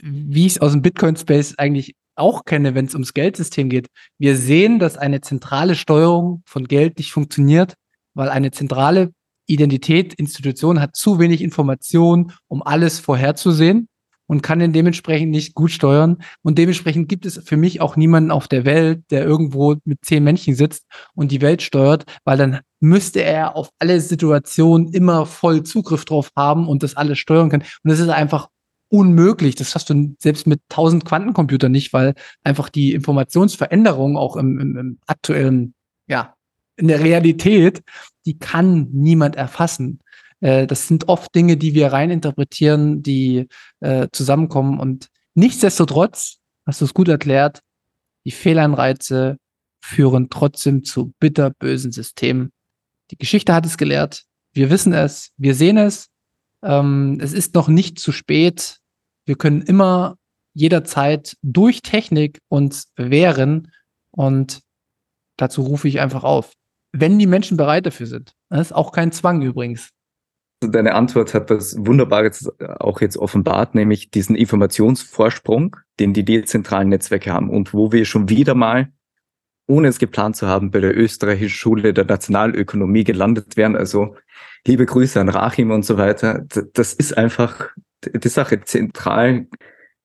wie 0.03 0.45
ich 0.45 0.53
es 0.53 0.61
aus 0.61 0.73
dem 0.73 0.83
Bitcoin-Space 0.83 1.55
eigentlich 1.57 1.95
auch 2.15 2.45
kenne, 2.45 2.75
wenn 2.75 2.85
es 2.85 2.93
ums 2.93 3.13
Geldsystem 3.13 3.69
geht. 3.69 3.87
Wir 4.19 4.37
sehen, 4.37 4.77
dass 4.77 4.97
eine 4.97 5.21
zentrale 5.21 5.73
Steuerung 5.73 6.43
von 6.45 6.67
Geld 6.67 6.99
nicht 6.99 7.11
funktioniert, 7.11 7.73
weil 8.13 8.29
eine 8.29 8.51
zentrale 8.51 9.13
Identität, 9.47 10.13
Institution 10.13 10.79
hat 10.79 10.95
zu 10.95 11.17
wenig 11.17 11.41
Information, 11.41 12.33
um 12.47 12.61
alles 12.61 12.99
vorherzusehen 12.99 13.87
und 14.31 14.41
kann 14.41 14.59
den 14.59 14.71
dementsprechend 14.71 15.29
nicht 15.29 15.55
gut 15.55 15.71
steuern. 15.71 16.23
Und 16.41 16.57
dementsprechend 16.57 17.09
gibt 17.09 17.25
es 17.25 17.41
für 17.43 17.57
mich 17.57 17.81
auch 17.81 17.97
niemanden 17.97 18.31
auf 18.31 18.47
der 18.47 18.63
Welt, 18.63 19.03
der 19.11 19.25
irgendwo 19.25 19.75
mit 19.83 20.05
zehn 20.05 20.23
Männchen 20.23 20.55
sitzt 20.55 20.85
und 21.13 21.33
die 21.33 21.41
Welt 21.41 21.61
steuert, 21.61 22.05
weil 22.23 22.37
dann 22.37 22.61
müsste 22.79 23.21
er 23.21 23.57
auf 23.57 23.71
alle 23.77 23.99
Situationen 23.99 24.93
immer 24.93 25.25
voll 25.25 25.63
Zugriff 25.63 26.05
drauf 26.05 26.31
haben 26.33 26.69
und 26.69 26.81
das 26.81 26.95
alles 26.95 27.19
steuern 27.19 27.49
können. 27.49 27.63
Und 27.83 27.91
das 27.91 27.99
ist 27.99 28.07
einfach 28.07 28.47
unmöglich. 28.87 29.55
Das 29.55 29.75
hast 29.75 29.89
du 29.89 30.15
selbst 30.17 30.47
mit 30.47 30.61
tausend 30.69 31.03
Quantencomputern 31.03 31.73
nicht, 31.73 31.91
weil 31.91 32.13
einfach 32.41 32.69
die 32.69 32.93
Informationsveränderung 32.93 34.15
auch 34.15 34.37
im, 34.37 34.57
im, 34.61 34.77
im 34.77 34.99
aktuellen, 35.07 35.73
ja, 36.07 36.35
in 36.77 36.87
der 36.87 37.01
Realität, 37.01 37.83
die 38.25 38.39
kann 38.39 38.87
niemand 38.93 39.35
erfassen. 39.35 39.99
Äh, 40.41 40.67
das 40.67 40.87
sind 40.87 41.07
oft 41.07 41.33
Dinge, 41.33 41.55
die 41.57 41.73
wir 41.73 41.93
reininterpretieren, 41.93 43.01
die 43.01 43.47
äh, 43.79 44.07
zusammenkommen. 44.11 44.79
Und 44.79 45.07
nichtsdestotrotz, 45.35 46.37
hast 46.65 46.81
du 46.81 46.85
es 46.85 46.93
gut 46.93 47.07
erklärt, 47.07 47.61
die 48.25 48.31
Fehlanreize 48.31 49.37
führen 49.83 50.29
trotzdem 50.29 50.83
zu 50.83 51.13
bitterbösen 51.19 51.91
Systemen. 51.91 52.51
Die 53.09 53.17
Geschichte 53.17 53.53
hat 53.53 53.65
es 53.65 53.77
gelehrt. 53.77 54.23
Wir 54.53 54.69
wissen 54.69 54.93
es, 54.93 55.31
wir 55.37 55.55
sehen 55.55 55.77
es. 55.77 56.09
Ähm, 56.63 57.17
es 57.21 57.33
ist 57.33 57.55
noch 57.55 57.67
nicht 57.67 57.99
zu 57.99 58.11
spät. 58.11 58.77
Wir 59.25 59.35
können 59.35 59.61
immer 59.61 60.17
jederzeit 60.53 61.37
durch 61.41 61.81
Technik 61.81 62.39
uns 62.49 62.91
wehren. 62.95 63.71
Und 64.11 64.61
dazu 65.37 65.61
rufe 65.61 65.87
ich 65.87 65.99
einfach 65.99 66.23
auf. 66.23 66.53
Wenn 66.91 67.17
die 67.17 67.27
Menschen 67.27 67.57
bereit 67.57 67.85
dafür 67.85 68.07
sind. 68.07 68.33
Das 68.49 68.67
ist 68.67 68.73
auch 68.73 68.91
kein 68.91 69.11
Zwang 69.11 69.41
übrigens. 69.41 69.89
Deine 70.63 70.93
Antwort 70.93 71.33
hat 71.33 71.49
was 71.49 71.75
Wunderbares 71.75 72.47
auch 72.79 73.01
jetzt 73.01 73.17
offenbart, 73.17 73.73
nämlich 73.73 74.11
diesen 74.11 74.35
Informationsvorsprung, 74.35 75.75
den 75.99 76.13
die 76.13 76.23
dezentralen 76.23 76.89
Netzwerke 76.89 77.33
haben 77.33 77.49
und 77.49 77.73
wo 77.73 77.91
wir 77.91 78.05
schon 78.05 78.29
wieder 78.29 78.53
mal, 78.53 78.91
ohne 79.67 79.87
es 79.87 79.97
geplant 79.97 80.35
zu 80.35 80.47
haben, 80.47 80.69
bei 80.69 80.79
der 80.79 80.95
österreichischen 80.95 81.57
Schule 81.57 81.95
der 81.95 82.05
Nationalökonomie 82.05 83.03
gelandet 83.03 83.57
wären. 83.57 83.75
Also 83.75 84.15
liebe 84.67 84.85
Grüße 84.85 85.19
an 85.19 85.29
Rachim 85.29 85.71
und 85.71 85.83
so 85.83 85.97
weiter. 85.97 86.45
Das 86.73 86.93
ist 86.93 87.17
einfach 87.17 87.71
die 88.03 88.29
Sache. 88.29 88.61
Zentral 88.61 89.47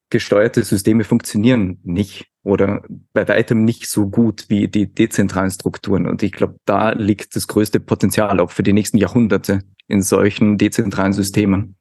gesteuerte 0.08 0.62
Systeme 0.62 1.04
funktionieren 1.04 1.80
nicht 1.82 2.30
oder 2.44 2.82
bei 3.12 3.28
weitem 3.28 3.64
nicht 3.64 3.88
so 3.88 4.08
gut 4.08 4.46
wie 4.48 4.68
die 4.68 4.90
dezentralen 4.90 5.50
Strukturen. 5.50 6.06
Und 6.06 6.22
ich 6.22 6.32
glaube, 6.32 6.58
da 6.64 6.92
liegt 6.92 7.36
das 7.36 7.46
größte 7.46 7.80
Potenzial 7.80 8.40
auch 8.40 8.52
für 8.52 8.62
die 8.62 8.72
nächsten 8.72 8.98
Jahrhunderte 8.98 9.64
in 9.88 10.02
solchen 10.02 10.58
dezentralen 10.58 11.12
Systemen. 11.12 11.76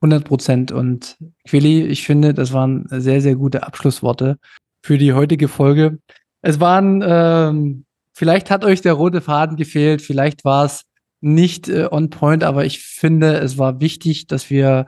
100 0.00 0.24
Prozent. 0.24 0.72
Und 0.72 1.16
Quilly, 1.48 1.82
ich 1.82 2.04
finde, 2.04 2.34
das 2.34 2.52
waren 2.52 2.86
sehr, 2.90 3.20
sehr 3.20 3.34
gute 3.34 3.66
Abschlussworte 3.66 4.38
für 4.82 4.98
die 4.98 5.12
heutige 5.12 5.48
Folge. 5.48 5.98
Es 6.42 6.60
waren, 6.60 7.02
ähm, 7.04 7.84
vielleicht 8.12 8.50
hat 8.50 8.64
euch 8.64 8.82
der 8.82 8.92
rote 8.92 9.20
Faden 9.20 9.56
gefehlt, 9.56 10.02
vielleicht 10.02 10.44
war 10.44 10.64
es 10.64 10.82
nicht 11.20 11.68
äh, 11.68 11.88
on 11.90 12.10
point, 12.10 12.44
aber 12.44 12.64
ich 12.64 12.80
finde, 12.80 13.38
es 13.38 13.58
war 13.58 13.80
wichtig, 13.80 14.26
dass 14.26 14.50
wir 14.50 14.86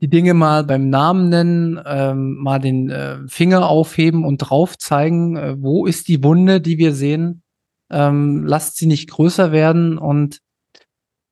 die 0.00 0.08
Dinge 0.08 0.34
mal 0.34 0.64
beim 0.64 0.90
Namen 0.90 1.28
nennen, 1.28 1.80
ähm, 1.84 2.36
mal 2.36 2.58
den 2.58 2.88
äh, 2.88 3.18
Finger 3.26 3.68
aufheben 3.68 4.24
und 4.24 4.38
drauf 4.38 4.78
zeigen, 4.78 5.36
äh, 5.36 5.56
wo 5.60 5.86
ist 5.86 6.08
die 6.08 6.22
Wunde, 6.22 6.60
die 6.60 6.78
wir 6.78 6.94
sehen. 6.94 7.42
Ähm, 7.90 8.44
lasst 8.44 8.76
sie 8.76 8.86
nicht 8.86 9.10
größer 9.10 9.50
werden 9.50 9.98
und 9.98 10.40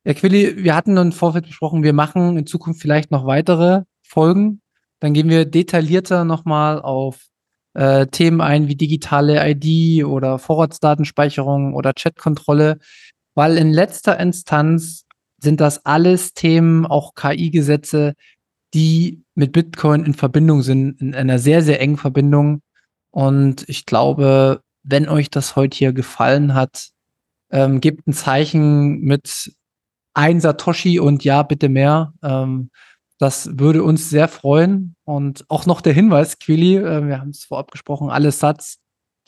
ja, 0.07 0.15
Quilly, 0.15 0.63
wir 0.63 0.77
hatten 0.77 0.97
im 0.97 1.11
Vorfeld 1.11 1.47
besprochen, 1.47 1.83
wir 1.83 1.93
machen 1.93 2.39
in 2.39 2.47
Zukunft 2.47 2.81
vielleicht 2.81 3.11
noch 3.11 3.27
weitere 3.27 3.83
Folgen. 4.05 4.61
Dann 5.01 5.15
gehen 5.15 5.29
wir 5.29 5.47
detaillierter 5.47 6.25
nochmal 6.25 6.81
auf 6.81 7.27
äh, 7.75 8.07
Themen 8.07 8.41
ein 8.41 8.69
wie 8.69 8.77
digitale 8.77 9.43
ID 9.51 10.05
oder 10.05 10.39
Vorratsdatenspeicherung 10.39 11.75
oder 11.75 11.93
Chatkontrolle, 11.93 12.79
weil 13.35 13.59
in 13.59 13.73
letzter 13.73 14.21
Instanz 14.21 15.07
sind 15.39 15.61
das 15.61 15.85
alles 15.85 16.35
Themen, 16.35 16.87
auch 16.87 17.15
KI-Gesetze, 17.17 18.15
die 18.75 19.25
mit 19.35 19.51
Bitcoin 19.51 20.05
in 20.05 20.15
Verbindung 20.15 20.63
sind, 20.63 21.01
in 21.01 21.17
einer 21.17 21.41
sehr, 21.41 21.63
sehr 21.63 21.81
engen 21.81 21.97
Verbindung. 21.97 22.63
Und 23.11 23.69
ich 23.69 23.87
glaube, 23.87 24.61
wenn 24.85 25.09
euch 25.09 25.31
das 25.31 25.57
heute 25.57 25.77
hier 25.77 25.93
gefallen 25.93 26.55
hat, 26.55 26.91
ähm, 27.51 27.81
gebt 27.81 28.07
ein 28.07 28.13
Zeichen 28.13 29.01
mit 29.01 29.51
ein 30.17 30.41
Satoshi 30.41 30.99
und 30.99 31.25
ja, 31.25 31.43
bitte 31.43 31.69
mehr. 31.69 32.15
Ähm, 32.23 32.71
das 33.19 33.59
würde 33.59 33.83
uns 33.83 34.09
sehr 34.09 34.29
freuen. 34.29 34.97
Und 35.05 35.45
auch 35.49 35.67
noch 35.67 35.81
der 35.83 35.93
Hinweis, 35.93 36.39
Quilly, 36.39 36.77
äh, 36.77 37.07
wir 37.07 37.21
haben 37.21 37.31
es 37.31 37.45
vorab 37.45 37.71
gesprochen, 37.71 38.09
alle 38.09 38.33
Sats, 38.33 38.79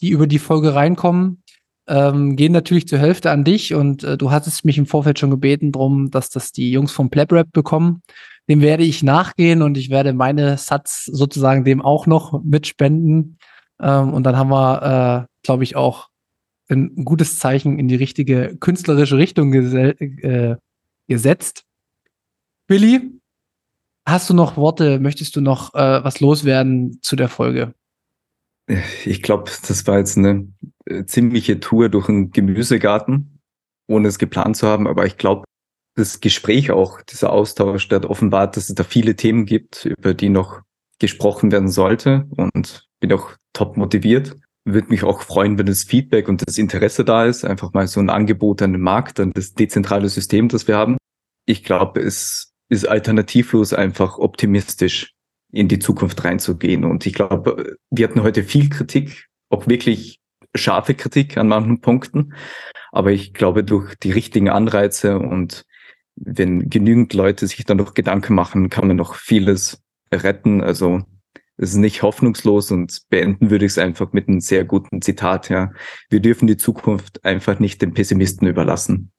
die 0.00 0.08
über 0.08 0.26
die 0.26 0.38
Folge 0.38 0.74
reinkommen, 0.74 1.42
ähm, 1.88 2.36
gehen 2.36 2.52
natürlich 2.52 2.88
zur 2.88 2.98
Hälfte 2.98 3.30
an 3.30 3.44
dich. 3.44 3.74
Und 3.74 4.02
äh, 4.02 4.16
du 4.16 4.30
hattest 4.30 4.64
mich 4.64 4.78
im 4.78 4.86
Vorfeld 4.86 5.18
schon 5.18 5.30
gebeten 5.30 5.72
drum, 5.72 6.10
dass 6.10 6.30
das 6.30 6.52
die 6.52 6.70
Jungs 6.70 6.92
vom 6.92 7.10
Plabrap 7.10 7.52
bekommen. 7.52 8.02
Dem 8.48 8.62
werde 8.62 8.84
ich 8.84 9.02
nachgehen 9.02 9.60
und 9.60 9.76
ich 9.76 9.90
werde 9.90 10.14
meine 10.14 10.56
Sats 10.56 11.04
sozusagen 11.04 11.64
dem 11.64 11.82
auch 11.82 12.06
noch 12.06 12.42
mitspenden. 12.42 13.36
Ähm, 13.80 14.14
und 14.14 14.24
dann 14.24 14.38
haben 14.38 14.50
wir, 14.50 15.26
äh, 15.26 15.26
glaube 15.42 15.64
ich, 15.64 15.76
auch 15.76 16.08
ein 16.70 17.04
gutes 17.04 17.38
Zeichen 17.38 17.78
in 17.78 17.88
die 17.88 17.94
richtige 17.94 18.56
künstlerische 18.58 19.18
Richtung 19.18 19.52
äh, 19.52 20.56
gesetzt. 21.08 21.64
Billy, 22.66 23.10
hast 24.06 24.30
du 24.30 24.34
noch 24.34 24.56
Worte? 24.56 24.98
Möchtest 25.00 25.34
du 25.36 25.40
noch 25.40 25.74
äh, 25.74 26.04
was 26.04 26.20
loswerden 26.20 27.00
zu 27.02 27.16
der 27.16 27.28
Folge? 27.28 27.74
Ich 29.04 29.22
glaube, 29.22 29.50
das 29.66 29.86
war 29.86 29.98
jetzt 29.98 30.18
eine 30.18 30.46
äh, 30.84 31.04
ziemliche 31.06 31.58
Tour 31.58 31.88
durch 31.88 32.08
einen 32.08 32.30
Gemüsegarten, 32.30 33.40
ohne 33.86 34.08
es 34.08 34.18
geplant 34.18 34.56
zu 34.56 34.66
haben. 34.66 34.86
Aber 34.86 35.06
ich 35.06 35.16
glaube, 35.16 35.44
das 35.96 36.20
Gespräch 36.20 36.70
auch, 36.70 37.00
dieser 37.02 37.32
Austausch, 37.32 37.88
der 37.88 37.96
hat 37.96 38.06
offenbart, 38.06 38.56
dass 38.56 38.68
es 38.68 38.74
da 38.74 38.84
viele 38.84 39.16
Themen 39.16 39.46
gibt, 39.46 39.86
über 39.86 40.14
die 40.14 40.28
noch 40.28 40.60
gesprochen 40.98 41.50
werden 41.50 41.70
sollte 41.70 42.26
und 42.36 42.86
bin 43.00 43.12
auch 43.12 43.32
top 43.52 43.76
motiviert. 43.76 44.36
Würde 44.70 44.88
mich 44.88 45.02
auch 45.02 45.22
freuen, 45.22 45.58
wenn 45.58 45.66
das 45.66 45.84
Feedback 45.84 46.28
und 46.28 46.46
das 46.46 46.58
Interesse 46.58 47.04
da 47.04 47.24
ist. 47.24 47.44
Einfach 47.44 47.72
mal 47.72 47.86
so 47.86 48.00
ein 48.00 48.10
Angebot 48.10 48.60
an 48.60 48.72
den 48.72 48.82
Markt, 48.82 49.18
an 49.18 49.32
das 49.32 49.54
dezentrale 49.54 50.08
System, 50.08 50.48
das 50.48 50.68
wir 50.68 50.76
haben. 50.76 50.98
Ich 51.46 51.64
glaube, 51.64 52.00
es 52.00 52.52
ist 52.68 52.86
alternativlos 52.86 53.72
einfach 53.72 54.18
optimistisch 54.18 55.14
in 55.50 55.68
die 55.68 55.78
Zukunft 55.78 56.22
reinzugehen. 56.24 56.84
Und 56.84 57.06
ich 57.06 57.14
glaube, 57.14 57.76
wir 57.90 58.06
hatten 58.06 58.22
heute 58.22 58.42
viel 58.42 58.68
Kritik, 58.68 59.28
auch 59.48 59.66
wirklich 59.66 60.20
scharfe 60.54 60.94
Kritik 60.94 61.38
an 61.38 61.48
manchen 61.48 61.80
Punkten. 61.80 62.34
Aber 62.92 63.12
ich 63.12 63.32
glaube, 63.32 63.64
durch 63.64 63.94
die 63.96 64.12
richtigen 64.12 64.48
Anreize 64.48 65.18
und 65.18 65.64
wenn 66.16 66.68
genügend 66.68 67.14
Leute 67.14 67.46
sich 67.46 67.64
dann 67.64 67.78
noch 67.78 67.94
Gedanken 67.94 68.34
machen, 68.34 68.70
kann 68.70 68.86
man 68.86 68.96
noch 68.96 69.14
vieles 69.14 69.82
retten. 70.12 70.62
Also 70.62 71.02
es 71.58 71.70
ist 71.70 71.76
nicht 71.76 72.02
hoffnungslos 72.02 72.70
und 72.70 73.02
beenden 73.10 73.50
würde 73.50 73.66
ich 73.66 73.72
es 73.72 73.78
einfach 73.78 74.12
mit 74.12 74.28
einem 74.28 74.40
sehr 74.40 74.64
guten 74.64 75.02
Zitat. 75.02 75.48
Ja, 75.48 75.72
wir 76.08 76.20
dürfen 76.20 76.46
die 76.46 76.56
Zukunft 76.56 77.24
einfach 77.24 77.58
nicht 77.58 77.82
den 77.82 77.92
Pessimisten 77.92 78.46
überlassen. 78.46 79.10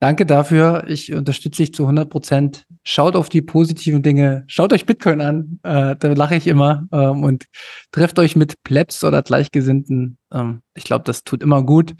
Danke 0.00 0.26
dafür. 0.26 0.84
Ich 0.88 1.12
unterstütze 1.12 1.62
dich 1.62 1.72
zu 1.72 1.84
100 1.84 2.10
Prozent. 2.10 2.66
Schaut 2.82 3.14
auf 3.14 3.28
die 3.28 3.40
positiven 3.40 4.02
Dinge. 4.02 4.42
Schaut 4.48 4.72
euch 4.72 4.84
Bitcoin 4.84 5.20
an. 5.20 5.60
Äh, 5.62 5.94
da 5.94 6.12
lache 6.14 6.34
ich 6.34 6.48
immer. 6.48 6.88
Ähm, 6.90 7.22
und 7.22 7.44
trefft 7.92 8.18
euch 8.18 8.34
mit 8.34 8.60
Plebs 8.64 9.04
oder 9.04 9.22
Gleichgesinnten. 9.22 10.18
Ähm, 10.32 10.62
ich 10.74 10.82
glaube, 10.82 11.04
das 11.04 11.22
tut 11.22 11.44
immer 11.44 11.62
gut. 11.62 11.94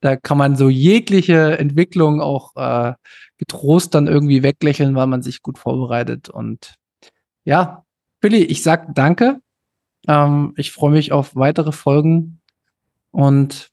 Da 0.00 0.16
kann 0.16 0.36
man 0.36 0.56
so 0.56 0.68
jegliche 0.68 1.58
Entwicklung 1.58 2.20
auch 2.20 2.54
äh, 2.56 2.92
getrost 3.38 3.94
dann 3.94 4.06
irgendwie 4.06 4.42
weglächeln, 4.42 4.94
weil 4.94 5.06
man 5.06 5.22
sich 5.22 5.40
gut 5.40 5.56
vorbereitet. 5.56 6.28
Und 6.28 6.74
ja, 7.46 7.85
Billy, 8.26 8.42
ich 8.42 8.64
sag 8.64 8.92
danke. 8.92 9.40
Ähm, 10.08 10.52
ich 10.56 10.72
freue 10.72 10.90
mich 10.90 11.12
auf 11.12 11.36
weitere 11.36 11.70
Folgen. 11.70 12.40
Und 13.12 13.70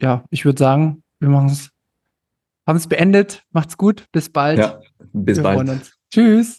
ja, 0.00 0.24
ich 0.30 0.44
würde 0.44 0.58
sagen, 0.58 1.04
wir 1.20 1.28
machen 1.28 1.46
es, 1.46 1.70
haben 2.66 2.74
es 2.74 2.88
beendet. 2.88 3.44
Macht's 3.52 3.76
gut. 3.76 4.06
Bis 4.10 4.30
bald. 4.30 4.58
Ja, 4.58 4.80
bis 5.12 5.36
wir 5.36 5.44
bald. 5.44 5.92
Tschüss. 6.12 6.58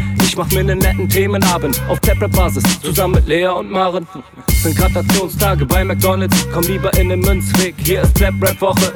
Ich 0.31 0.37
mach 0.37 0.49
mir 0.53 0.63
nen 0.63 0.77
netten 0.77 1.09
Themenabend 1.09 1.81
auf 1.89 1.99
Taprap-Basis, 1.99 2.63
zusammen 2.79 3.15
mit 3.15 3.27
Lea 3.27 3.47
und 3.47 3.69
Maren. 3.69 4.07
Sind 4.47 4.77
Gratationstage 4.77 5.65
bei 5.65 5.83
McDonalds, 5.83 6.47
komm 6.53 6.63
lieber 6.63 6.97
in 6.97 7.09
den 7.09 7.19
Münzweg, 7.19 7.75
hier 7.83 8.03
ist 8.03 8.15
Trap-Rap-Woche. 8.15 8.93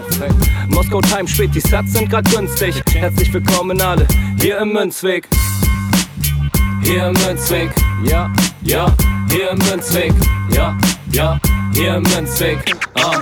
Moskau 0.70 1.02
Time 1.02 1.28
spät, 1.28 1.54
die 1.54 1.60
Sats 1.60 1.92
sind 1.92 2.10
grad 2.10 2.24
günstig. 2.32 2.82
Herzlich 2.94 3.34
willkommen 3.34 3.82
alle, 3.82 4.08
hier 4.40 4.60
im 4.60 4.72
Münzweg. 4.72 5.28
Hier 6.82 7.08
im 7.08 7.14
Münzweg, 7.28 7.70
ja, 8.06 8.32
ja, 8.62 8.96
hier 9.30 9.50
im 9.50 9.58
Münzweg, 9.58 10.14
ja, 10.52 10.78
ja, 11.12 11.38
hier 11.74 11.96
im 11.96 12.04
Münzweg, 12.04 12.60
ah, 12.94 13.22